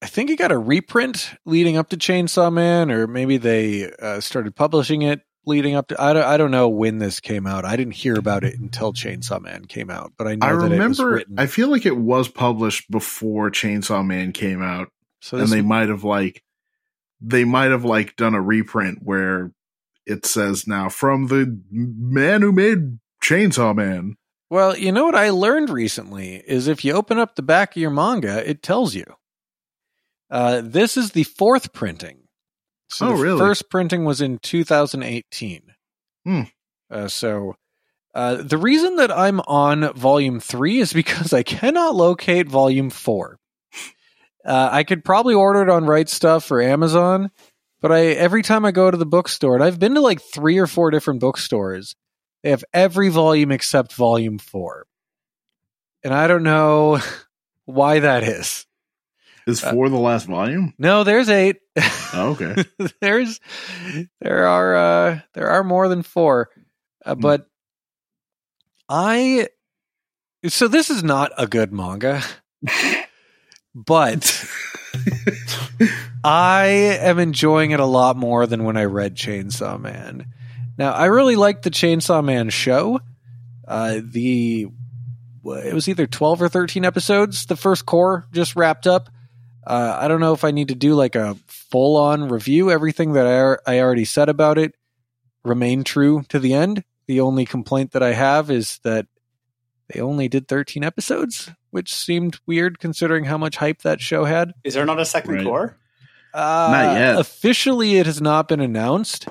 I 0.03 0.07
think 0.07 0.31
it 0.31 0.37
got 0.37 0.53
a 0.53 0.59
reprint 0.59 1.35
leading 1.45 1.77
up 1.77 1.91
to 1.91 1.97
Chainsaw 1.97 2.53
Man, 2.53 2.91
or 2.91 3.07
maybe 3.07 3.37
they 3.37 3.91
uh, 3.93 4.21
started 4.21 4.57
publishing 4.57 5.03
it 5.03 5.21
leading 5.45 5.75
up 5.75 5.89
to. 5.89 6.03
I 6.03 6.13
don't 6.13 6.25
I 6.25 6.37
don't 6.37 6.51
know 6.51 6.69
when 6.69 6.99
this 6.99 7.21
came 7.21 7.47
out. 7.47 7.65
I 7.65 7.77
didn't 7.77 7.95
hear 7.95 8.19
about 8.19 8.45
it 8.45 8.59
until 8.59 8.93
Chainsaw 8.93 9.41
Man 9.41 9.67
came 9.67 9.91
out, 9.91 10.13
but 10.17 10.27
I 10.27 10.37
know 10.37 10.47
I 10.47 10.53
that 10.53 10.57
it 10.57 10.61
was 10.61 10.71
remember. 10.71 11.11
written. 11.17 11.39
I 11.39 11.47
feel 11.47 11.69
like 11.69 11.87
it 11.87 11.97
was 11.97 12.29
published 12.29 12.91
before 12.91 13.51
Chainsaw 13.51 14.05
Man 14.07 14.33
came 14.33 14.63
out, 14.63 14.89
so 15.21 15.37
and 15.37 15.49
they 15.49 15.63
might 15.63 15.89
have 15.89 16.05
like 16.05 16.43
they 17.21 17.45
might 17.45 17.71
have 17.71 17.85
like 17.85 18.17
done 18.17 18.35
a 18.35 18.41
reprint 18.41 19.01
where 19.03 19.53
it 20.07 20.25
says 20.25 20.67
now 20.67 20.89
from 20.89 21.27
the 21.27 21.61
man 21.71 22.43
who 22.43 22.53
made 22.53 22.99
Chainsaw 23.23 23.75
Man. 23.75 24.17
Well, 24.49 24.77
you 24.77 24.91
know 24.91 25.05
what 25.05 25.15
I 25.15 25.31
learned 25.31 25.71
recently 25.71 26.43
is 26.47 26.67
if 26.67 26.85
you 26.85 26.95
open 26.95 27.19
up 27.19 27.37
the 27.37 27.43
back 27.43 27.77
of 27.77 27.77
your 27.77 27.91
manga, 27.91 28.49
it 28.49 28.63
tells 28.63 28.97
you. 28.97 29.05
Uh, 30.31 30.63
this 30.65 30.97
is 30.97 31.11
the 31.11 31.25
fourth 31.25 31.73
printing. 31.73 32.19
So 32.89 33.09
Oh, 33.09 33.17
the 33.17 33.23
really? 33.23 33.39
First 33.39 33.71
printing 33.71 34.05
was 34.05 34.21
in 34.21 34.39
2018. 34.39 35.63
Hmm. 36.25 36.43
Uh, 36.91 37.09
so 37.09 37.57
uh, 38.15 38.37
the 38.37 38.59
reason 38.59 38.97
that 38.97 39.13
I'm 39.17 39.41
on 39.41 39.93
volume 39.95 40.41
three 40.41 40.79
is 40.81 40.93
because 40.93 41.33
I 41.33 41.43
cannot 41.43 41.95
locate 41.95 42.49
volume 42.49 42.91
four. 42.91 43.39
Uh, 44.45 44.69
I 44.73 44.85
could 44.85 45.05
probably 45.05 45.35
order 45.35 45.63
it 45.63 45.69
on 45.69 45.85
Right 45.85 46.09
Stuff 46.09 46.51
or 46.51 46.63
Amazon, 46.63 47.31
but 47.81 47.93
I 47.93 48.07
every 48.07 48.43
time 48.43 48.65
I 48.65 48.71
go 48.73 48.91
to 48.91 48.97
the 48.97 49.07
bookstore, 49.07 49.55
and 49.55 49.63
I've 49.63 49.79
been 49.79 49.95
to 49.95 50.01
like 50.01 50.21
three 50.21 50.59
or 50.59 50.67
four 50.67 50.91
different 50.91 51.21
bookstores, 51.21 51.95
they 52.43 52.51
have 52.51 52.65
every 52.73 53.11
volume 53.11 53.53
except 53.53 53.93
volume 53.93 54.39
four, 54.39 54.87
and 56.03 56.15
I 56.15 56.27
don't 56.27 56.43
know 56.43 56.99
why 57.67 58.01
that 58.01 58.23
is. 58.23 58.67
Is 59.51 59.65
Uh, 59.65 59.73
the 59.73 59.89
last 59.99 60.27
volume? 60.27 60.75
No, 60.79 61.05
there's 61.05 61.29
eight. 61.29 61.57
Oh, 62.15 62.37
okay. 62.39 62.65
there's 63.01 63.41
there 64.21 64.47
are 64.47 64.75
uh 64.77 65.21
there 65.35 65.49
are 65.51 65.65
more 65.65 65.89
than 65.89 66.03
four 66.03 66.49
uh, 67.05 67.15
Hmm. 67.15 67.21
but 67.21 67.47
i 68.89 69.49
so 70.49 70.67
this 70.69 70.91
is 70.91 71.03
not 71.05 71.31
a 71.39 71.47
good 71.47 71.73
manga 71.73 72.23
but 73.75 74.45
i 76.25 76.65
am 77.01 77.19
enjoying 77.19 77.71
it 77.71 77.81
a 77.81 77.85
lot 77.87 78.17
more 78.17 78.47
than 78.47 78.65
when 78.65 78.77
i 78.77 78.85
read 78.85 79.15
chainsaw 79.17 79.81
man 79.81 80.27
now 80.77 80.93
i 80.93 81.07
really 81.07 81.37
liked 81.37 81.63
the 81.63 81.71
chainsaw 81.71 82.23
man 82.25 82.51
show 82.51 83.01
uh 83.69 84.01
the 84.03 84.67
it 85.45 85.73
was 85.75 85.89
either 85.89 86.07
12 86.07 86.43
or 86.43 86.49
13 86.49 86.85
episodes 86.85 87.47
the 87.47 87.57
first 87.57 87.87
cour 87.87 88.27
just 88.33 88.57
wrapped 88.57 88.87
up 88.87 89.09
uh, 89.67 89.97
I 90.01 90.09
don't 90.09 90.21
know 90.21 90.33
if 90.33 90.45
I 90.45 90.51
need 90.51 90.69
to 90.69 90.75
do 90.75 90.95
like 90.95 91.15
a 91.15 91.37
full 91.47 91.97
on 91.97 92.29
review. 92.29 92.71
Everything 92.71 93.13
that 93.15 93.27
I, 93.67 93.77
I 93.77 93.81
already 93.81 94.05
said 94.05 94.29
about 94.29 94.59
it 94.59 94.75
remained 95.45 95.87
true 95.87 96.23
to 96.29 96.39
the 96.39 96.55
end. 96.55 96.85
The 97.07 97.21
only 97.21 97.45
complaint 97.45 97.93
that 97.93 98.03
I 98.03 98.13
have 98.13 98.51
is 98.51 98.79
that 98.85 99.07
they 99.93 100.01
only 100.01 100.29
did 100.29 100.47
13 100.49 100.85
episodes, 100.85 101.51
which 101.71 101.93
seemed 101.95 102.39
weird 102.47 102.79
considering 102.79 103.25
how 103.25 103.37
much 103.39 103.57
hype 103.57 103.83
that 103.83 104.01
show 104.01 104.25
had. 104.25 104.53
Is 104.65 104.75
there 104.75 104.87
not 104.87 105.01
a 105.01 105.05
second 105.05 105.35
Right. 105.35 105.45
cour? 105.45 105.77
Uh, 106.33 106.69
Not 106.73 106.95
yet. 106.97 107.19
Officially, 107.19 107.97
it 107.97 108.07
has 108.07 108.21
not 108.21 108.47
been 108.47 108.61
announced, 108.61 109.27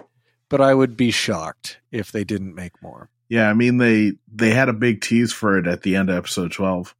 but 0.49 0.59
I 0.59 0.73
would 0.73 0.97
be 0.97 1.11
shocked 1.11 1.79
if 1.93 2.11
they 2.11 2.25
didn't 2.25 2.55
make 2.55 2.73
more. 2.81 3.09
Yeah, 3.29 3.49
I 3.49 3.53
mean 3.53 3.77
they 3.77 4.13
they 4.33 4.49
had 4.49 4.67
a 4.67 4.73
big 4.73 4.99
tease 5.01 5.31
for 5.31 5.57
it 5.57 5.65
at 5.67 5.83
the 5.83 5.95
end 5.95 6.09
of 6.09 6.17
episode 6.17 6.51
twelve. 6.51 6.93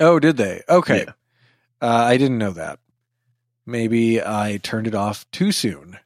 Oh, 0.00 0.18
did 0.18 0.38
they? 0.38 0.62
Okay. 0.68 1.04
Yeah. 1.06 1.12
Uh, 1.84 2.06
I 2.06 2.16
didn't 2.16 2.38
know 2.38 2.52
that. 2.52 2.78
Maybe 3.66 4.22
I 4.22 4.58
turned 4.62 4.86
it 4.86 4.94
off 4.94 5.30
too 5.32 5.52
soon. 5.52 5.98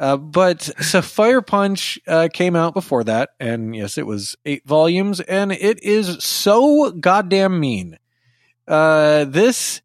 Uh, 0.00 0.16
but 0.16 0.62
so 0.84 1.02
Fire 1.02 1.40
Punch 1.40 2.00
uh, 2.08 2.28
came 2.32 2.56
out 2.56 2.74
before 2.74 3.04
that, 3.04 3.30
and 3.38 3.76
yes, 3.76 3.96
it 3.96 4.08
was 4.08 4.34
eight 4.44 4.66
volumes, 4.66 5.20
and 5.20 5.52
it 5.52 5.84
is 5.84 6.24
so 6.24 6.90
goddamn 6.90 7.60
mean. 7.60 7.96
Uh, 8.66 9.24
this, 9.26 9.82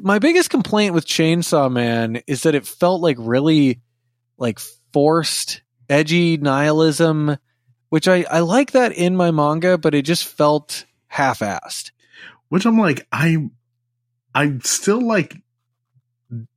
my 0.00 0.18
biggest 0.18 0.50
complaint 0.50 0.92
with 0.92 1.06
Chainsaw 1.06 1.70
Man 1.70 2.20
is 2.26 2.42
that 2.42 2.56
it 2.56 2.66
felt 2.66 3.00
like 3.00 3.18
really, 3.20 3.80
like 4.38 4.58
forced, 4.92 5.62
edgy 5.88 6.36
nihilism, 6.36 7.36
which 7.90 8.08
I 8.08 8.24
I 8.28 8.40
like 8.40 8.72
that 8.72 8.90
in 8.90 9.14
my 9.14 9.30
manga, 9.30 9.78
but 9.78 9.94
it 9.94 10.02
just 10.02 10.26
felt 10.26 10.84
half-assed. 11.06 11.92
Which 12.48 12.66
I'm 12.66 12.76
like, 12.76 13.06
I 13.12 13.36
I'm 14.34 14.60
still 14.62 15.00
like 15.00 15.36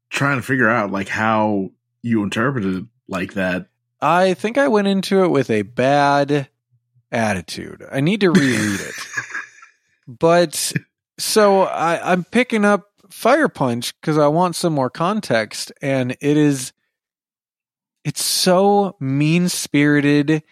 trying 0.09 0.37
to 0.37 0.43
figure 0.43 0.69
out 0.69 0.91
like 0.91 1.09
how 1.09 1.71
you 2.01 2.23
interpreted 2.23 2.75
it 2.75 2.85
like 3.07 3.33
that. 3.33 3.67
I 4.01 4.33
think 4.33 4.57
I 4.57 4.67
went 4.67 4.87
into 4.87 5.23
it 5.23 5.29
with 5.29 5.49
a 5.49 5.63
bad 5.63 6.49
attitude. 7.11 7.85
I 7.91 8.01
need 8.01 8.21
to 8.21 8.31
reread 8.31 8.79
it. 8.79 8.95
But 10.07 10.71
so 11.17 11.63
I, 11.63 12.11
I'm 12.11 12.23
picking 12.23 12.65
up 12.65 12.91
Fire 13.09 13.49
Punch 13.49 13.99
because 13.99 14.17
I 14.17 14.27
want 14.27 14.55
some 14.55 14.73
more 14.73 14.89
context, 14.89 15.71
and 15.81 16.11
it 16.21 16.37
is 16.37 16.73
it's 18.03 18.23
so 18.23 18.95
mean 18.99 19.49
spirited 19.49 20.43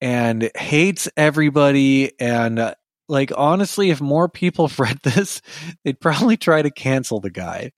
and 0.00 0.50
hates 0.56 1.08
everybody 1.16 2.18
and 2.18 2.58
uh, 2.58 2.74
like 3.08 3.32
honestly 3.36 3.90
if 3.90 4.00
more 4.00 4.28
people 4.28 4.70
read 4.78 4.98
this 5.02 5.40
they'd 5.84 6.00
probably 6.00 6.36
try 6.36 6.62
to 6.62 6.70
cancel 6.70 7.20
the 7.20 7.30
guy 7.30 7.70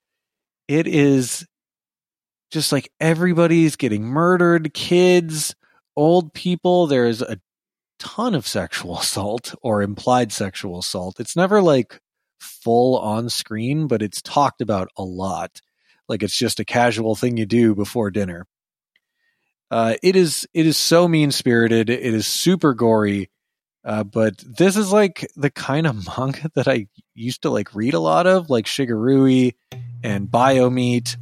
it 0.68 0.87
is 0.87 1.47
just 2.51 2.72
like 2.72 2.91
everybody's 3.01 3.77
getting 3.77 4.05
murdered 4.05 4.72
kids 4.72 5.55
old 5.97 6.33
people. 6.35 6.87
There's 6.87 7.22
a 7.22 7.41
ton 7.99 8.35
of 8.35 8.47
sexual 8.47 8.99
assault 9.01 9.55
or 9.62 9.83
implied 9.83 10.33
sexual 10.33 10.79
assault. 10.79 11.18
It's 11.18 11.37
never 11.37 11.62
like 11.62 12.01
full 12.39 12.99
on 12.99 13.31
screen 13.31 13.87
but 13.87 14.03
it's 14.03 14.20
talked 14.22 14.61
about 14.61 14.89
a 14.97 15.03
lot. 15.03 15.61
Like 16.09 16.22
it's 16.22 16.37
just 16.37 16.61
a 16.61 16.64
casual 16.64 17.16
thing 17.16 17.37
you 17.37 17.47
do 17.47 17.74
before 17.74 18.11
dinner. 18.11 18.47
Uh, 19.68 19.95
it 20.03 20.14
is 20.14 20.47
it 20.55 20.64
is 20.64 20.77
so 20.77 21.09
mean 21.09 21.33
spirited 21.33 21.91
it 21.91 22.14
is 22.14 22.24
super 22.24 22.72
gory 22.72 23.31
uh, 23.87 24.03
but 24.03 24.37
this 24.39 24.76
is 24.76 24.93
like 24.93 25.30
the 25.37 25.49
kind 25.49 25.87
of 25.87 26.07
manga 26.18 26.51
that 26.55 26.66
I 26.66 26.89
used 27.14 27.43
to 27.43 27.51
like 27.51 27.74
read 27.74 27.95
a 27.95 28.01
lot 28.01 28.26
of, 28.26 28.51
like 28.51 28.66
Shigurui 28.66 29.55
and 30.03 30.28
Biomeat, 30.28 31.16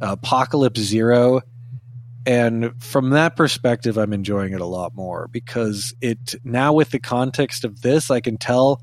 Apocalypse 0.00 0.80
Zero. 0.80 1.42
And 2.26 2.80
from 2.82 3.10
that 3.10 3.34
perspective, 3.34 3.98
I'm 3.98 4.12
enjoying 4.12 4.52
it 4.52 4.60
a 4.60 4.66
lot 4.66 4.94
more 4.94 5.26
because 5.28 5.92
it 6.00 6.36
now, 6.44 6.72
with 6.72 6.90
the 6.90 7.00
context 7.00 7.64
of 7.64 7.82
this, 7.82 8.10
I 8.10 8.20
can 8.20 8.36
tell 8.36 8.82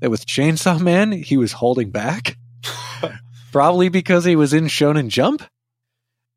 that 0.00 0.10
with 0.10 0.26
Chainsaw 0.26 0.80
Man, 0.82 1.12
he 1.12 1.36
was 1.36 1.52
holding 1.52 1.90
back. 1.90 2.36
Probably 3.52 3.88
because 3.88 4.24
he 4.24 4.36
was 4.36 4.52
in 4.52 4.64
Shonen 4.64 5.08
Jump. 5.08 5.42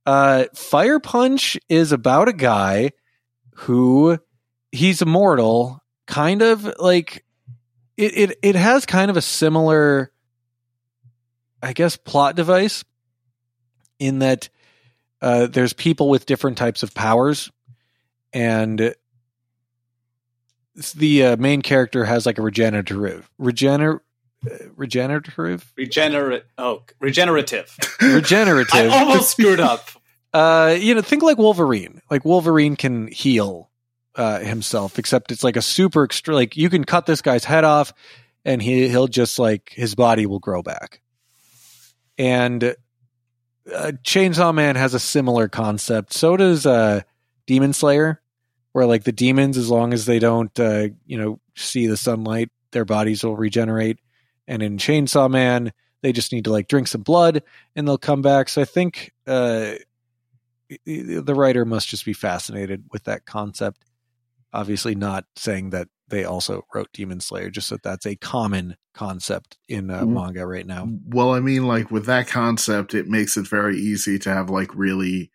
Uh, 0.06 0.46
Fire 0.56 1.00
Punch 1.00 1.58
is 1.68 1.92
about 1.92 2.28
a 2.28 2.34
guy 2.34 2.92
who 3.56 4.18
he's 4.72 5.02
immortal 5.02 5.81
kind 6.12 6.42
of 6.42 6.70
like 6.78 7.24
it, 7.96 8.18
it 8.18 8.40
it 8.44 8.56
has 8.56 8.86
kind 8.86 9.10
of 9.10 9.16
a 9.16 9.22
similar 9.22 10.12
i 11.64 11.72
guess 11.72 11.96
plot 11.96 12.36
device 12.36 12.84
in 13.98 14.20
that 14.20 14.50
uh, 15.22 15.46
there's 15.48 15.72
people 15.72 16.10
with 16.10 16.26
different 16.26 16.58
types 16.58 16.84
of 16.84 16.94
powers 16.94 17.50
and 18.34 18.94
the 20.96 21.24
uh, 21.24 21.38
main 21.38 21.62
character 21.62 22.04
has 22.04 22.26
like 22.26 22.38
a 22.38 22.42
regenerative 22.42 23.30
regener 23.40 24.02
uh, 24.46 24.56
regenerative 24.76 25.72
Regenerate. 25.78 26.44
Oh, 26.58 26.82
regenerative. 27.00 27.78
regenerative 28.02 28.74
I 28.74 28.88
almost 28.88 29.32
screwed 29.32 29.62
up. 29.62 29.88
uh 30.34 30.76
you 30.78 30.94
know 30.96 31.02
think 31.02 31.24
like 31.24 31.38
wolverine 31.38 32.02
like 32.10 32.26
wolverine 32.26 32.76
can 32.76 33.08
heal 33.08 33.71
uh 34.16 34.40
himself 34.40 35.00
except 35.00 35.32
it's 35.32 35.44
like 35.44 35.56
a 35.56 35.62
super 35.62 36.04
extra 36.04 36.36
like 36.36 36.58
you 36.58 36.70
can 36.70 36.84
cut 36.84 37.06
this 37.06 37.22
guy's 37.22 37.46
head 37.46 37.64
off 37.64 37.94
and 38.46 38.62
he 38.62 38.88
he'll 38.90 39.08
just 39.08 39.40
like 39.40 39.72
his 39.76 39.96
body 39.96 40.26
will 40.26 40.40
grow 40.40 40.62
back. 40.62 41.02
And 42.18 42.76
uh, 43.74 43.92
chainsaw 44.04 44.54
man 44.54 44.76
has 44.76 44.94
a 44.94 45.00
similar 45.00 45.48
concept. 45.48 46.14
So 46.14 46.38
does 46.38 46.66
uh 46.66 47.02
demon 47.46 47.74
slayer 47.74 48.22
where 48.72 48.86
like 48.86 49.04
the 49.04 49.12
demons 49.12 49.58
as 49.58 49.70
long 49.70 49.94
as 49.94 50.06
they 50.06 50.20
don't 50.20 50.58
uh 50.60 50.88
you 51.06 51.18
know 51.18 51.40
see 51.56 51.88
the 51.88 51.98
sunlight 51.98 52.50
their 52.72 52.86
bodies 52.86 53.24
will 53.24 53.38
regenerate. 53.38 54.00
And 54.48 54.64
in 54.64 54.78
chainsaw 54.78 55.30
man 55.30 55.72
they 56.02 56.12
just 56.12 56.32
need 56.32 56.46
to 56.46 56.52
like 56.52 56.68
drink 56.68 56.88
some 56.88 57.02
blood 57.02 57.44
and 57.76 57.88
they'll 57.88 57.98
come 57.98 58.22
back. 58.22 58.50
So 58.50 58.62
i 58.62 58.66
think 58.66 59.14
uh 59.28 59.74
the 60.86 61.36
writer 61.36 61.66
must 61.66 61.90
just 61.90 62.06
be 62.06 62.14
fascinated 62.14 62.86
with 62.92 63.04
that 63.04 63.26
concept. 63.26 63.84
Obviously, 64.54 64.96
not 64.96 65.26
saying 65.36 65.70
that 65.72 65.88
they 66.10 66.24
also 66.26 66.64
wrote 66.74 66.90
Demon 66.94 67.22
Slayer, 67.22 67.50
just 67.50 67.70
that 67.70 67.84
that's 67.84 68.06
a 68.06 68.18
common 68.18 68.76
concept 68.94 69.58
in 69.70 69.90
uh, 69.90 70.02
Mhm. 70.04 70.14
manga 70.14 70.46
right 70.46 70.68
now. 70.68 70.90
Well, 71.06 71.32
I 71.34 71.40
mean, 71.40 71.66
like 71.68 71.90
with 71.90 72.06
that 72.08 72.28
concept, 72.28 72.94
it 72.94 73.08
makes 73.08 73.38
it 73.38 73.48
very 73.48 73.78
easy 73.78 74.20
to 74.20 74.30
have 74.34 74.50
like 74.50 74.76
really 74.76 75.32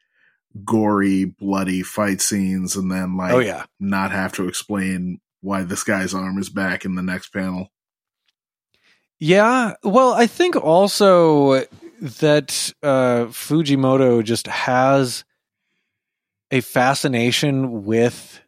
gory, 0.65 1.25
bloody 1.25 1.83
fight 1.83 2.21
scenes, 2.21 2.77
and 2.77 2.91
then 2.91 3.17
like 3.17 3.33
Oh 3.33 3.39
yeah, 3.39 3.65
not 3.81 4.11
have 4.11 4.33
to 4.35 4.47
explain 4.49 5.21
why 5.41 5.63
this 5.63 5.83
guy's 5.85 6.13
arm 6.15 6.39
is 6.39 6.51
back 6.51 6.85
in 6.85 6.95
the 6.95 7.03
next 7.03 7.29
panel. 7.33 7.69
yeah. 9.19 9.75
Well, 9.83 10.13
I 10.13 10.27
think 10.27 10.57
also 10.57 11.65
that 12.01 12.73
uh, 12.83 13.27
Fujimoto 13.27 14.23
just 14.23 14.47
has 14.47 15.25
a 16.51 16.61
fascination 16.61 17.85
with 17.85 18.41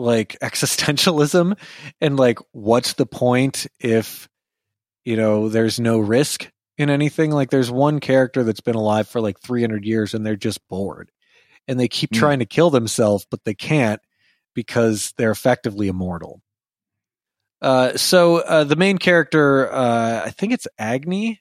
like 0.00 0.36
existentialism 0.42 1.56
and 2.00 2.16
like 2.16 2.38
what's 2.52 2.94
the 2.94 3.06
point 3.06 3.66
if 3.78 4.28
you 5.04 5.16
know 5.16 5.48
there's 5.48 5.78
no 5.80 5.98
risk 5.98 6.50
in 6.78 6.90
anything. 6.90 7.30
Like 7.30 7.50
there's 7.50 7.70
one 7.70 8.00
character 8.00 8.42
that's 8.42 8.60
been 8.60 8.74
alive 8.74 9.06
for 9.08 9.20
like 9.20 9.38
300 9.40 9.84
years 9.84 10.14
and 10.14 10.24
they're 10.24 10.36
just 10.36 10.66
bored. 10.68 11.10
And 11.68 11.78
they 11.78 11.88
keep 11.88 12.10
Mm. 12.10 12.18
trying 12.18 12.38
to 12.40 12.46
kill 12.46 12.70
themselves, 12.70 13.26
but 13.30 13.44
they 13.44 13.54
can't 13.54 14.00
because 14.54 15.12
they're 15.16 15.30
effectively 15.30 15.88
immortal. 15.88 16.40
Uh, 17.62 17.96
so 17.96 18.38
uh, 18.38 18.64
the 18.64 18.76
main 18.76 18.96
character, 18.98 19.70
uh, 19.70 20.22
I 20.24 20.30
think 20.30 20.52
it's 20.54 20.66
Agni. 20.78 21.40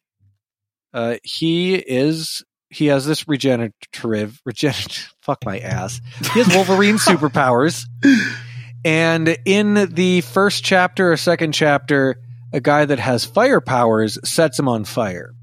Uh, 0.93 1.15
he 1.23 1.75
is 1.75 2.43
he 2.69 2.87
has 2.87 3.05
this 3.05 3.27
regenerative 3.27 4.41
regenerative 4.45 5.13
fuck 5.21 5.45
my 5.45 5.59
ass. 5.59 6.01
He 6.33 6.39
has 6.41 6.53
Wolverine 6.53 6.95
superpowers. 6.97 7.85
And 8.85 9.37
in 9.45 9.93
the 9.93 10.21
first 10.21 10.63
chapter 10.63 11.11
or 11.11 11.17
second 11.17 11.53
chapter, 11.53 12.21
a 12.53 12.59
guy 12.61 12.85
that 12.85 12.99
has 12.99 13.25
fire 13.25 13.61
powers 13.61 14.17
sets 14.23 14.57
him 14.57 14.67
on 14.67 14.85
fire. 14.85 15.33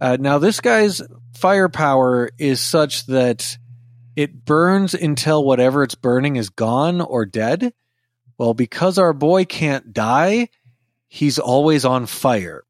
Uh, 0.00 0.16
now, 0.18 0.38
this 0.38 0.60
guy's 0.60 1.02
firepower 1.36 2.30
is 2.38 2.60
such 2.60 3.06
that 3.06 3.58
it 4.16 4.44
burns 4.44 4.94
until 4.94 5.44
whatever 5.44 5.82
it's 5.82 5.94
burning 5.94 6.36
is 6.36 6.50
gone 6.50 7.00
or 7.00 7.26
dead. 7.26 7.72
Well, 8.38 8.54
because 8.54 8.98
our 8.98 9.12
boy 9.12 9.44
can't 9.44 9.92
die, 9.92 10.48
he's 11.08 11.38
always 11.38 11.84
on 11.84 12.06
fire. 12.06 12.64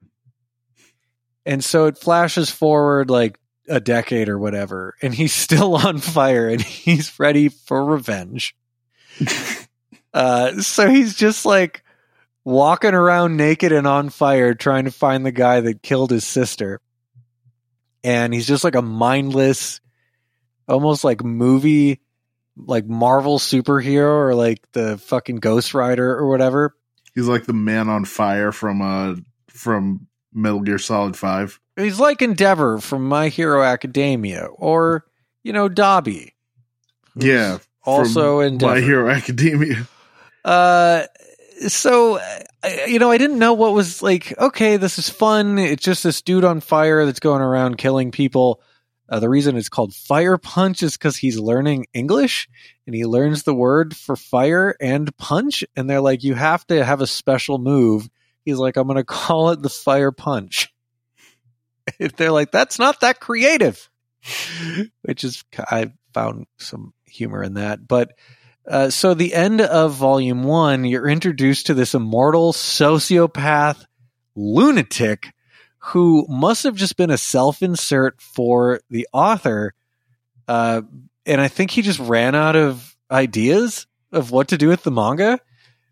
And 1.47 1.63
so 1.63 1.87
it 1.87 1.99
flashes 1.99 2.51
forward 2.51 3.11
like 3.11 3.39
a 3.69 3.81
decade 3.81 4.29
or 4.29 4.39
whatever, 4.39 4.95
and 5.01 5.15
he's 5.15 5.33
still 5.47 5.77
on 5.77 5.99
fire 5.99 6.49
and 6.49 6.61
he's 6.61 7.19
ready 7.21 7.49
for 7.49 7.85
revenge. 7.85 8.57
uh, 10.13 10.61
so 10.61 10.89
he's 10.89 11.15
just 11.15 11.45
like 11.45 11.85
walking 12.45 12.95
around 12.95 13.37
naked 13.37 13.73
and 13.73 13.87
on 13.87 14.09
fire 14.09 14.55
trying 14.55 14.85
to 14.85 14.91
find 14.91 15.25
the 15.25 15.33
guy 15.33 15.61
that 15.61 15.83
killed 15.83 16.11
his 16.11 16.27
sister. 16.27 16.81
And 18.03 18.33
he's 18.33 18.47
just 18.47 18.65
like 18.65 18.75
a 18.75 18.83
mindless, 18.83 19.81
almost 20.67 21.05
like 21.05 21.23
movie, 21.23 22.01
like 22.57 22.87
Marvel 22.87 23.39
superhero 23.39 24.13
or 24.13 24.35
like 24.35 24.61
the 24.73 24.97
fucking 24.99 25.37
Ghost 25.37 25.75
Rider 25.75 26.17
or 26.17 26.29
whatever. 26.29 26.75
He's 27.15 27.29
like 27.29 27.45
the 27.45 27.53
man 27.53 27.89
on 27.89 28.05
fire 28.05 28.53
from 28.53 28.81
uh 28.81 29.17
from 29.49 30.07
Metal 30.33 30.61
Gear 30.61 30.79
Solid 30.79 31.17
Five. 31.17 31.61
He's 31.77 32.01
like 32.01 32.23
Endeavor 32.23 32.79
from 32.79 33.09
My 33.09 33.29
Hero 33.29 33.63
Academia 33.63 34.47
or, 34.47 35.05
you 35.43 35.53
know, 35.53 35.69
Dabi. 35.69 36.33
Yeah, 37.17 37.59
Also 37.85 38.41
Endeavor. 38.41 38.75
My 38.75 38.81
Hero 38.81 39.11
Academia. 39.11 39.87
Uh, 40.45 41.05
so 41.69 42.21
you 42.87 42.99
know, 42.99 43.11
I 43.11 43.19
didn't 43.19 43.39
know 43.39 43.55
what 43.55 43.73
was 43.73 44.03
like. 44.03 44.37
Okay, 44.39 44.77
this 44.77 44.99
is 44.99 45.09
fun. 45.09 45.59
It's 45.59 45.85
just 45.85 46.03
this 46.03 46.23
dude 46.23 46.45
on 46.45 46.61
fire 46.61 47.05
that's 47.05 47.21
going 47.21 47.43
around 47.43 47.79
killing 47.79 48.11
people. 48.11 48.61
Uh, 49.09 49.19
the 49.19 49.29
reason 49.29 49.57
it's 49.57 49.69
called 49.69 49.93
Fire 49.93 50.39
Punch 50.39 50.85
is 50.85 50.97
because 50.97 51.17
he's 51.17 51.39
learning 51.39 51.87
English 51.93 52.49
and 52.87 52.95
he 52.95 53.05
learns 53.05 53.43
the 53.43 53.55
word 53.55 53.97
for 53.97 54.15
fire 54.15 54.77
and 54.81 55.15
punch. 55.17 55.65
And 55.75 55.91
they're 55.91 56.01
like, 56.01 56.23
you 56.23 56.35
have 56.35 56.65
to 56.69 56.85
have 56.85 57.01
a 57.01 57.09
special 57.09 57.59
move. 57.59 58.09
He's 58.45 58.59
like, 58.59 58.77
I'm 58.77 58.89
to 58.89 59.05
call 59.05 59.51
it 59.51 59.63
the 59.63 59.69
Fire 59.69 60.13
Punch. 60.13 60.73
If 61.99 62.13
they're 62.17 62.31
like, 62.31 62.53
that's 62.53 62.79
not 62.79 63.01
that 63.01 63.19
creative, 63.19 63.91
which 65.03 65.25
is, 65.25 65.43
I 65.59 65.93
found 66.15 66.47
some 66.59 66.95
humor 67.07 67.43
in 67.43 67.55
that. 67.55 67.89
But 67.89 68.13
uh, 68.67 68.91
so 68.91 69.15
the 69.15 69.35
end 69.35 69.61
of 69.61 69.95
volume 69.95 70.43
one, 70.43 70.85
you're 70.85 71.09
introduced 71.09 71.67
to 71.67 71.75
this 71.75 71.95
immortal 71.95 72.53
sociopath 72.53 73.85
lunatic 74.37 75.33
who 75.79 76.27
must 76.29 76.65
have 76.65 76.77
just 76.77 76.97
been 76.97 77.11
a 77.11 77.19
self-insert 77.19 78.21
for 78.21 78.81
the 78.91 79.09
author. 79.13 79.75
Uh, 80.47 80.83
and 81.25 81.41
I 81.41 81.49
think 81.49 81.71
he 81.71 81.83
just 81.83 82.01
ran 82.01 82.35
out 82.35 82.57
of 82.57 82.97
ideas 83.11 83.87
of 84.13 84.31
what 84.31 84.49
to 84.49 84.59
do 84.59 84.69
with 84.69 84.83
the 84.83 84.91
manga 84.91 85.41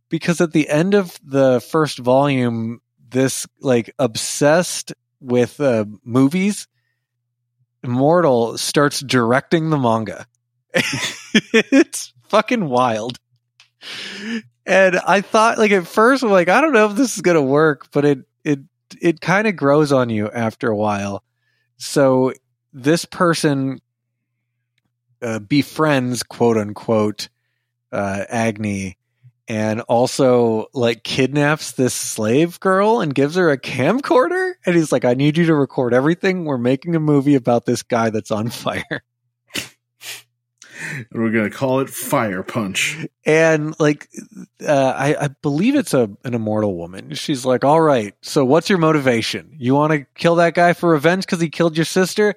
because 0.08 0.40
at 0.40 0.52
the 0.52 0.68
end 0.68 0.94
of 0.94 1.18
the 1.24 1.60
first 1.60 1.98
volume, 1.98 2.80
this 3.08 3.46
like 3.60 3.94
obsessed 3.98 4.92
with 5.20 5.60
uh, 5.60 5.84
movies 6.04 6.68
immortal 7.82 8.58
starts 8.58 9.00
directing 9.00 9.70
the 9.70 9.78
manga. 9.78 10.26
it's 10.74 12.12
fucking 12.28 12.68
wild. 12.68 13.18
And 14.66 14.98
I 14.98 15.22
thought 15.22 15.58
like 15.58 15.70
at 15.70 15.86
first 15.86 16.22
I'm 16.22 16.30
like 16.30 16.48
I 16.48 16.60
don't 16.60 16.72
know 16.72 16.90
if 16.90 16.96
this 16.96 17.16
is 17.16 17.22
to 17.22 17.42
work, 17.42 17.90
but 17.90 18.04
it 18.04 18.18
it 18.44 18.60
it 19.00 19.20
kind 19.20 19.46
of 19.46 19.56
grows 19.56 19.92
on 19.92 20.10
you 20.10 20.30
after 20.30 20.68
a 20.68 20.76
while. 20.76 21.24
So 21.78 22.32
this 22.72 23.04
person 23.04 23.80
uh, 25.22 25.38
befriends 25.38 26.22
quote 26.22 26.56
unquote 26.56 27.28
uh, 27.92 28.24
Agni 28.28 28.98
and 29.48 29.80
also 29.82 30.66
like 30.74 31.02
kidnaps 31.02 31.72
this 31.72 31.94
slave 31.94 32.60
girl 32.60 33.00
and 33.00 33.14
gives 33.14 33.36
her 33.36 33.50
a 33.50 33.58
camcorder 33.58 34.52
and 34.66 34.76
he's 34.76 34.92
like 34.92 35.06
I 35.06 35.14
need 35.14 35.38
you 35.38 35.46
to 35.46 35.54
record 35.54 35.94
everything. 35.94 36.44
We're 36.44 36.58
making 36.58 36.94
a 36.94 37.00
movie 37.00 37.34
about 37.34 37.64
this 37.64 37.82
guy 37.82 38.10
that's 38.10 38.30
on 38.30 38.50
fire. 38.50 39.02
And 40.80 41.06
we're 41.22 41.30
gonna 41.30 41.50
call 41.50 41.80
it 41.80 41.90
Fire 41.90 42.42
Punch. 42.42 43.06
and 43.24 43.74
like 43.80 44.08
uh, 44.66 44.72
I, 44.96 45.24
I 45.24 45.28
believe 45.42 45.74
it's 45.74 45.94
a 45.94 46.10
an 46.24 46.34
immortal 46.34 46.76
woman. 46.76 47.14
She's 47.14 47.44
like, 47.44 47.64
"All 47.64 47.80
right, 47.80 48.14
so 48.22 48.44
what's 48.44 48.68
your 48.68 48.78
motivation? 48.78 49.54
You 49.58 49.74
want 49.74 49.92
to 49.92 50.06
kill 50.14 50.36
that 50.36 50.54
guy 50.54 50.72
for 50.72 50.90
revenge 50.90 51.24
because 51.26 51.40
he 51.40 51.48
killed 51.50 51.76
your 51.76 51.84
sister? 51.84 52.34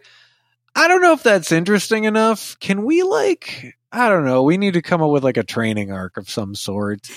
I 0.75 0.87
don't 0.87 1.01
know 1.01 1.13
if 1.13 1.23
that's 1.23 1.51
interesting 1.51 2.05
enough. 2.05 2.57
Can 2.59 2.83
we 2.85 3.03
like, 3.03 3.75
I 3.91 4.07
don't 4.09 4.25
know. 4.25 4.43
We 4.43 4.57
need 4.57 4.73
to 4.75 4.81
come 4.81 5.01
up 5.01 5.09
with 5.11 5.23
like 5.23 5.37
a 5.37 5.43
training 5.43 5.91
arc 5.91 6.17
of 6.17 6.29
some 6.29 6.55
sort." 6.55 7.09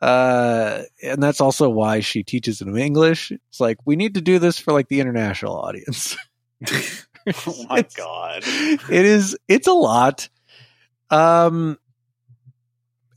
Uh, 0.00 0.82
and 1.02 1.22
that's 1.22 1.40
also 1.40 1.70
why 1.70 2.00
she 2.00 2.22
teaches 2.22 2.60
him 2.60 2.76
English. 2.76 3.30
It's 3.30 3.60
like 3.60 3.78
we 3.86 3.96
need 3.96 4.14
to 4.14 4.20
do 4.20 4.38
this 4.38 4.58
for 4.58 4.72
like 4.72 4.88
the 4.88 5.00
international 5.00 5.56
audience. 5.56 6.16
Oh 7.46 7.64
my 7.70 7.80
god. 7.96 8.42
it 8.44 8.90
is 9.06 9.34
it's 9.48 9.66
a 9.66 9.72
lot 9.72 10.28
um 11.10 11.78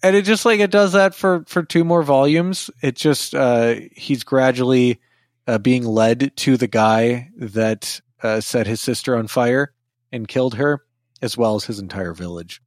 and 0.04 0.16
it 0.16 0.24
just 0.24 0.46
like 0.46 0.60
it 0.60 0.72
does 0.72 0.94
that 0.94 1.16
for 1.16 1.44
for 1.48 1.64
two 1.64 1.84
more 1.84 2.04
volumes. 2.04 2.70
It 2.82 2.96
just 2.96 3.34
uh 3.34 3.76
he's 3.94 4.24
gradually 4.24 5.02
uh, 5.48 5.58
being 5.58 5.86
led 5.86 6.36
to 6.38 6.58
the 6.58 6.68
guy 6.68 7.30
that 7.38 8.02
uh, 8.22 8.42
set 8.42 8.68
his 8.68 8.82
sister 8.82 9.16
on 9.16 9.28
fire 9.28 9.74
and 10.12 10.28
killed 10.28 10.56
her 10.56 10.84
as 11.22 11.38
well 11.38 11.56
as 11.56 11.66
his 11.66 11.80
entire 11.80 12.14
village. 12.14 12.62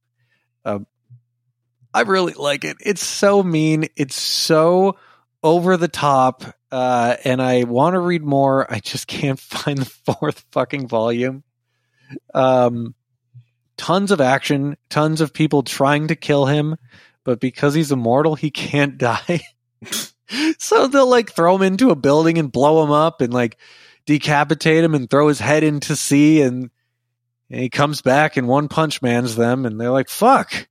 Um 0.64 0.86
i 1.92 2.02
really 2.02 2.34
like 2.34 2.64
it. 2.64 2.76
It's 2.80 3.04
so 3.04 3.42
mean. 3.42 3.88
It's 3.96 4.20
so 4.20 4.96
over 5.42 5.76
the 5.76 5.88
top 5.88 6.44
uh 6.70 7.16
and 7.24 7.40
i 7.40 7.64
want 7.64 7.94
to 7.94 8.00
read 8.00 8.22
more. 8.22 8.70
I 8.70 8.80
just 8.80 9.06
can't 9.06 9.38
find 9.40 9.78
the 9.78 9.84
fourth 9.84 10.44
fucking 10.50 10.88
volume. 10.88 11.44
Um 12.34 12.94
tons 13.80 14.10
of 14.10 14.20
action 14.20 14.76
tons 14.90 15.22
of 15.22 15.32
people 15.32 15.62
trying 15.62 16.08
to 16.08 16.14
kill 16.14 16.44
him 16.44 16.76
but 17.24 17.40
because 17.40 17.72
he's 17.72 17.90
immortal 17.90 18.34
he 18.34 18.50
can't 18.50 18.98
die 18.98 19.40
so 20.58 20.86
they'll 20.86 21.08
like 21.08 21.32
throw 21.32 21.56
him 21.56 21.62
into 21.62 21.88
a 21.88 21.96
building 21.96 22.36
and 22.36 22.52
blow 22.52 22.84
him 22.84 22.90
up 22.90 23.22
and 23.22 23.32
like 23.32 23.56
decapitate 24.04 24.84
him 24.84 24.94
and 24.94 25.08
throw 25.08 25.28
his 25.28 25.38
head 25.38 25.62
into 25.62 25.96
sea 25.96 26.42
and, 26.42 26.68
and 27.48 27.60
he 27.60 27.70
comes 27.70 28.02
back 28.02 28.36
and 28.36 28.46
one 28.46 28.68
punch 28.68 29.00
man's 29.00 29.34
them 29.34 29.64
and 29.64 29.80
they're 29.80 29.90
like 29.90 30.10
fuck 30.10 30.68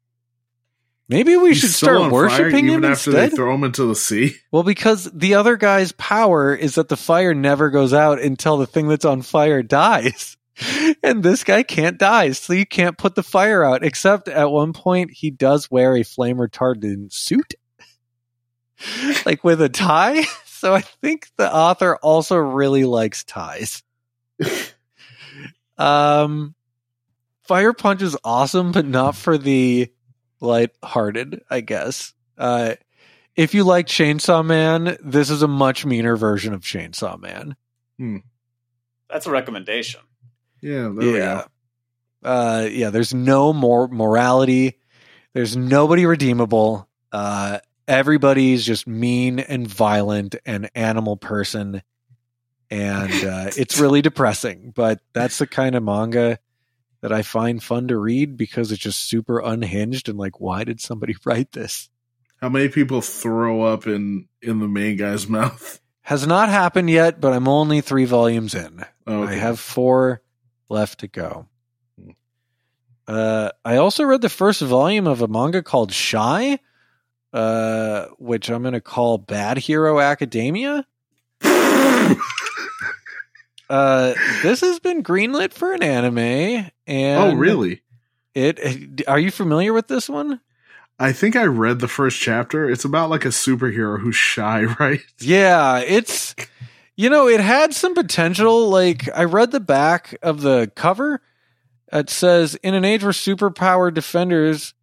maybe 1.07 1.35
we 1.35 1.49
He's 1.49 1.61
should 1.61 1.71
start 1.71 2.11
worshiping 2.11 2.65
even 2.65 2.83
him 2.83 2.91
after 2.91 3.09
instead 3.09 3.31
they 3.31 3.35
throw 3.35 3.55
him 3.55 3.63
into 3.63 3.85
the 3.85 3.95
sea. 3.95 4.35
well, 4.51 4.61
because 4.61 5.05
the 5.11 5.33
other 5.33 5.57
guy's 5.57 5.91
power 5.93 6.53
is 6.53 6.75
that 6.75 6.89
the 6.89 6.95
fire 6.95 7.33
never 7.33 7.71
goes 7.71 7.91
out 7.91 8.21
until 8.21 8.57
the 8.57 8.67
thing 8.67 8.87
that's 8.87 9.05
on 9.05 9.23
fire 9.23 9.63
dies. 9.63 10.37
And 11.03 11.23
this 11.23 11.43
guy 11.43 11.63
can't 11.63 11.97
die, 11.97 12.31
so 12.31 12.53
you 12.53 12.65
can't 12.65 12.97
put 12.97 13.15
the 13.15 13.23
fire 13.23 13.63
out. 13.63 13.83
Except 13.83 14.27
at 14.27 14.51
one 14.51 14.73
point, 14.73 15.11
he 15.11 15.31
does 15.31 15.71
wear 15.71 15.95
a 15.95 16.03
flame 16.03 16.37
retardant 16.37 17.13
suit, 17.13 17.53
like 19.25 19.43
with 19.43 19.61
a 19.61 19.69
tie. 19.69 20.23
So 20.59 20.75
I 20.75 20.81
think 20.81 21.29
the 21.37 21.49
author 21.55 21.95
also 21.95 22.35
really 22.35 22.83
likes 22.83 23.23
ties. 23.23 23.81
um, 25.77 26.53
Fire 27.43 27.71
Punch 27.71 28.01
is 28.01 28.17
awesome, 28.25 28.73
but 28.73 28.85
not 28.85 29.15
for 29.15 29.37
the 29.37 29.89
light-hearted, 30.41 31.43
I 31.49 31.61
guess. 31.61 32.13
Uh, 32.37 32.75
if 33.37 33.53
you 33.53 33.63
like 33.63 33.87
Chainsaw 33.87 34.45
Man, 34.45 34.97
this 35.01 35.29
is 35.29 35.43
a 35.43 35.47
much 35.47 35.85
meaner 35.85 36.17
version 36.17 36.53
of 36.53 36.59
Chainsaw 36.59 37.17
Man. 37.17 37.55
That's 39.09 39.27
a 39.27 39.31
recommendation. 39.31 40.01
Yeah, 40.61 40.91
yeah. 40.99 41.43
Uh, 42.23 42.67
yeah, 42.69 42.89
there's 42.89 43.13
no 43.13 43.53
more 43.53 43.87
morality. 43.87 44.79
There's 45.33 45.55
nobody 45.55 46.05
redeemable. 46.05 46.87
Uh, 47.11 47.59
everybody's 47.87 48.65
just 48.65 48.87
mean 48.87 49.39
and 49.39 49.67
violent 49.67 50.35
and 50.45 50.69
animal 50.75 51.17
person. 51.17 51.81
and 52.69 53.11
uh, 53.25 53.51
it's 53.57 53.79
really 53.79 54.01
depressing. 54.01 54.73
But 54.75 54.99
that's 55.13 55.37
the 55.39 55.47
kind 55.47 55.75
of 55.75 55.83
manga 55.83 56.39
that 57.01 57.13
I 57.13 57.21
find 57.21 57.63
fun 57.63 57.87
to 57.87 57.97
read 57.97 58.35
because 58.37 58.71
it's 58.71 58.81
just 58.81 59.07
super 59.07 59.39
unhinged 59.39 60.09
and 60.09 60.17
like, 60.17 60.41
why 60.41 60.65
did 60.65 60.81
somebody 60.81 61.15
write 61.25 61.51
this? 61.53 61.89
How 62.41 62.49
many 62.49 62.69
people 62.69 63.01
throw 63.01 63.63
up 63.63 63.87
in 63.87 64.27
in 64.41 64.59
the 64.59 64.67
main 64.67 64.97
guy's 64.97 65.27
mouth? 65.29 65.79
Has 66.01 66.25
not 66.25 66.49
happened 66.49 66.89
yet, 66.89 67.21
but 67.21 67.33
I'm 67.33 67.47
only 67.47 67.81
three 67.81 68.05
volumes 68.05 68.55
in. 68.55 68.83
Oh, 69.05 69.23
I 69.23 69.33
have 69.35 69.59
four 69.59 70.21
left 70.69 70.99
to 70.99 71.07
go. 71.07 71.47
Uh, 73.07 73.49
I 73.65 73.77
also 73.77 74.03
read 74.03 74.21
the 74.21 74.29
first 74.29 74.61
volume 74.61 75.07
of 75.07 75.21
a 75.21 75.27
manga 75.27 75.63
called 75.63 75.91
Shy, 75.91 76.59
uh, 77.33 78.05
which 78.19 78.49
I'm 78.49 78.61
going 78.61 78.75
to 78.75 78.81
call 78.81 79.17
Bad 79.17 79.57
Hero 79.57 79.99
Academia. 79.99 80.85
uh, 81.41 82.13
this 84.43 84.61
has 84.61 84.79
been 84.79 85.03
greenlit 85.03 85.53
for 85.53 85.73
an 85.73 85.81
anime, 85.81 86.19
and 86.87 87.23
oh, 87.23 87.33
really? 87.33 87.81
It 88.35 89.01
are 89.07 89.19
you 89.19 89.31
familiar 89.31 89.73
with 89.73 89.87
this 89.87 90.07
one? 90.07 90.39
I 90.99 91.13
think 91.13 91.35
I 91.35 91.45
read 91.45 91.79
the 91.79 91.87
first 91.87 92.19
chapter. 92.19 92.69
It's 92.69 92.85
about 92.85 93.09
like 93.09 93.25
a 93.25 93.29
superhero 93.29 93.99
who's 93.99 94.15
shy, 94.15 94.63
right? 94.79 95.01
Yeah, 95.19 95.79
it's 95.79 96.35
you 96.99 97.09
know, 97.09 97.29
it 97.29 97.39
had 97.39 97.73
some 97.73 97.95
potential. 97.95 98.67
Like 98.67 99.07
I 99.15 99.23
read 99.23 99.51
the 99.51 99.61
back 99.61 100.17
of 100.21 100.41
the 100.41 100.69
cover. 100.75 101.21
It 101.93 102.09
says, 102.09 102.55
"In 102.55 102.73
an 102.73 102.83
age 102.83 103.03
where 103.03 103.13
superpowered 103.13 103.93
defenders 103.93 104.73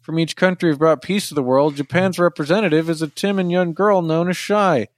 from 0.00 0.18
each 0.18 0.34
country 0.34 0.70
have 0.70 0.78
brought 0.78 1.02
peace 1.02 1.28
to 1.28 1.34
the 1.34 1.42
world, 1.42 1.76
Japan's 1.76 2.18
representative 2.18 2.88
is 2.88 3.02
a 3.02 3.06
timid 3.06 3.50
young 3.50 3.74
girl 3.74 4.00
known 4.00 4.30
as 4.30 4.36
Shy. 4.38 4.88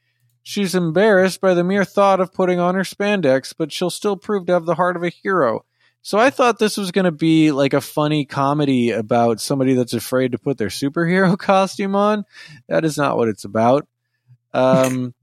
She's 0.44 0.76
embarrassed 0.76 1.40
by 1.40 1.54
the 1.54 1.64
mere 1.64 1.84
thought 1.84 2.20
of 2.20 2.32
putting 2.32 2.60
on 2.60 2.76
her 2.76 2.82
spandex, 2.82 3.52
but 3.58 3.72
she'll 3.72 3.90
still 3.90 4.16
prove 4.16 4.46
to 4.46 4.52
have 4.52 4.64
the 4.64 4.76
heart 4.76 4.94
of 4.94 5.02
a 5.02 5.08
hero." 5.08 5.64
So 6.02 6.20
I 6.20 6.30
thought 6.30 6.60
this 6.60 6.76
was 6.76 6.92
going 6.92 7.04
to 7.04 7.10
be 7.10 7.50
like 7.50 7.72
a 7.72 7.80
funny 7.80 8.24
comedy 8.24 8.92
about 8.92 9.40
somebody 9.40 9.74
that's 9.74 9.92
afraid 9.92 10.30
to 10.30 10.38
put 10.38 10.56
their 10.56 10.68
superhero 10.68 11.36
costume 11.50 11.96
on. 11.96 12.26
That 12.68 12.84
is 12.84 12.96
not 12.96 13.16
what 13.16 13.26
it's 13.26 13.44
about. 13.44 13.88
Um, 14.54 15.14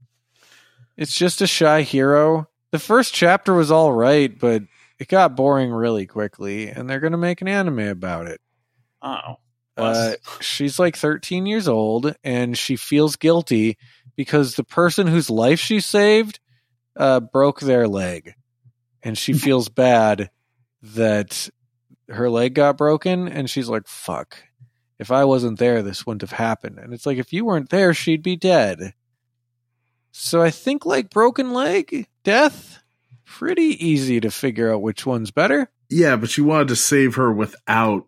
it's 0.98 1.16
just 1.16 1.40
a 1.40 1.46
shy 1.46 1.82
hero. 1.82 2.48
The 2.72 2.78
first 2.78 3.14
chapter 3.14 3.54
was 3.54 3.70
all 3.70 3.92
right, 3.92 4.36
but 4.38 4.64
it 4.98 5.08
got 5.08 5.36
boring 5.36 5.70
really 5.70 6.06
quickly, 6.06 6.68
and 6.68 6.90
they're 6.90 7.00
going 7.00 7.12
to 7.12 7.18
make 7.18 7.40
an 7.40 7.48
anime 7.48 7.78
about 7.78 8.26
it. 8.26 8.40
Oh. 9.00 9.36
Uh, 9.76 10.14
she's 10.40 10.78
like 10.78 10.96
13 10.96 11.46
years 11.46 11.68
old, 11.68 12.14
and 12.24 12.58
she 12.58 12.76
feels 12.76 13.16
guilty 13.16 13.78
because 14.16 14.56
the 14.56 14.64
person 14.64 15.06
whose 15.06 15.30
life 15.30 15.60
she 15.60 15.80
saved 15.80 16.40
uh, 16.96 17.20
broke 17.20 17.60
their 17.60 17.88
leg, 17.88 18.34
and 19.02 19.16
she 19.16 19.32
feels 19.34 19.70
bad 19.70 20.30
that 20.82 21.48
her 22.08 22.30
leg 22.30 22.54
got 22.54 22.76
broken 22.76 23.28
and 23.28 23.50
she's 23.50 23.68
like 23.68 23.86
fuck 23.86 24.42
if 24.98 25.10
i 25.10 25.24
wasn't 25.24 25.58
there 25.58 25.82
this 25.82 26.06
wouldn't 26.06 26.22
have 26.22 26.32
happened 26.32 26.78
and 26.78 26.94
it's 26.94 27.06
like 27.06 27.18
if 27.18 27.32
you 27.32 27.44
weren't 27.44 27.70
there 27.70 27.92
she'd 27.92 28.22
be 28.22 28.36
dead 28.36 28.94
so 30.18 30.42
i 30.42 30.50
think 30.50 30.84
like 30.84 31.10
broken 31.10 31.52
leg 31.52 32.06
death 32.24 32.82
pretty 33.24 33.76
easy 33.86 34.20
to 34.20 34.30
figure 34.30 34.72
out 34.72 34.82
which 34.82 35.06
one's 35.06 35.30
better 35.30 35.70
Yeah, 35.90 36.16
but 36.16 36.36
you 36.36 36.44
wanted 36.44 36.68
to 36.68 36.76
save 36.76 37.14
her 37.16 37.32
without 37.32 38.06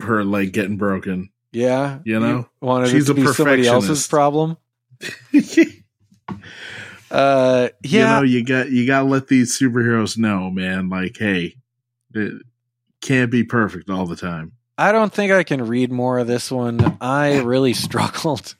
her 0.00 0.24
leg 0.24 0.52
getting 0.52 0.76
broken. 0.78 1.30
yeah 1.52 1.98
You 2.04 2.18
know? 2.20 2.48
wanted 2.60 2.88
She's 2.90 3.10
it 3.10 3.14
to 3.14 3.20
a 3.20 3.24
be 3.24 3.32
somebody 3.32 3.66
else's 3.66 4.06
problem 4.06 4.56
uh 7.10 7.68
yeah 7.82 7.90
you 7.90 8.04
know, 8.04 8.22
you 8.22 8.44
got 8.44 8.70
you 8.70 8.86
got 8.86 9.00
to 9.00 9.06
let 9.06 9.28
these 9.28 9.58
superheroes 9.58 10.16
know, 10.16 10.50
man. 10.50 10.88
Like, 10.88 11.16
hey, 11.18 11.56
it 12.14 12.42
can't 13.00 13.30
be 13.30 13.42
perfect 13.44 13.90
all 13.90 14.06
the 14.06 14.16
time. 14.16 14.52
I 14.78 14.92
don't 14.92 15.12
think 15.12 15.32
I 15.32 15.42
can 15.42 15.66
read 15.66 15.90
more 15.90 16.18
of 16.18 16.26
this 16.26 16.50
one. 16.50 16.96
I 17.00 17.40
really 17.40 17.72
struggled. 17.86 18.54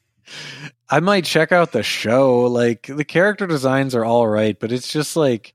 I 0.90 1.00
might 1.00 1.24
check 1.24 1.52
out 1.52 1.70
the 1.72 1.84
show. 1.84 2.42
Like 2.42 2.86
the 2.88 3.04
character 3.04 3.46
designs 3.46 3.94
are 3.94 4.04
all 4.04 4.26
right, 4.26 4.58
but 4.58 4.72
it's 4.72 4.92
just 4.92 5.16
like 5.16 5.54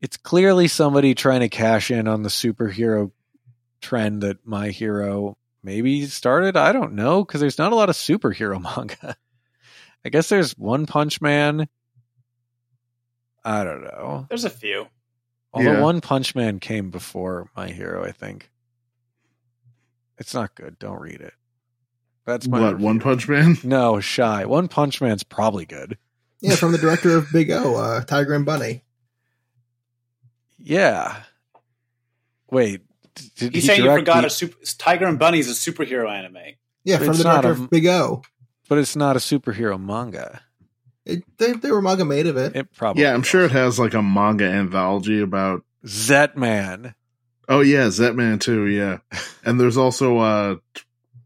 it's 0.00 0.16
clearly 0.16 0.66
somebody 0.68 1.14
trying 1.14 1.40
to 1.40 1.48
cash 1.48 1.90
in 1.90 2.08
on 2.08 2.22
the 2.22 2.30
superhero 2.30 3.10
trend 3.80 4.22
that 4.22 4.46
my 4.46 4.68
hero 4.70 5.36
maybe 5.62 6.06
started. 6.06 6.56
I 6.56 6.72
don't 6.72 6.94
know 6.94 7.22
because 7.22 7.40
there's 7.40 7.58
not 7.58 7.72
a 7.72 7.76
lot 7.76 7.90
of 7.90 7.96
superhero 7.96 8.60
manga. 8.76 9.16
I 10.04 10.08
guess 10.08 10.28
there's 10.28 10.52
One 10.56 10.86
Punch 10.86 11.20
Man. 11.20 11.68
I 13.44 13.64
don't 13.64 13.82
know. 13.84 14.26
There's 14.28 14.44
a 14.44 14.50
few. 14.50 14.86
Although 15.52 15.72
Yeah. 15.72 15.80
One 15.80 16.00
Punch 16.00 16.34
Man 16.34 16.60
came 16.60 16.90
before 16.90 17.50
My 17.56 17.68
Hero, 17.68 18.04
I 18.04 18.12
think. 18.12 18.50
It's 20.18 20.34
not 20.34 20.54
good. 20.54 20.78
Don't 20.78 21.00
read 21.00 21.20
it. 21.20 21.34
That's 22.26 22.46
my 22.46 22.60
What, 22.60 22.72
review. 22.74 22.84
One 22.86 23.00
Punch 23.00 23.28
Man? 23.28 23.56
No, 23.64 24.00
shy. 24.00 24.44
One 24.44 24.68
Punch 24.68 25.00
Man's 25.00 25.22
probably 25.22 25.64
good. 25.64 25.96
Yeah, 26.40 26.56
from 26.56 26.72
the 26.72 26.78
director 26.78 27.16
of 27.16 27.32
Big 27.32 27.50
O, 27.50 27.76
uh, 27.76 28.00
Tiger 28.04 28.34
and 28.34 28.44
Bunny. 28.44 28.82
Yeah. 30.58 31.22
Wait. 32.50 32.82
Did 33.36 33.54
He's 33.54 33.62
he 33.62 33.66
saying 33.68 33.78
you 33.80 33.86
direct 33.86 34.00
forgot 34.00 34.20
the- 34.22 34.26
a 34.26 34.30
super 34.30 34.56
Tiger 34.78 35.06
and 35.06 35.18
Bunny 35.18 35.38
is 35.38 35.48
a 35.48 35.52
superhero 35.70 36.10
anime. 36.10 36.36
Yeah, 36.84 36.98
from 36.98 37.10
it's 37.10 37.18
the 37.18 37.24
director 37.24 37.48
a- 37.48 37.52
of 37.52 37.70
Big 37.70 37.86
O. 37.86 38.22
but 38.68 38.78
it's 38.78 38.94
not 38.96 39.16
a 39.16 39.20
superhero 39.20 39.80
manga. 39.82 40.42
It, 41.04 41.22
they, 41.38 41.52
they 41.52 41.70
were 41.70 41.80
manga 41.82 42.04
made 42.04 42.26
of 42.26 42.36
it. 42.36 42.56
It 42.56 42.72
probably. 42.74 43.02
Yeah, 43.04 43.14
I'm 43.14 43.22
sure 43.22 43.44
it 43.44 43.52
has 43.52 43.78
like 43.78 43.94
a 43.94 44.02
manga 44.02 44.44
anthology 44.44 45.20
about. 45.22 45.62
Zetman. 45.86 46.94
Oh 47.48 47.60
yeah, 47.60 47.86
Zetman 47.86 48.40
too. 48.40 48.66
Yeah, 48.66 48.98
and 49.44 49.58
there's 49.60 49.76
also 49.76 50.18
uh, 50.18 50.56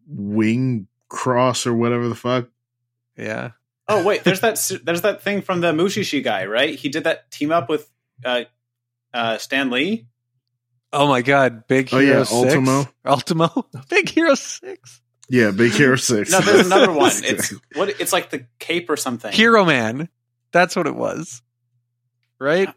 Wing 0.07 0.87
Cross 1.11 1.67
or 1.67 1.75
whatever 1.75 2.09
the 2.09 2.15
fuck. 2.15 2.49
Yeah. 3.19 3.51
Oh 3.89 4.03
wait, 4.05 4.25
there's 4.25 4.41
that 4.41 4.59
there's 4.85 5.03
that 5.03 5.21
thing 5.23 5.43
from 5.43 5.61
the 5.61 5.73
Mushishi 5.73 6.23
guy, 6.25 6.47
right? 6.47 6.75
He 6.79 6.89
did 6.89 7.05
that 7.05 7.31
team 7.31 7.53
up 7.53 7.69
with 7.69 7.91
uh, 8.25 8.45
uh, 9.13 9.37
Stan 9.37 9.69
Lee. 9.71 10.07
Oh 10.93 11.07
my 11.09 11.21
God! 11.23 11.67
Big 11.67 11.89
Oh, 11.93 11.99
Hero 11.99 12.19
yeah, 12.19 12.23
Six. 12.25 12.33
Ultimo. 12.33 12.89
Ultimo. 13.05 13.67
Big 13.91 14.09
Hero 14.09 14.35
Six. 14.37 15.03
Yeah, 15.29 15.51
Big 15.51 15.73
Hero 15.73 15.97
Six. 15.97 16.31
No, 16.31 16.41
there's 16.41 16.67
another 16.67 16.93
one. 16.97 17.11
It's 17.17 17.53
what? 17.75 17.89
It's 18.01 18.13
like 18.13 18.31
the 18.31 18.47
Cape 18.59 18.89
or 18.89 18.97
something. 18.97 19.33
Hero 19.33 19.65
Man. 19.65 20.09
That's 20.53 20.75
what 20.75 20.87
it 20.87 20.97
was. 20.97 21.43
Right. 22.39 22.73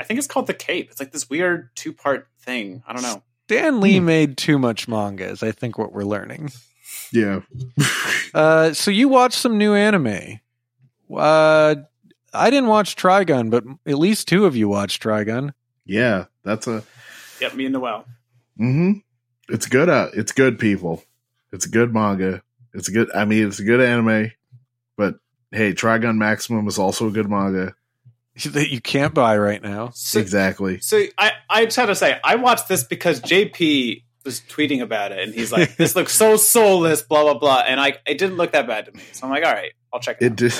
I 0.00 0.04
think 0.04 0.18
it's 0.18 0.26
called 0.26 0.46
the 0.46 0.54
Cape. 0.54 0.90
It's 0.90 1.00
like 1.00 1.12
this 1.12 1.28
weird 1.30 1.70
two 1.74 1.92
part 1.92 2.26
thing. 2.40 2.82
I 2.86 2.92
don't 2.92 3.02
know. 3.02 3.22
Dan 3.48 3.80
Lee 3.80 3.98
Hmm. 3.98 4.04
made 4.06 4.36
too 4.36 4.58
much 4.58 4.88
mangas. 4.88 5.42
I 5.42 5.52
think 5.52 5.78
what 5.78 5.92
we're 5.92 6.04
learning. 6.04 6.50
Yeah. 7.12 7.40
Uh, 8.34 8.74
so 8.74 8.90
you 8.90 9.08
watched 9.08 9.38
some 9.38 9.56
new 9.56 9.74
anime. 9.74 10.38
Uh, 11.10 11.74
I 12.34 12.50
didn't 12.50 12.68
watch 12.68 12.94
Trigun, 12.94 13.50
but 13.50 13.64
at 13.86 13.98
least 13.98 14.28
two 14.28 14.44
of 14.44 14.54
you 14.54 14.68
watched 14.68 15.02
Trigun. 15.02 15.52
yeah, 15.86 16.26
that's 16.44 16.66
a. 16.66 16.84
Yep, 17.40 17.54
me 17.54 17.64
and 17.66 17.72
Noel. 17.72 18.04
hmm 18.58 18.92
It's 19.48 19.66
good. 19.66 19.88
Uh, 19.88 20.08
it's 20.12 20.32
good, 20.32 20.58
people. 20.58 21.02
It's 21.52 21.64
a 21.64 21.70
good 21.70 21.94
manga. 21.94 22.42
It's 22.74 22.88
a 22.88 22.92
good. 22.92 23.10
I 23.14 23.24
mean, 23.24 23.48
it's 23.48 23.58
a 23.60 23.64
good 23.64 23.80
anime. 23.80 24.30
But 24.98 25.14
hey, 25.50 25.72
Trigun 25.72 26.18
Maximum 26.18 26.68
is 26.68 26.78
also 26.78 27.08
a 27.08 27.10
good 27.10 27.30
manga. 27.30 27.74
that 28.44 28.70
you 28.70 28.80
can't 28.82 29.14
buy 29.14 29.38
right 29.38 29.62
now. 29.62 29.90
So, 29.94 30.20
exactly. 30.20 30.80
so 30.80 31.02
I 31.16 31.32
I 31.48 31.64
just 31.64 31.76
had 31.78 31.86
to 31.86 31.94
say 31.94 32.20
I 32.22 32.36
watched 32.36 32.68
this 32.68 32.84
because 32.84 33.20
JP 33.22 34.02
was 34.28 34.40
tweeting 34.40 34.82
about 34.82 35.12
it 35.12 35.20
and 35.20 35.34
he's 35.34 35.50
like, 35.50 35.76
"This 35.76 35.96
looks 35.96 36.14
so 36.14 36.36
soulless," 36.36 37.00
blah 37.02 37.22
blah 37.22 37.38
blah, 37.38 37.64
and 37.66 37.80
I 37.80 37.96
it 38.06 38.18
didn't 38.18 38.36
look 38.36 38.52
that 38.52 38.66
bad 38.66 38.84
to 38.86 38.92
me. 38.92 39.02
So 39.12 39.26
I'm 39.26 39.32
like, 39.32 39.44
"All 39.44 39.52
right, 39.52 39.72
I'll 39.90 40.00
check 40.00 40.18
it." 40.20 40.26
It 40.26 40.32
out. 40.32 40.36
did. 40.36 40.54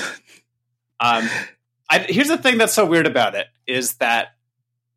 Um, 0.99 1.29
I, 1.89 1.99
here's 1.99 2.27
the 2.27 2.37
thing 2.37 2.57
that's 2.57 2.73
so 2.73 2.85
weird 2.85 3.07
about 3.07 3.35
it 3.35 3.47
is 3.65 3.95
that 3.95 4.29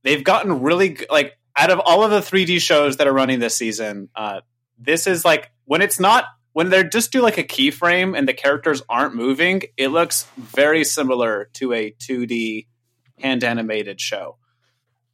they've 0.03 0.25
gotten 0.25 0.63
really 0.63 0.99
like 1.11 1.39
out 1.57 1.71
of 1.71 1.81
all 1.81 2.03
of 2.03 2.11
the 2.11 2.21
3D 2.21 2.61
shows 2.61 2.97
that 2.97 3.07
are 3.07 3.13
running 3.13 3.39
this 3.39 3.57
season. 3.57 4.09
Uh, 4.17 4.41
this 4.79 5.07
is 5.07 5.25
like 5.25 5.51
when 5.65 5.83
it's 5.83 6.01
not 6.01 6.25
when 6.55 6.71
they're 6.71 6.85
just 6.85 7.13
do 7.13 7.23
like 7.23 7.39
a 7.39 7.45
keyframe 7.45 8.17
and 8.17 8.27
the 8.27 8.35
characters 8.35 8.83
aren't 8.89 9.15
moving. 9.15 9.63
It 9.77 9.89
looks 9.89 10.27
very 10.37 10.85
similar 10.85 11.49
to 11.55 11.73
a 11.73 11.93
2D 11.93 12.67
hand 13.21 13.45
animated 13.45 14.01
show, 14.01 14.39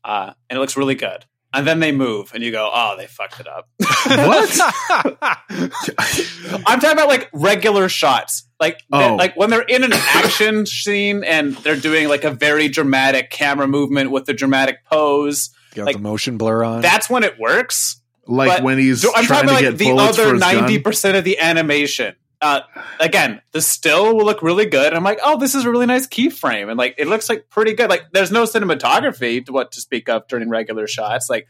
uh, 0.05 0.33
and 0.49 0.57
it 0.57 0.61
looks 0.61 0.77
really 0.77 0.95
good. 0.95 1.27
And 1.55 1.67
then 1.67 1.81
they 1.81 1.93
move, 1.93 2.33
and 2.35 2.43
you 2.45 2.51
go, 2.53 2.71
"Oh, 2.73 2.95
they 2.99 3.07
fucked 3.07 3.41
it 3.41 3.49
up." 3.49 3.69
What? 4.07 4.61
I'm 5.51 6.81
talking 6.81 6.93
about 6.93 7.09
like 7.09 7.29
regular 7.33 7.89
shots, 7.89 8.47
like 8.61 8.83
Oh. 8.93 9.17
like 9.17 9.37
when 9.37 9.51
they're 9.51 9.63
in 9.63 9.85
an 9.85 9.93
action 9.93 10.67
scene 10.67 11.25
and 11.25 11.55
they're 11.57 11.77
doing 11.77 12.09
like 12.09 12.25
a 12.25 12.31
very 12.31 12.69
dramatic 12.69 13.31
camera 13.31 13.67
movement 13.67 14.11
with 14.11 14.27
the 14.27 14.35
dramatic 14.35 14.85
pose. 14.85 15.51
Got 15.75 15.87
Like, 15.87 15.97
the 15.97 16.03
motion 16.03 16.39
blur 16.39 16.65
on. 16.65 16.81
That's 16.81 17.09
when 17.11 17.25
it 17.25 17.39
works. 17.39 18.01
like 18.27 18.49
But 18.59 18.63
when 18.63 18.79
he's 18.79 19.01
So 19.03 19.11
I'm 19.15 19.25
trying 19.25 19.47
talking 19.47 19.49
to 19.49 19.53
about 19.55 19.61
get 19.63 19.71
like 19.71 19.79
the 19.79 19.91
bullets 19.91 20.19
other 20.19 20.33
his 20.35 20.41
ninety 20.41 20.75
gun. 20.77 20.83
percent 20.83 21.17
of 21.17 21.25
the 21.25 21.39
animation 21.39 22.15
uh, 22.41 22.61
again, 23.01 23.41
the 23.53 23.61
still 23.61 24.17
will 24.17 24.25
look 24.25 24.43
really 24.43 24.67
good. 24.67 24.95
I'm 24.95 25.03
like, 25.03 25.19
oh, 25.25 25.39
this 25.39 25.55
is 25.55 25.65
a 25.65 25.71
really 25.71 25.87
nice 25.87 26.07
keyframe, 26.07 26.69
and 26.69 26.79
like 26.79 26.95
it 26.99 27.09
looks 27.09 27.29
like 27.29 27.49
pretty 27.49 27.75
good. 27.75 27.91
Like 27.91 28.05
there's 28.13 28.31
no 28.31 28.45
cinematography 28.45 29.45
to 29.47 29.53
what 29.53 29.73
to 29.73 29.81
speak 29.81 30.09
of 30.09 30.27
during 30.29 30.49
regular 30.49 30.87
shots. 30.87 31.29
Like 31.29 31.47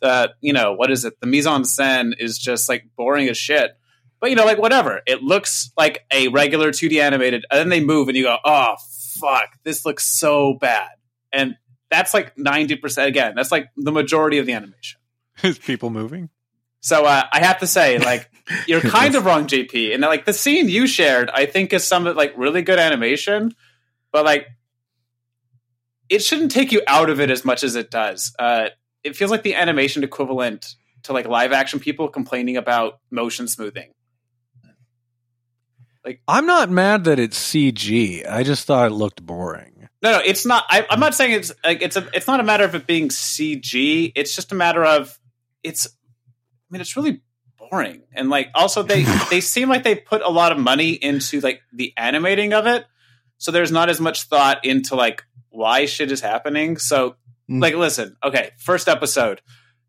the 0.00 0.32
you 0.40 0.52
know 0.52 0.72
what 0.72 0.90
is 0.90 1.04
it? 1.04 1.20
The 1.20 1.26
mise 1.26 1.46
en 1.46 1.62
scène 1.62 2.12
is 2.18 2.38
just 2.38 2.68
like 2.68 2.84
boring 2.96 3.28
as 3.28 3.36
shit. 3.36 3.72
But 4.20 4.30
you 4.30 4.36
know, 4.36 4.44
like 4.44 4.58
whatever. 4.58 5.00
It 5.06 5.22
looks 5.22 5.72
like 5.76 6.04
a 6.12 6.28
regular 6.28 6.70
2D 6.70 7.00
animated, 7.00 7.44
and 7.50 7.58
then 7.58 7.68
they 7.68 7.80
move, 7.84 8.08
and 8.08 8.16
you 8.16 8.24
go, 8.24 8.36
oh 8.44 8.76
fuck, 9.20 9.50
this 9.64 9.84
looks 9.84 10.06
so 10.06 10.54
bad. 10.54 10.90
And 11.32 11.56
that's 11.90 12.14
like 12.14 12.36
90% 12.36 13.06
again, 13.06 13.34
that's 13.34 13.52
like 13.52 13.68
the 13.76 13.92
majority 13.92 14.38
of 14.38 14.46
the 14.46 14.52
animation. 14.52 15.00
Is 15.42 15.58
people 15.58 15.90
moving? 15.90 16.30
So 16.80 17.04
uh, 17.04 17.24
I 17.32 17.40
have 17.40 17.58
to 17.58 17.66
say, 17.66 17.98
like, 17.98 18.30
you're 18.66 18.80
kind 18.82 19.14
of 19.14 19.24
wrong, 19.24 19.46
JP. 19.46 19.94
And 19.94 20.02
like 20.02 20.24
the 20.24 20.32
scene 20.32 20.68
you 20.68 20.86
shared, 20.86 21.30
I 21.30 21.46
think 21.46 21.72
is 21.72 21.86
some 21.86 22.04
like 22.04 22.34
really 22.36 22.62
good 22.62 22.78
animation, 22.78 23.54
but 24.12 24.24
like 24.24 24.48
it 26.08 26.22
shouldn't 26.22 26.50
take 26.50 26.72
you 26.72 26.82
out 26.86 27.08
of 27.10 27.20
it 27.20 27.30
as 27.30 27.44
much 27.44 27.62
as 27.62 27.76
it 27.76 27.90
does. 27.90 28.34
Uh, 28.38 28.68
it 29.04 29.16
feels 29.16 29.30
like 29.30 29.42
the 29.42 29.54
animation 29.54 30.04
equivalent 30.04 30.74
to 31.04 31.12
like 31.12 31.26
live 31.26 31.52
action 31.52 31.80
people 31.80 32.08
complaining 32.08 32.56
about 32.56 32.98
motion 33.10 33.48
smoothing. 33.48 33.92
Like 36.04 36.22
I'm 36.26 36.46
not 36.46 36.70
mad 36.70 37.04
that 37.04 37.18
it's 37.18 37.38
CG. 37.38 38.28
I 38.28 38.42
just 38.42 38.66
thought 38.66 38.90
it 38.90 38.94
looked 38.94 39.24
boring. 39.24 39.88
No, 40.02 40.12
no, 40.12 40.22
it's 40.24 40.46
not. 40.46 40.64
I, 40.70 40.86
am 40.88 40.98
not 40.98 41.14
saying 41.14 41.32
it's 41.32 41.52
like 41.62 41.82
it's 41.82 41.96
a. 41.96 42.08
It's 42.14 42.26
not 42.26 42.40
a 42.40 42.42
matter 42.42 42.64
of 42.64 42.74
it 42.74 42.86
being 42.86 43.10
CG. 43.10 44.12
It's 44.14 44.34
just 44.34 44.50
a 44.50 44.54
matter 44.54 44.82
of 44.82 45.18
it's. 45.62 45.86
I 45.86 45.90
mean, 46.70 46.80
it's 46.80 46.96
really 46.96 47.20
boring, 47.70 48.02
and 48.12 48.28
like 48.30 48.50
also 48.54 48.82
they 48.82 49.02
they 49.30 49.40
seem 49.40 49.68
like 49.68 49.84
they 49.84 49.94
put 49.94 50.22
a 50.22 50.30
lot 50.30 50.52
of 50.52 50.58
money 50.58 50.90
into 50.90 51.40
like 51.40 51.60
the 51.72 51.92
animating 51.96 52.52
of 52.52 52.66
it, 52.66 52.84
so 53.38 53.50
there's 53.50 53.72
not 53.72 53.88
as 53.88 54.00
much 54.00 54.24
thought 54.24 54.64
into 54.64 54.94
like 54.94 55.24
why 55.50 55.86
shit 55.86 56.12
is 56.12 56.20
happening. 56.20 56.76
So 56.78 57.16
mm. 57.50 57.60
like, 57.60 57.74
listen, 57.74 58.16
okay, 58.22 58.50
first 58.58 58.88
episode, 58.88 59.40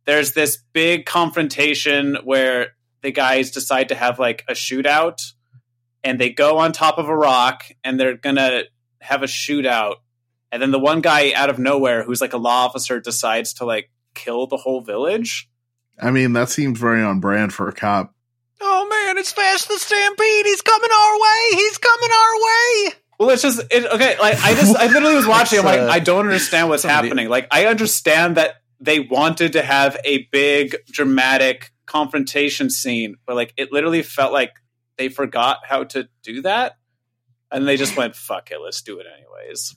there's 0.05 0.33
this 0.33 0.57
big 0.73 1.05
confrontation 1.05 2.17
where 2.23 2.69
the 3.01 3.11
guys 3.11 3.51
decide 3.51 3.89
to 3.89 3.95
have 3.95 4.19
like 4.19 4.43
a 4.47 4.53
shootout 4.53 5.21
and 6.03 6.19
they 6.19 6.29
go 6.29 6.57
on 6.57 6.71
top 6.71 6.97
of 6.97 7.07
a 7.07 7.15
rock 7.15 7.63
and 7.83 7.99
they're 7.99 8.17
gonna 8.17 8.63
have 9.01 9.23
a 9.23 9.27
shootout. 9.27 9.95
And 10.51 10.61
then 10.61 10.71
the 10.71 10.79
one 10.79 11.01
guy 11.01 11.31
out 11.33 11.49
of 11.49 11.59
nowhere 11.59 12.03
who's 12.03 12.21
like 12.21 12.33
a 12.33 12.37
law 12.37 12.65
officer 12.65 12.99
decides 12.99 13.53
to 13.55 13.65
like 13.65 13.89
kill 14.13 14.47
the 14.47 14.57
whole 14.57 14.81
village 14.81 15.49
i 16.01 16.11
mean 16.11 16.33
that 16.33 16.49
seems 16.49 16.79
very 16.79 17.01
on 17.01 17.19
brand 17.19 17.53
for 17.53 17.67
a 17.67 17.73
cop. 17.73 18.13
Oh 18.59 18.87
man 18.89 19.17
it's 19.17 19.31
fast. 19.31 19.67
The 19.67 19.77
stampede. 19.77 20.45
He's 20.45 20.61
coming 20.61 20.89
our 20.91 21.13
way. 21.19 21.49
He's 21.51 21.77
coming 21.77 22.09
our 22.11 22.35
way. 22.35 22.93
Well 23.19 23.29
it's 23.29 23.41
just 23.41 23.61
it, 23.71 23.85
okay 23.85 24.17
like 24.19 24.43
i 24.43 24.53
just 24.53 24.75
i 24.77 24.87
literally 24.87 25.15
was 25.15 25.27
watching. 25.35 25.59
I'm 25.59 25.65
like 25.65 25.79
uh, 25.79 25.87
i 25.87 25.99
don't 25.99 26.25
understand 26.25 26.69
what's 26.69 26.83
somebody, 26.83 27.07
happening. 27.07 27.29
Like 27.29 27.47
i 27.51 27.65
understand 27.65 28.37
that 28.37 28.55
they 28.79 28.99
wanted 28.99 29.53
to 29.53 29.61
have 29.61 29.97
a 30.03 30.27
big 30.31 30.75
dramatic 30.87 31.71
confrontation 31.85 32.69
scene 32.69 33.15
but 33.25 33.35
like 33.35 33.53
it 33.57 33.71
literally 33.71 34.01
felt 34.01 34.31
like 34.31 34.51
they 35.01 35.09
forgot 35.09 35.65
how 35.65 35.83
to 35.83 36.07
do 36.21 36.43
that, 36.43 36.77
and 37.51 37.67
they 37.67 37.75
just 37.75 37.97
went, 37.97 38.15
"Fuck 38.15 38.51
it, 38.51 38.59
let's 38.63 38.83
do 38.83 38.99
it 38.99 39.07
anyways." 39.11 39.75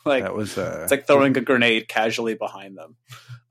like 0.04 0.22
that 0.22 0.34
was 0.34 0.56
uh, 0.56 0.80
it's 0.82 0.90
like 0.90 1.06
throwing 1.06 1.36
a 1.36 1.40
grenade 1.40 1.88
casually 1.88 2.34
behind 2.34 2.76
them. 2.76 2.96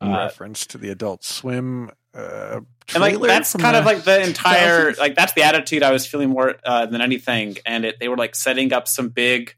In 0.01 0.11
uh, 0.11 0.17
reference 0.17 0.65
to 0.67 0.77
the 0.77 0.89
Adult 0.89 1.23
Swim. 1.23 1.91
Uh, 2.13 2.61
and 2.93 3.01
like 3.01 3.19
that's 3.19 3.55
kind 3.55 3.75
of 3.75 3.85
like 3.85 4.03
the 4.03 4.23
entire 4.23 4.93
like 4.95 5.15
that's 5.15 5.33
the 5.33 5.43
attitude 5.43 5.83
I 5.83 5.91
was 5.91 6.07
feeling 6.07 6.29
more 6.29 6.55
uh, 6.65 6.85
than 6.87 7.01
anything, 7.01 7.57
and 7.65 7.85
it, 7.85 7.99
they 7.99 8.07
were 8.07 8.17
like 8.17 8.35
setting 8.35 8.73
up 8.73 8.87
some 8.87 9.09
big. 9.09 9.55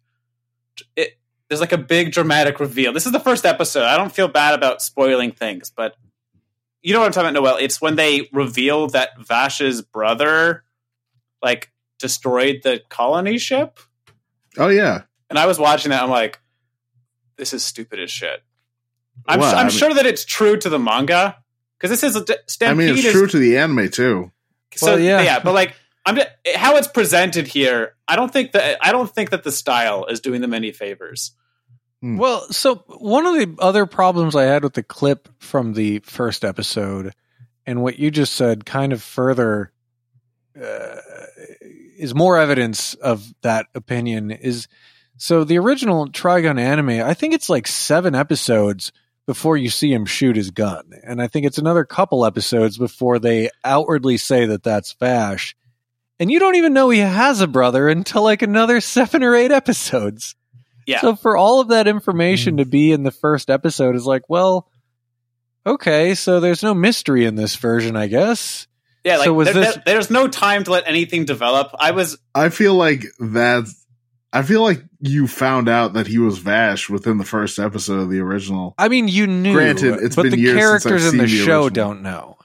It, 0.96 1.18
there's 1.48 1.62
like 1.62 1.72
a 1.72 1.78
big 1.78 2.12
dramatic 2.12 2.60
reveal. 2.60 2.94
This 2.94 3.06
is 3.06 3.12
the 3.12 3.20
first 3.20 3.46
episode. 3.46 3.84
I 3.84 3.98
don't 3.98 4.12
feel 4.12 4.28
bad 4.28 4.54
about 4.54 4.82
spoiling 4.82 5.32
things, 5.32 5.70
but 5.70 5.96
you 6.82 6.94
know 6.94 7.00
what 7.00 7.06
I'm 7.06 7.12
talking 7.12 7.30
about, 7.30 7.42
Noel. 7.42 7.58
It's 7.58 7.80
when 7.80 7.96
they 7.96 8.30
reveal 8.34 8.88
that 8.88 9.10
Vash's 9.20 9.82
brother 9.82 10.64
like 11.42 11.72
destroyed 12.00 12.62
the 12.64 12.82
colony 12.90 13.38
ship. 13.38 13.80
Oh 14.58 14.68
yeah. 14.68 15.04
And 15.30 15.40
I 15.40 15.46
was 15.46 15.58
watching 15.58 15.92
that. 15.92 16.04
I'm 16.04 16.10
like, 16.10 16.41
this 17.42 17.56
is 17.56 17.66
stupid 17.66 18.00
as 18.00 18.12
shit. 18.12 18.44
I'm, 19.28 19.40
well, 19.40 19.56
I'm 19.56 19.66
mean, 19.66 19.76
sure 19.76 19.92
that 19.96 20.06
it's 20.06 20.24
true 20.24 20.58
to 20.58 20.70
the 20.70 20.78
manga 20.78 21.38
because 21.76 21.90
this 21.90 22.04
is 22.04 22.16
a 22.16 22.24
Stampede. 22.46 22.70
I 22.70 22.74
mean, 22.76 22.90
it's 22.96 23.08
is, 23.08 23.12
true 23.12 23.26
to 23.26 23.40
the 23.40 23.58
anime 23.58 23.90
too. 23.90 24.32
So 24.76 24.92
well, 24.92 25.00
yeah, 25.00 25.22
yeah, 25.24 25.40
but 25.40 25.56
like 25.56 25.74
I'm 26.06 26.18
just, 26.18 26.30
how 26.56 26.78
it's 26.78 26.88
presented 26.88 27.48
here. 27.48 27.96
I 28.08 28.16
don't 28.16 28.32
think 28.32 28.52
that 28.52 28.78
I 28.80 28.92
don't 28.92 29.10
think 29.10 29.32
that 29.32 29.44
the 29.44 29.52
style 29.52 30.06
is 30.06 30.20
doing 30.20 30.42
them 30.42 30.54
any 30.54 30.72
favors. 30.72 31.32
Hmm. 32.04 32.18
Well, 32.18 32.42
so 32.52 32.84
one 32.86 33.26
of 33.26 33.34
the 33.34 33.56
other 33.60 33.88
problems 33.88 34.36
I 34.36 34.44
had 34.44 34.64
with 34.64 34.74
the 34.74 34.84
clip 34.84 35.28
from 35.40 35.74
the 35.74 35.98
first 36.00 36.46
episode 36.46 37.16
and 37.66 37.82
what 37.82 37.98
you 37.98 38.12
just 38.12 38.34
said 38.34 38.68
kind 38.68 38.94
of 38.94 39.02
further 39.02 39.72
uh, 40.56 40.98
is 41.98 42.14
more 42.14 42.38
evidence 42.38 42.94
of 42.94 43.34
that 43.42 43.66
opinion 43.74 44.30
is 44.30 44.68
so 45.22 45.44
the 45.44 45.60
original 45.60 46.08
Trigun 46.08 46.60
anime, 46.60 47.00
I 47.00 47.14
think 47.14 47.36
it's 47.36 47.48
like 47.48 47.68
seven 47.68 48.16
episodes 48.16 48.92
before 49.28 49.56
you 49.56 49.70
see 49.70 49.94
him 49.94 50.08
shoot 50.08 50.36
his 50.36 50.50
gun. 50.50 50.94
And 51.04 51.22
I 51.22 51.28
think 51.28 51.46
it's 51.46 51.60
another 51.60 51.86
couple 51.86 52.26
episodes 52.26 52.76
before 52.76 53.20
they 53.20 53.52
outwardly 53.64 54.18
say 54.18 54.48
that 54.48 54.64
that's 54.64 54.94
Vash. 54.94 55.56
And 56.20 56.32
you 56.32 56.40
don't 56.40 56.56
even 56.56 56.74
know 56.74 56.90
he 56.90 56.98
has 56.98 57.40
a 57.40 57.46
brother 57.46 57.88
until 57.88 58.24
like 58.24 58.42
another 58.42 58.82
seven 58.82 59.22
or 59.22 59.36
eight 59.36 59.52
episodes. 59.52 60.34
Yeah. 60.88 61.02
So 61.02 61.16
for 61.16 61.38
all 61.38 61.60
of 61.60 61.68
that 61.68 61.88
information 61.88 62.56
mm. 62.56 62.58
to 62.58 62.66
be 62.66 62.92
in 62.92 63.04
the 63.04 63.12
first 63.12 63.52
episode 63.52 63.96
is 63.96 64.08
like, 64.08 64.24
well, 64.28 64.72
okay, 65.68 66.16
so 66.16 66.40
there's 66.40 66.64
no 66.64 66.74
mystery 66.74 67.26
in 67.26 67.36
this 67.36 67.56
version, 67.58 67.96
I 67.96 68.08
guess. 68.08 68.66
Yeah, 69.04 69.18
like 69.18 69.26
so 69.26 69.34
was 69.34 69.54
there, 69.54 69.54
this... 69.54 69.76
there, 69.76 69.84
there's 69.86 70.10
no 70.10 70.28
time 70.28 70.64
to 70.64 70.72
let 70.72 70.88
anything 70.88 71.26
develop. 71.26 71.76
I 71.78 71.92
was 71.92 72.18
I 72.34 72.50
feel 72.50 72.74
like 72.74 73.06
that 73.20 73.72
I 74.34 74.42
feel 74.42 74.64
like 74.64 74.84
you 75.02 75.28
found 75.28 75.68
out 75.68 75.94
that 75.94 76.08
he 76.08 76.20
was 76.20 76.38
Vash 76.38 76.90
within 76.90 77.18
the 77.18 77.26
first 77.26 77.60
episode 77.60 78.00
of 78.00 78.10
the 78.10 78.20
original. 78.20 78.76
I 78.78 78.88
mean, 78.88 79.08
you 79.08 79.28
knew. 79.28 79.54
Granted, 79.54 80.00
it's 80.02 80.16
but 80.16 80.24
been 80.24 80.32
the 80.32 80.40
years 80.40 80.58
characters 80.58 81.08
in 81.08 81.18
the, 81.18 81.24
the 81.24 81.28
show 81.28 81.70
don't 81.70 82.04
know. 82.04 82.38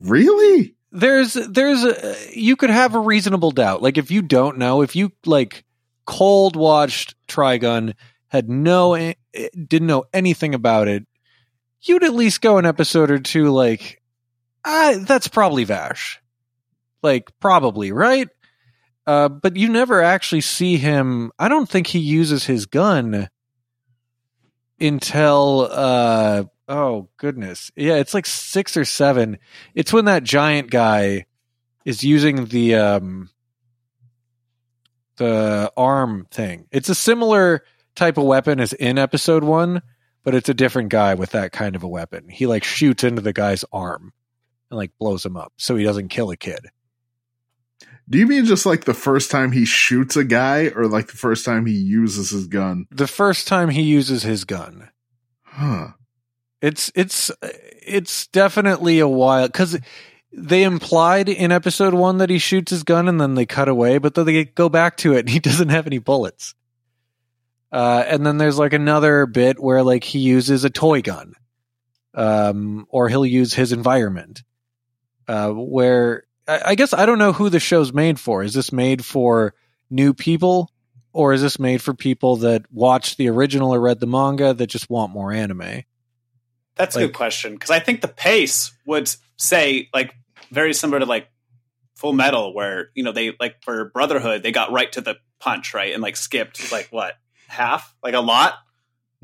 Really? 0.00 0.74
There's, 0.92 1.34
there's, 1.34 1.84
a, 1.84 2.16
you 2.32 2.56
could 2.56 2.70
have 2.70 2.94
a 2.94 3.00
reasonable 3.00 3.50
doubt. 3.50 3.82
Like 3.82 3.98
if 3.98 4.10
you 4.10 4.22
don't 4.22 4.56
know, 4.56 4.82
if 4.82 4.96
you 4.96 5.12
like 5.26 5.64
cold 6.06 6.56
watched 6.56 7.14
Trigun, 7.28 7.94
had 8.28 8.48
no, 8.48 8.94
eh, 8.94 9.14
didn't 9.34 9.88
know 9.88 10.04
anything 10.14 10.54
about 10.54 10.88
it, 10.88 11.06
you'd 11.82 12.04
at 12.04 12.14
least 12.14 12.40
go 12.40 12.56
an 12.56 12.64
episode 12.64 13.10
or 13.10 13.18
two 13.18 13.50
like, 13.50 14.00
uh, 14.64 14.98
that's 15.00 15.28
probably 15.28 15.64
Vash. 15.64 16.20
Like, 17.02 17.30
probably, 17.38 17.92
right? 17.92 18.28
Uh, 19.06 19.28
but 19.28 19.56
you 19.56 19.68
never 19.68 20.02
actually 20.02 20.40
see 20.40 20.76
him. 20.76 21.30
I 21.38 21.48
don't 21.48 21.68
think 21.68 21.86
he 21.86 22.00
uses 22.00 22.44
his 22.44 22.66
gun 22.66 23.28
until, 24.80 25.68
uh, 25.70 26.44
oh, 26.68 27.08
goodness. 27.16 27.70
Yeah, 27.76 27.96
it's 27.96 28.14
like 28.14 28.26
six 28.26 28.76
or 28.76 28.84
seven. 28.84 29.38
It's 29.74 29.92
when 29.92 30.06
that 30.06 30.24
giant 30.24 30.70
guy 30.70 31.26
is 31.84 32.02
using 32.02 32.46
the, 32.46 32.74
um, 32.74 33.30
the 35.16 35.72
arm 35.76 36.26
thing. 36.30 36.66
It's 36.72 36.88
a 36.88 36.94
similar 36.94 37.62
type 37.94 38.18
of 38.18 38.24
weapon 38.24 38.60
as 38.60 38.72
in 38.72 38.98
episode 38.98 39.44
one, 39.44 39.82
but 40.24 40.34
it's 40.34 40.48
a 40.48 40.54
different 40.54 40.88
guy 40.88 41.14
with 41.14 41.30
that 41.30 41.52
kind 41.52 41.76
of 41.76 41.84
a 41.84 41.88
weapon. 41.88 42.28
He 42.28 42.46
like 42.46 42.64
shoots 42.64 43.04
into 43.04 43.22
the 43.22 43.32
guy's 43.32 43.64
arm 43.72 44.12
and 44.70 44.76
like 44.76 44.90
blows 44.98 45.24
him 45.24 45.36
up 45.36 45.52
so 45.56 45.76
he 45.76 45.84
doesn't 45.84 46.08
kill 46.08 46.30
a 46.30 46.36
kid. 46.36 46.66
Do 48.08 48.18
you 48.18 48.26
mean 48.26 48.44
just 48.44 48.66
like 48.66 48.84
the 48.84 48.94
first 48.94 49.30
time 49.30 49.50
he 49.52 49.64
shoots 49.64 50.16
a 50.16 50.24
guy 50.24 50.68
or 50.74 50.86
like 50.86 51.08
the 51.08 51.16
first 51.16 51.44
time 51.44 51.66
he 51.66 51.74
uses 51.74 52.30
his 52.30 52.46
gun? 52.46 52.86
The 52.90 53.08
first 53.08 53.48
time 53.48 53.68
he 53.70 53.82
uses 53.82 54.22
his 54.22 54.44
gun. 54.44 54.90
Huh. 55.42 55.88
It's 56.62 56.92
it's 56.94 57.32
it's 57.42 58.28
definitely 58.28 59.00
a 59.00 59.08
while 59.08 59.48
cuz 59.48 59.78
they 60.32 60.62
implied 60.62 61.28
in 61.28 61.50
episode 61.50 61.94
1 61.94 62.18
that 62.18 62.30
he 62.30 62.38
shoots 62.38 62.70
his 62.70 62.82
gun 62.82 63.08
and 63.08 63.20
then 63.20 63.34
they 63.34 63.46
cut 63.46 63.68
away, 63.68 63.98
but 63.98 64.14
then 64.14 64.26
they 64.26 64.44
go 64.44 64.68
back 64.68 64.98
to 64.98 65.14
it 65.14 65.20
and 65.20 65.28
he 65.30 65.40
doesn't 65.40 65.70
have 65.70 65.86
any 65.86 65.98
bullets. 65.98 66.54
Uh, 67.72 68.04
and 68.06 68.24
then 68.24 68.38
there's 68.38 68.58
like 68.58 68.72
another 68.72 69.26
bit 69.26 69.60
where 69.60 69.82
like 69.82 70.04
he 70.04 70.20
uses 70.20 70.64
a 70.64 70.70
toy 70.70 71.02
gun. 71.02 71.32
Um, 72.14 72.86
or 72.88 73.10
he'll 73.10 73.26
use 73.26 73.52
his 73.52 73.72
environment 73.72 74.42
uh, 75.28 75.50
where 75.50 76.25
I, 76.46 76.60
I 76.66 76.74
guess 76.74 76.92
I 76.92 77.06
don't 77.06 77.18
know 77.18 77.32
who 77.32 77.48
the 77.48 77.60
show's 77.60 77.92
made 77.92 78.18
for. 78.18 78.42
Is 78.42 78.54
this 78.54 78.72
made 78.72 79.04
for 79.04 79.54
new 79.90 80.14
people, 80.14 80.70
or 81.12 81.32
is 81.32 81.42
this 81.42 81.58
made 81.58 81.82
for 81.82 81.94
people 81.94 82.36
that 82.36 82.64
watched 82.72 83.18
the 83.18 83.28
original 83.28 83.74
or 83.74 83.80
read 83.80 84.00
the 84.00 84.06
manga 84.06 84.54
that 84.54 84.66
just 84.66 84.90
want 84.90 85.12
more 85.12 85.32
anime? 85.32 85.82
That's 86.76 86.94
like, 86.94 87.04
a 87.04 87.06
good 87.08 87.14
question 87.14 87.54
because 87.54 87.70
I 87.70 87.78
think 87.78 88.00
the 88.00 88.08
pace 88.08 88.72
would 88.84 89.10
say 89.36 89.88
like 89.94 90.14
very 90.50 90.74
similar 90.74 91.00
to 91.00 91.06
like 91.06 91.28
Full 91.96 92.12
Metal, 92.12 92.54
where 92.54 92.90
you 92.94 93.02
know 93.02 93.12
they 93.12 93.34
like 93.40 93.62
for 93.62 93.86
Brotherhood, 93.86 94.42
they 94.42 94.52
got 94.52 94.70
right 94.70 94.92
to 94.92 95.00
the 95.00 95.16
punch, 95.38 95.72
right, 95.72 95.94
and 95.94 96.02
like 96.02 96.16
skipped 96.16 96.70
like 96.70 96.88
what 96.90 97.14
half, 97.48 97.94
like 98.02 98.14
a 98.14 98.20
lot. 98.20 98.54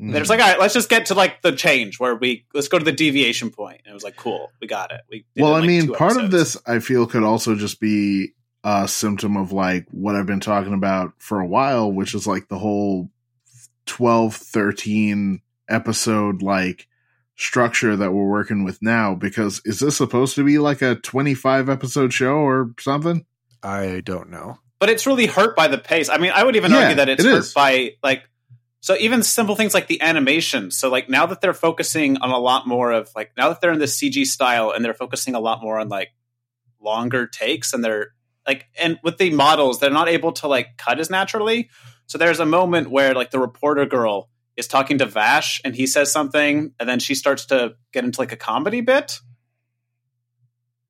Mm. 0.03 0.11
They're 0.11 0.21
just 0.21 0.29
like, 0.29 0.41
all 0.41 0.47
right, 0.49 0.59
let's 0.59 0.73
just 0.73 0.89
get 0.89 1.05
to 1.07 1.13
like 1.15 1.41
the 1.41 1.51
change 1.53 1.99
where 1.99 2.15
we 2.15 2.45
let's 2.53 2.67
go 2.67 2.77
to 2.77 2.85
the 2.85 2.91
deviation 2.91 3.49
point. 3.51 3.81
And 3.85 3.91
it 3.91 3.93
was 3.93 4.03
like, 4.03 4.15
cool, 4.17 4.51
we 4.61 4.67
got 4.67 4.91
it. 4.91 5.01
We 5.09 5.25
well, 5.37 5.55
it 5.55 5.55
in, 5.55 5.55
I 5.55 5.59
like, 5.59 5.67
mean, 5.67 5.87
two 5.87 5.93
part 5.93 6.17
of 6.17 6.31
this 6.31 6.57
I 6.67 6.79
feel 6.79 7.05
could 7.07 7.23
also 7.23 7.55
just 7.55 7.79
be 7.79 8.33
a 8.63 8.87
symptom 8.87 9.37
of 9.37 9.51
like 9.51 9.87
what 9.91 10.15
I've 10.15 10.25
been 10.25 10.39
talking 10.39 10.73
about 10.73 11.13
for 11.19 11.39
a 11.39 11.47
while, 11.47 11.91
which 11.91 12.13
is 12.15 12.27
like 12.27 12.47
the 12.49 12.59
whole 12.59 13.09
12, 13.85 14.35
13 14.35 15.41
episode 15.69 16.41
like 16.41 16.87
structure 17.35 17.95
that 17.95 18.11
we're 18.11 18.29
working 18.29 18.63
with 18.63 18.81
now. 18.81 19.15
Because 19.15 19.61
is 19.65 19.79
this 19.79 19.97
supposed 19.97 20.35
to 20.35 20.43
be 20.43 20.59
like 20.59 20.81
a 20.81 20.95
25 20.95 21.69
episode 21.69 22.13
show 22.13 22.35
or 22.35 22.71
something? 22.79 23.25
I 23.61 24.01
don't 24.03 24.29
know. 24.29 24.59
but 24.79 24.89
it's 24.89 25.07
really 25.07 25.25
hurt 25.27 25.55
by 25.55 25.67
the 25.69 25.77
pace. 25.77 26.09
I 26.09 26.17
mean, 26.17 26.31
I 26.35 26.43
would 26.43 26.57
even 26.57 26.71
Yeah, 26.71 26.79
argue 26.81 26.95
that 26.97 27.07
it's 27.09 27.23
it 27.23 27.29
hurt 27.29 27.37
is. 27.39 27.53
by 27.53 27.91
like 28.03 28.23
so 28.83 28.97
even 28.99 29.23
simple 29.23 29.55
things 29.55 29.73
like 29.73 29.87
the 29.87 30.01
animation. 30.01 30.69
So 30.69 30.89
like 30.89 31.07
now 31.07 31.25
that 31.27 31.39
they're 31.39 31.53
focusing 31.53 32.17
on 32.17 32.31
a 32.31 32.37
lot 32.37 32.67
more 32.67 32.91
of 32.91 33.09
like 33.15 33.31
now 33.37 33.47
that 33.47 33.61
they're 33.61 33.71
in 33.71 33.79
the 33.79 33.85
CG 33.85 34.25
style 34.25 34.71
and 34.71 34.83
they're 34.83 34.93
focusing 34.93 35.35
a 35.35 35.39
lot 35.39 35.61
more 35.61 35.79
on 35.79 35.87
like 35.87 36.09
longer 36.81 37.25
takes 37.25 37.71
and 37.71 37.81
they're 37.81 38.07
like 38.45 38.65
and 38.77 38.99
with 39.01 39.17
the 39.19 39.29
models 39.29 39.79
they're 39.79 39.89
not 39.89 40.09
able 40.09 40.33
to 40.33 40.49
like 40.49 40.75
cut 40.75 40.99
as 40.99 41.09
naturally. 41.09 41.69
So 42.07 42.17
there's 42.17 42.41
a 42.41 42.45
moment 42.45 42.91
where 42.91 43.13
like 43.13 43.31
the 43.31 43.39
reporter 43.39 43.85
girl 43.85 44.29
is 44.57 44.67
talking 44.67 44.97
to 44.97 45.05
Vash 45.05 45.61
and 45.63 45.73
he 45.73 45.87
says 45.87 46.11
something 46.11 46.73
and 46.77 46.89
then 46.89 46.99
she 46.99 47.15
starts 47.15 47.45
to 47.45 47.75
get 47.93 48.03
into 48.03 48.19
like 48.19 48.33
a 48.33 48.37
comedy 48.37 48.81
bit. 48.81 49.17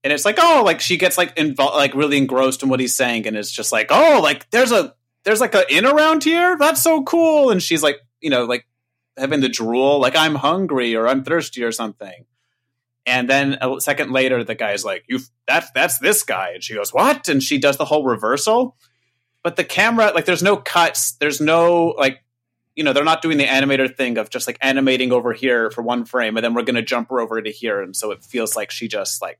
And 0.04 0.12
it's 0.12 0.26
like, 0.26 0.39
oh, 0.41 0.64
like 0.66 0.82
she 0.82 0.98
gets 0.98 1.16
like 1.16 1.38
involved, 1.38 1.76
like 1.76 1.94
really 1.94 2.18
engrossed 2.18 2.64
in 2.64 2.70
what 2.70 2.80
he's 2.80 2.96
saying, 2.96 3.28
and 3.28 3.38
it's 3.38 3.52
just 3.52 3.72
like, 3.72 3.88
oh, 3.91 4.20
like 4.22 4.50
there's 4.50 4.72
a 4.72 4.96
there's 5.24 5.41
like 5.41 5.55
a 5.55 5.71
inn 5.74 5.86
around 5.86 6.24
here. 6.24 6.57
That's 6.57 6.84
so 6.84 7.03
cool. 7.03 7.49
And 7.49 7.61
she's 7.61 7.84
like, 7.84 7.99
you 8.21 8.30
know, 8.30 8.45
like 8.45 8.65
having 9.17 9.41
the 9.41 9.49
drool, 9.49 9.99
like 9.99 10.15
I'm 10.15 10.36
hungry 10.36 10.95
or 10.95 11.07
I'm 11.07 11.24
thirsty 11.24 11.63
or 11.63 11.71
something. 11.71 12.26
And 13.05 13.30
then 13.30 13.57
a 13.61 13.82
second 13.82 14.11
later, 14.11 14.43
the 14.43 14.55
guy's 14.55 14.86
like, 14.86 15.03
"You 15.07 15.19
that's 15.45 15.69
that's 15.71 15.99
this 15.99 16.24
guy," 16.24 16.51
and 16.53 16.63
she 16.63 16.74
goes, 16.74 16.93
"What?" 16.93 17.28
And 17.28 17.43
she 17.43 17.57
does 17.57 17.78
the 17.78 17.86
whole 17.86 18.05
reversal. 18.05 18.78
But 19.43 19.57
the 19.57 19.65
camera, 19.65 20.13
like, 20.15 20.24
there's 20.24 20.41
no 20.41 20.55
cuts. 20.55 21.13
There's 21.13 21.41
no 21.41 21.88
like, 21.97 22.24
you 22.78 22.84
know, 22.86 22.93
they're 22.93 23.03
not 23.03 23.21
doing 23.21 23.38
the 23.38 23.45
animator 23.45 23.93
thing 23.93 24.17
of 24.17 24.30
just 24.30 24.47
like 24.47 24.57
animating 24.61 25.11
over 25.11 25.34
here 25.34 25.69
for 25.69 25.82
one 25.82 26.05
frame, 26.05 26.38
and 26.38 26.43
then 26.45 26.53
we're 26.53 26.63
to 26.63 26.82
jump 26.82 27.09
her 27.09 27.19
over 27.19 27.41
to 27.41 27.51
here, 27.51 27.82
and 27.82 27.93
so 27.93 28.11
it 28.11 28.24
feels 28.24 28.55
like 28.55 28.71
she 28.71 28.88
just 28.88 29.21
like 29.21 29.39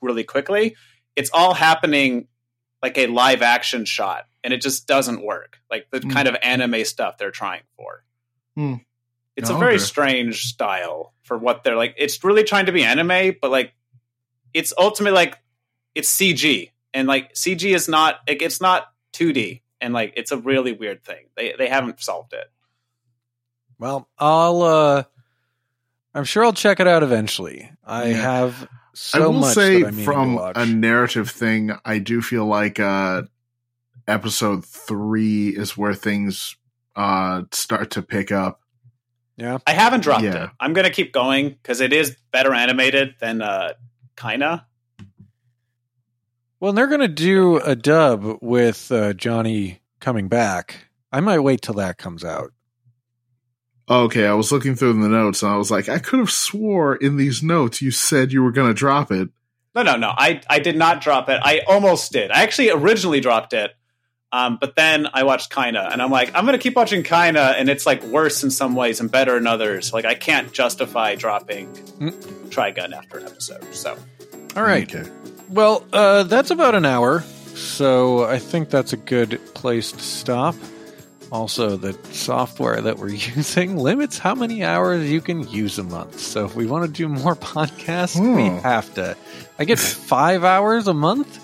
really 0.00 0.24
quickly. 0.24 0.74
It's 1.16 1.30
all 1.34 1.52
happening 1.52 2.28
like 2.82 2.96
a 2.96 3.08
live 3.08 3.42
action 3.42 3.84
shot, 3.84 4.24
and 4.46 4.54
it 4.54 4.60
just 4.62 4.86
doesn't 4.86 5.24
work. 5.24 5.58
Like 5.68 5.90
the 5.90 5.98
Hmm. 5.98 6.10
kind 6.10 6.28
of 6.28 6.36
anime 6.40 6.84
stuff 6.84 7.18
they're 7.18 7.32
trying 7.32 7.62
for. 7.76 8.04
Hmm. 8.54 8.74
It's 9.34 9.50
Oh, 9.50 9.56
a 9.56 9.58
very 9.58 9.74
okay. 9.74 9.82
strange 9.82 10.44
style 10.44 11.12
for 11.24 11.36
what 11.36 11.64
they're 11.64 11.74
like. 11.74 11.94
It's 11.98 12.22
really 12.22 12.44
trying 12.44 12.66
to 12.66 12.72
be 12.72 12.84
anime, 12.84 13.34
but 13.42 13.50
like 13.50 13.74
it's 14.54 14.72
ultimately 14.78 15.16
like 15.16 15.36
it's 15.96 16.08
CG, 16.08 16.70
and 16.94 17.08
like 17.08 17.34
CG 17.34 17.74
is 17.74 17.88
not 17.88 18.20
like 18.28 18.40
it's 18.40 18.60
not 18.60 18.86
2D, 19.12 19.62
and 19.80 19.92
like 19.92 20.12
it's 20.16 20.30
a 20.30 20.36
really 20.38 20.72
weird 20.72 21.02
thing. 21.04 21.26
They 21.36 21.54
they 21.58 21.68
haven't 21.68 22.00
solved 22.00 22.32
it. 22.32 22.46
Well, 23.78 24.08
I'll. 24.16 24.62
uh 24.62 25.02
I'm 26.14 26.24
sure 26.24 26.44
I'll 26.44 26.54
check 26.54 26.80
it 26.80 26.86
out 26.86 27.02
eventually. 27.02 27.70
I 27.84 28.06
Yeah. 28.06 28.16
have 28.16 28.68
so 28.94 29.22
I 29.22 29.26
will 29.26 29.32
much 29.34 29.54
say 29.54 29.82
that 29.82 29.92
I 29.92 30.02
from 30.04 30.38
a 30.38 30.64
narrative 30.64 31.28
thing, 31.30 31.72
I 31.84 31.98
do 31.98 32.22
feel 32.22 32.46
like 32.46 32.80
uh 32.80 33.24
episode 34.08 34.64
three 34.64 35.48
is 35.48 35.76
where 35.76 35.94
things 35.94 36.56
uh 36.94 37.42
start 37.52 37.90
to 37.92 38.02
pick 38.02 38.30
up. 38.32 38.60
yeah, 39.36 39.58
I 39.66 39.72
haven't 39.72 40.00
dropped 40.02 40.22
Yeah. 40.24 40.44
it. 40.44 40.50
I'm 40.60 40.72
gonna 40.72 40.90
keep 40.90 41.12
going 41.12 41.50
because 41.50 41.80
it 41.80 41.92
is 41.92 42.16
better 42.32 42.52
animated 42.54 43.14
than 43.20 43.42
uh 43.42 43.72
Kaina. 44.16 44.64
Well, 46.58 46.72
they're 46.72 46.86
going 46.86 47.00
to 47.00 47.08
do 47.08 47.58
a 47.58 47.76
dub 47.76 48.38
with 48.40 48.90
uh, 48.90 49.12
Johnny 49.12 49.80
coming 50.00 50.28
back. 50.28 50.88
I 51.12 51.20
might 51.20 51.40
wait 51.40 51.60
till 51.60 51.74
that 51.74 51.98
comes 51.98 52.24
out. 52.24 52.50
Okay, 53.90 54.26
I 54.26 54.32
was 54.32 54.50
looking 54.50 54.74
through 54.74 54.94
the 54.94 55.08
notes 55.08 55.42
and 55.42 55.52
I 55.52 55.56
was 55.58 55.70
like, 55.70 55.88
I 55.90 55.98
could 55.98 56.18
have 56.18 56.30
swore 56.30 56.96
in 56.96 57.18
these 57.18 57.42
notes 57.42 57.82
you 57.82 57.90
said 57.90 58.32
you 58.32 58.42
were 58.42 58.50
gonna 58.52 58.72
drop 58.74 59.12
it. 59.12 59.28
No, 59.74 59.82
no, 59.82 59.96
no. 59.96 60.08
I 60.08 60.40
I 60.48 60.58
did 60.58 60.76
not 60.76 61.02
drop 61.02 61.28
it. 61.28 61.38
I 61.44 61.60
almost 61.68 62.10
did. 62.10 62.30
I 62.30 62.42
actually 62.42 62.70
originally 62.70 63.20
dropped 63.20 63.52
it. 63.52 63.72
Um, 64.32 64.58
but 64.60 64.74
then 64.76 65.06
I 65.14 65.22
watched 65.22 65.50
Kaina, 65.52 65.90
and 65.92 66.02
I'm 66.02 66.10
like, 66.10 66.32
I'm 66.34 66.44
gonna 66.44 66.58
keep 66.58 66.74
watching 66.76 67.02
Kaina, 67.02 67.54
and 67.56 67.68
it's 67.68 67.86
like 67.86 68.02
worse 68.04 68.42
in 68.42 68.50
some 68.50 68.74
ways 68.74 69.00
and 69.00 69.10
better 69.10 69.36
in 69.36 69.46
others. 69.46 69.92
Like 69.92 70.04
I 70.04 70.14
can't 70.14 70.52
justify 70.52 71.14
dropping 71.14 71.72
Trigun 72.50 72.92
after 72.92 73.18
an 73.18 73.24
episode. 73.26 73.72
So 73.74 73.96
All 74.56 74.62
right. 74.62 74.92
Okay. 74.94 75.08
Well, 75.48 75.84
uh, 75.92 76.24
that's 76.24 76.50
about 76.50 76.74
an 76.74 76.84
hour, 76.84 77.20
so 77.54 78.24
I 78.24 78.38
think 78.38 78.68
that's 78.70 78.92
a 78.92 78.96
good 78.96 79.40
place 79.54 79.92
to 79.92 80.00
stop. 80.00 80.54
Also, 81.32 81.76
the 81.76 81.92
software 82.12 82.80
that 82.80 82.98
we're 82.98 83.08
using 83.36 83.76
limits 83.76 84.18
how 84.18 84.34
many 84.34 84.64
hours 84.64 85.10
you 85.10 85.20
can 85.20 85.46
use 85.48 85.78
a 85.78 85.82
month. 85.82 86.18
So 86.20 86.44
if 86.44 86.54
we 86.56 86.66
want 86.66 86.84
to 86.84 86.90
do 86.90 87.08
more 87.08 87.34
podcasts, 87.36 88.16
we 88.20 88.48
Hmm. 88.48 88.58
have 88.58 88.92
to. 88.94 89.16
I 89.58 89.64
get 89.64 89.78
five 89.78 90.42
hours 90.44 90.88
a 90.88 90.94
month. 90.94 91.42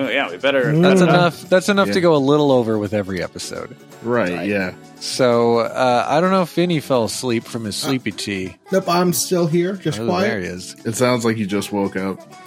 Oh, 0.00 0.08
yeah, 0.08 0.30
we 0.30 0.36
better. 0.38 0.76
That's 0.76 1.00
enough. 1.00 1.42
That's 1.48 1.68
enough 1.68 1.90
to 1.92 2.00
go 2.00 2.14
a 2.14 2.18
little 2.18 2.50
over 2.52 2.78
with 2.78 2.92
every 2.94 3.22
episode. 3.22 3.76
Right, 4.02 4.32
Right. 4.32 4.48
yeah. 4.48 4.74
So 5.00 5.58
uh, 5.60 6.06
I 6.08 6.20
don't 6.20 6.30
know 6.30 6.42
if 6.42 6.52
Vinny 6.54 6.80
fell 6.80 7.04
asleep 7.04 7.44
from 7.44 7.64
his 7.64 7.76
sleepy 7.76 8.12
tea. 8.12 8.56
Nope, 8.72 8.88
I'm 8.88 9.12
still 9.12 9.46
here, 9.46 9.74
just 9.74 9.98
Oh, 10.00 10.20
there 10.20 10.40
he 10.40 10.46
is. 10.46 10.74
It 10.84 10.94
sounds 10.94 11.24
like 11.24 11.36
you 11.38 11.46
just 11.46 11.72
woke 11.72 11.96
up. 11.96 12.20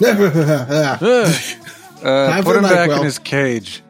Uh, 2.04 2.42
put 2.42 2.56
him 2.56 2.62
back 2.64 2.90
NyQuil. 2.90 2.98
in 2.98 3.04
his 3.04 3.18
cage. 3.18 3.80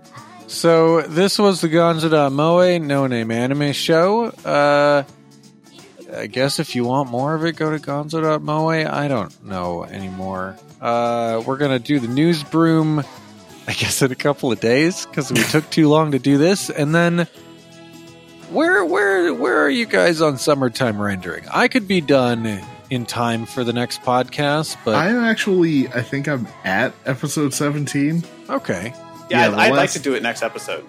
So 0.46 1.00
this 1.02 1.36
was 1.36 1.60
the 1.60 1.68
Gonzo.moe 1.68 2.78
No 2.78 3.06
Name 3.08 3.32
Anime 3.32 3.72
Show. 3.72 4.26
Uh, 4.26 5.02
I 6.16 6.26
guess 6.28 6.60
if 6.60 6.76
you 6.76 6.84
want 6.84 7.10
more 7.10 7.34
of 7.34 7.44
it, 7.44 7.56
go 7.56 7.76
to 7.76 7.84
Gonzo.moe. 7.84 8.68
I 8.68 9.08
don't 9.08 9.44
know 9.44 9.82
anymore. 9.84 10.56
Uh, 10.80 11.42
we're 11.44 11.56
gonna 11.56 11.80
do 11.80 11.98
the 11.98 12.06
news 12.06 12.44
broom. 12.44 13.02
I 13.66 13.72
guess 13.72 14.02
in 14.02 14.12
a 14.12 14.16
couple 14.16 14.52
of 14.52 14.60
days 14.60 15.06
because 15.06 15.32
we 15.32 15.42
took 15.44 15.68
too 15.70 15.88
long 15.88 16.12
to 16.12 16.18
do 16.18 16.38
this, 16.38 16.70
and 16.70 16.94
then. 16.94 17.26
Where 18.50 18.84
where 18.84 19.32
where 19.34 19.58
are 19.64 19.70
you 19.70 19.86
guys 19.86 20.20
on 20.20 20.38
summertime 20.38 21.00
rendering? 21.00 21.44
I 21.52 21.66
could 21.68 21.88
be 21.88 22.00
done 22.00 22.60
in 22.90 23.06
time 23.06 23.46
for 23.46 23.64
the 23.64 23.72
next 23.72 24.02
podcast, 24.02 24.76
but 24.84 24.94
I'm 24.94 25.16
actually 25.24 25.88
I 25.88 26.02
think 26.02 26.28
I'm 26.28 26.46
at 26.62 26.94
episode 27.06 27.52
seventeen. 27.54 28.22
okay. 28.48 28.92
Yeah, 29.30 29.38
Yeah, 29.40 29.46
I'd, 29.46 29.50
the 29.50 29.56
I'd 29.56 29.72
like 29.72 29.90
to 29.92 29.98
do 29.98 30.14
it 30.14 30.22
next 30.22 30.42
episode. 30.42 30.84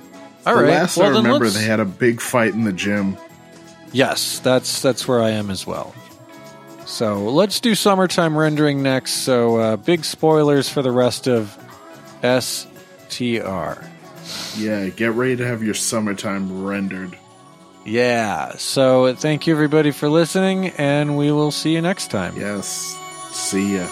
All 0.46 0.54
right. 0.54 0.62
the 0.64 0.68
last 0.68 0.98
well, 0.98 1.08
I 1.08 1.18
remember 1.18 1.50
they 1.50 1.64
had 1.64 1.80
a 1.80 1.86
big 1.86 2.22
fight 2.22 2.54
in 2.54 2.66
the 2.66 2.74
gym. 2.74 3.18
Yes, 3.92 4.40
that's 4.40 4.82
that's 4.82 5.08
where 5.08 5.22
I 5.22 5.32
am 5.32 5.50
as 5.50 5.66
well. 5.66 5.96
So 6.86 7.24
let's 7.24 7.60
do 7.60 7.74
summertime 7.74 8.38
rendering 8.38 8.84
next. 8.84 9.24
So 9.24 9.58
uh, 9.58 9.78
big 9.78 10.06
spoilers 10.06 10.70
for 10.70 10.84
the 10.84 10.92
rest 10.92 11.28
of 11.28 11.58
STR. 12.42 13.86
Yeah, 14.58 14.90
get 14.90 15.12
ready 15.12 15.36
to 15.36 15.46
have 15.46 15.64
your 15.64 15.74
summertime 15.74 16.66
rendered. 16.66 17.18
Yeah. 17.86 18.56
So 18.58 19.14
thank 19.16 19.48
you 19.48 19.54
everybody 19.54 19.92
for 19.92 20.10
listening, 20.10 20.70
and 20.70 21.18
we 21.18 21.32
will 21.32 21.52
see 21.52 21.74
you 21.74 21.82
next 21.82 22.10
time. 22.10 22.36
Yes. 22.38 22.98
See 23.32 23.78
ya. 23.78 23.88